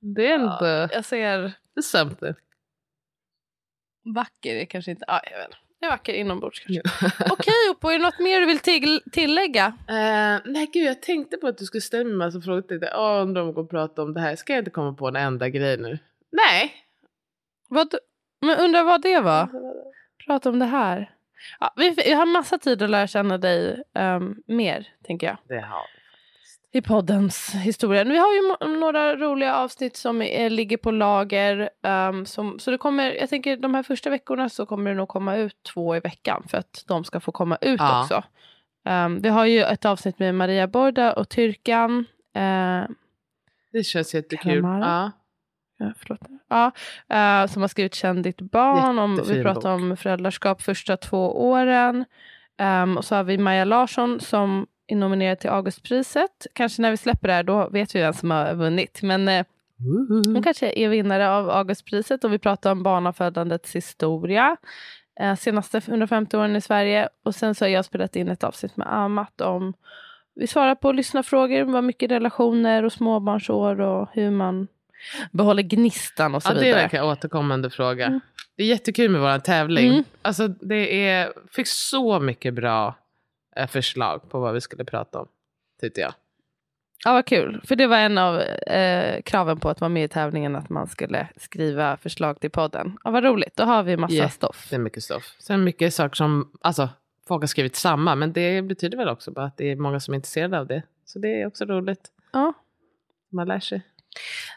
Det 0.00 0.30
är 0.30 0.34
ändå 0.34 0.58
Ja, 0.60 0.88
jag 0.92 1.04
ser 1.04 1.38
det 1.42 1.52
är 1.76 1.82
something. 1.82 2.34
Vacker, 4.14 4.56
är 4.56 4.64
kanske 4.64 4.90
inte, 4.90 5.04
ja, 5.08 5.20
jag 5.30 5.38
vet 5.38 5.46
inte. 5.46 5.58
Jag 5.80 5.88
är 5.88 5.92
vacker 5.92 6.12
inombords 6.12 6.60
kanske. 6.60 6.82
Okej 7.32 7.70
Oppo, 7.70 7.88
är 7.88 7.92
det 7.92 8.04
något 8.04 8.18
mer 8.18 8.40
du 8.40 8.46
vill 8.46 8.58
till, 8.58 9.02
tillägga? 9.12 9.66
Eh, 9.88 10.40
nej 10.44 10.70
gud, 10.72 10.86
jag 10.86 11.02
tänkte 11.02 11.36
på 11.36 11.46
att 11.46 11.58
du 11.58 11.64
skulle 11.64 11.80
ställa 11.80 12.04
mig 12.04 12.12
en 12.12 12.18
massa 12.18 12.40
frågor. 12.40 12.62
Tänkte, 12.62 12.86
oh, 12.86 13.22
undrar 13.22 13.42
om 13.42 13.48
vi 13.48 13.54
går 13.54 13.62
och 13.62 13.70
prata 13.70 14.02
om 14.02 14.14
det 14.14 14.20
här. 14.20 14.36
Ska 14.36 14.52
jag 14.52 14.60
inte 14.60 14.70
komma 14.70 14.92
på 14.92 15.08
en 15.08 15.16
enda 15.16 15.48
grej 15.48 15.78
nu? 15.78 15.98
Nej. 16.32 16.74
Vad, 17.68 17.94
men 18.40 18.58
undrar 18.58 18.84
vad 18.84 19.02
det 19.02 19.20
var? 19.20 19.48
Prata 20.26 20.48
om 20.48 20.58
det 20.58 20.66
här. 20.66 21.14
Ja, 21.60 21.72
vi, 21.76 21.90
vi 21.90 22.12
har 22.12 22.26
massa 22.26 22.58
tid 22.58 22.82
att 22.82 22.90
lära 22.90 23.06
känna 23.06 23.38
dig 23.38 23.82
ehm, 23.94 24.36
mer, 24.46 24.88
tänker 25.04 25.26
jag. 25.26 25.36
Det 25.48 25.60
har 25.60 25.97
i 26.72 26.80
poddens 26.82 27.50
historia. 27.54 28.04
Vi 28.04 28.18
har 28.18 28.32
ju 28.34 28.68
några 28.78 29.16
roliga 29.16 29.56
avsnitt 29.56 29.96
som 29.96 30.22
är, 30.22 30.50
ligger 30.50 30.76
på 30.76 30.90
lager. 30.90 31.70
ehm, 31.82 32.26
som, 32.26 32.58
så 32.58 32.70
det 32.70 32.78
kommer, 32.78 33.12
jag 33.12 33.28
tänker 33.30 33.56
de 33.56 33.74
här 33.74 33.82
första 33.82 34.10
veckorna 34.10 34.48
så 34.48 34.66
kommer 34.66 34.90
det 34.90 34.96
nog 34.96 35.08
komma 35.08 35.36
ut 35.36 35.62
två 35.74 35.96
i 35.96 36.00
veckan 36.00 36.44
för 36.50 36.58
att 36.58 36.84
de 36.88 37.04
ska 37.04 37.20
få 37.20 37.32
komma 37.32 37.58
ut 37.60 37.80
Ja. 37.80 38.02
också. 38.02 38.22
Ehm, 38.84 39.20
vi 39.22 39.28
har 39.28 39.44
ju 39.46 39.60
ett 39.62 39.84
avsnitt 39.84 40.18
med 40.18 40.34
Maria 40.34 40.66
Borda 40.66 41.12
och 41.12 41.28
Tyrkan. 41.28 42.04
eh, 42.34 42.82
Det 43.72 43.84
känns 43.84 44.14
jättekul. 44.14 44.64
Ja. 44.64 45.10
Ja, 45.80 45.92
förlåt. 45.98 46.20
Ja, 46.48 46.66
eh, 47.08 47.46
som 47.46 47.62
har 47.62 47.68
skrivit 47.68 47.94
Känn 47.94 48.22
ditt 48.22 48.40
barn. 48.40 48.98
Om, 48.98 49.16
vi 49.28 49.42
pratar 49.42 49.54
bok. 49.78 49.82
om 49.90 49.96
föräldraskap 49.96 50.62
första 50.62 50.96
två 50.96 51.48
åren. 51.50 52.04
Ehm, 52.58 52.96
och 52.98 53.04
så 53.04 53.14
har 53.14 53.24
vi 53.24 53.38
Maja 53.38 53.64
Larsson 53.64 54.20
som 54.20 54.66
är 54.88 54.96
nominerad 54.96 55.38
till 55.38 55.50
Augustpriset. 55.50 56.46
Kanske 56.52 56.82
när 56.82 56.90
vi 56.90 56.96
släpper 56.96 57.28
det 57.28 57.34
här, 57.34 57.42
då 57.42 57.68
vet 57.68 57.94
vi 57.94 58.00
vem 58.00 58.12
som 58.12 58.30
har 58.30 58.54
vunnit. 58.54 59.02
Men 59.02 59.28
eh, 59.28 59.44
hon 60.26 60.42
kanske 60.42 60.72
är 60.76 60.88
vinnare 60.88 61.30
av 61.30 61.50
Augustpriset 61.50 62.24
och 62.24 62.32
vi 62.32 62.38
pratar 62.38 62.72
om 62.72 62.82
barnafödandets 62.82 63.76
historia. 63.76 64.56
Eh, 65.20 65.34
senaste 65.36 65.78
150 65.78 66.36
åren 66.36 66.56
i 66.56 66.60
Sverige. 66.60 67.08
Och 67.24 67.34
sen 67.34 67.54
så 67.54 67.64
har 67.64 67.70
jag 67.70 67.84
spelat 67.84 68.16
in 68.16 68.28
ett 68.28 68.44
avsnitt 68.44 68.76
med 68.76 68.94
Amat 68.94 69.40
om 69.40 69.74
vi 70.34 70.46
svarar 70.46 70.74
på 70.74 70.92
lyssnarfrågor, 70.92 71.64
vad 71.64 71.84
mycket 71.84 72.10
relationer 72.10 72.82
och 72.82 72.92
småbarnsår 72.92 73.80
och 73.80 74.08
hur 74.12 74.30
man 74.30 74.68
behåller 75.32 75.62
gnistan 75.62 76.34
och 76.34 76.42
så 76.42 76.48
Ja, 76.48 76.54
det 76.54 76.60
är 76.60 76.64
vidare. 76.64 76.98
en 76.98 77.04
återkommande 77.04 77.70
fråga. 77.70 78.06
Mm. 78.06 78.20
Det 78.56 78.62
är 78.62 78.66
jättekul 78.66 79.10
med 79.10 79.20
vår 79.20 79.38
tävling. 79.38 79.88
Mm. 79.88 80.04
Alltså, 80.22 80.48
det 80.48 81.08
är, 81.08 81.32
fick 81.50 81.66
så 81.66 82.20
mycket 82.20 82.54
bra 82.54 82.94
förslag 83.66 84.30
på 84.30 84.40
vad 84.40 84.54
vi 84.54 84.60
skulle 84.60 84.84
prata 84.84 85.20
om. 85.20 85.28
Tyckte 85.80 86.00
jag. 86.00 86.12
Ja, 87.04 87.12
vad 87.12 87.26
kul. 87.26 87.60
För 87.64 87.76
det 87.76 87.86
var 87.86 87.96
en 87.96 88.18
av 88.18 88.40
eh, 88.40 89.22
kraven 89.22 89.60
på 89.60 89.68
att 89.68 89.80
vara 89.80 89.88
med 89.88 90.04
i 90.04 90.08
tävlingen, 90.08 90.56
att 90.56 90.68
man 90.70 90.86
skulle 90.88 91.28
skriva 91.36 91.96
förslag 91.96 92.40
till 92.40 92.50
podden. 92.50 92.98
Ja, 93.04 93.10
vad 93.10 93.24
roligt, 93.24 93.56
då 93.56 93.64
har 93.64 93.82
vi 93.82 93.96
massa 93.96 94.14
Yeah. 94.14 94.30
stoff. 94.30 94.66
Det 94.70 94.76
är 94.76 94.80
mycket 94.80 95.02
stoff. 95.02 95.36
Sen 95.38 95.64
mycket 95.64 95.94
saker 95.94 96.14
som, 96.16 96.52
alltså 96.60 96.88
folk 97.28 97.42
har 97.42 97.46
skrivit 97.46 97.76
samma, 97.76 98.14
men 98.14 98.32
det 98.32 98.62
betyder 98.62 98.98
väl 98.98 99.08
också 99.08 99.30
bara 99.30 99.46
att 99.46 99.56
det 99.56 99.70
är 99.70 99.76
många 99.76 100.00
som 100.00 100.14
är 100.14 100.16
intresserade 100.16 100.58
av 100.58 100.66
det. 100.66 100.82
Så 101.04 101.18
det 101.18 101.42
är 101.42 101.46
också 101.46 101.64
roligt. 101.64 102.08
Ja. 102.32 102.52
Man 103.32 103.48
lär 103.48 103.60
sig. 103.60 103.82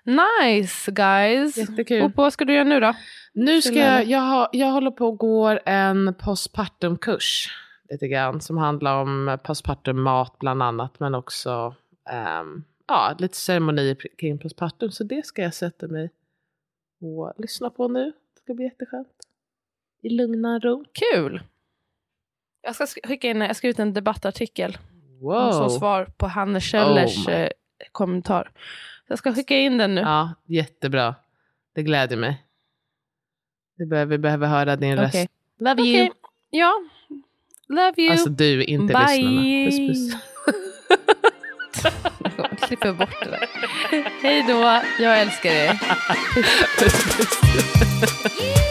Nice 0.04 0.92
guys! 0.92 1.58
Jättekul. 1.58 2.02
Och 2.04 2.12
vad 2.16 2.34
ska 2.34 2.46
du 2.46 2.54
göra 2.54 2.64
nu 2.64 2.80
då? 2.80 2.94
Nu 3.34 3.62
ska 3.62 3.76
jag, 3.76 4.06
jag, 4.06 4.50
jag 4.52 4.68
håller 4.68 4.92
på 4.92 5.08
och 5.08 5.18
går 5.18 5.60
en 5.66 6.14
postpartumkurs 6.14 7.50
lite 7.92 8.08
grann 8.08 8.42
som 8.42 8.58
handlar 8.58 9.02
om 9.02 9.38
postpartum 9.44 10.02
mat 10.02 10.40
bland 10.40 10.64
annat 10.64 11.00
men 11.00 11.16
också 11.16 11.76
ehm, 12.10 12.64
ja, 12.88 13.16
lite 13.20 13.38
ceremonier 13.38 13.98
kring 14.18 14.38
postpartum 14.38 14.92
så 14.92 15.04
det 15.04 15.26
ska 15.26 15.42
jag 15.42 15.54
sätta 15.54 15.88
mig 15.88 16.10
och 17.02 17.34
lyssna 17.38 17.70
på 17.70 17.88
nu. 17.88 18.06
Det 18.34 18.40
ska 18.44 18.54
bli 18.54 18.66
jätteskönt. 18.66 19.08
I 20.02 20.10
lugna 20.10 20.60
ro. 20.60 20.86
Kul! 21.14 21.44
Jag 22.62 22.76
ska 22.76 22.84
sk- 22.86 23.08
skicka 23.08 23.28
in, 23.30 23.42
jag 23.42 23.56
ska 23.56 23.68
ut 23.68 23.80
en 23.80 23.94
debattartikel 23.94 24.78
Wow! 25.22 25.52
som 25.52 25.70
svar 25.70 26.06
på 26.18 26.28
Hanne 26.28 26.62
Kjöllers 26.62 27.28
Oh 27.28 27.34
eh, 27.34 27.50
kommentar. 27.92 28.52
Jag 29.08 29.18
ska 29.18 29.34
skicka 29.34 29.58
in 29.58 29.78
den 29.78 29.96
nu. 29.96 30.02
Ja, 30.02 30.34
jättebra. 30.46 31.16
Det 31.76 31.84
gläder 31.84 32.18
mig. 32.18 32.46
Det 33.78 33.86
behöver, 33.86 34.10
vi 34.10 34.18
behöver 34.18 34.48
höra 34.48 34.76
din 34.76 34.94
Okej. 34.94 35.04
röst. 35.06 35.32
Love 35.58 35.74
Okej. 35.82 35.96
you! 36.06 36.10
Ja, 36.50 36.74
love 37.72 37.94
you. 37.98 38.12
Alltså 38.12 38.30
du, 38.30 38.64
inte 38.64 38.94
Bye. 38.94 39.18
lyssnarna. 39.18 39.88
Puss 39.88 40.12
puss. 40.12 40.18
Jag 42.38 42.60
klipper 42.68 42.94
bort 42.94 43.24
det 43.24 43.30
där. 43.30 43.50
Hej 44.22 44.46
då, 44.48 44.82
jag 45.04 45.22
älskar 45.22 45.50
er. 45.52 45.80
puss, 46.80 47.06
puss. 47.18 48.71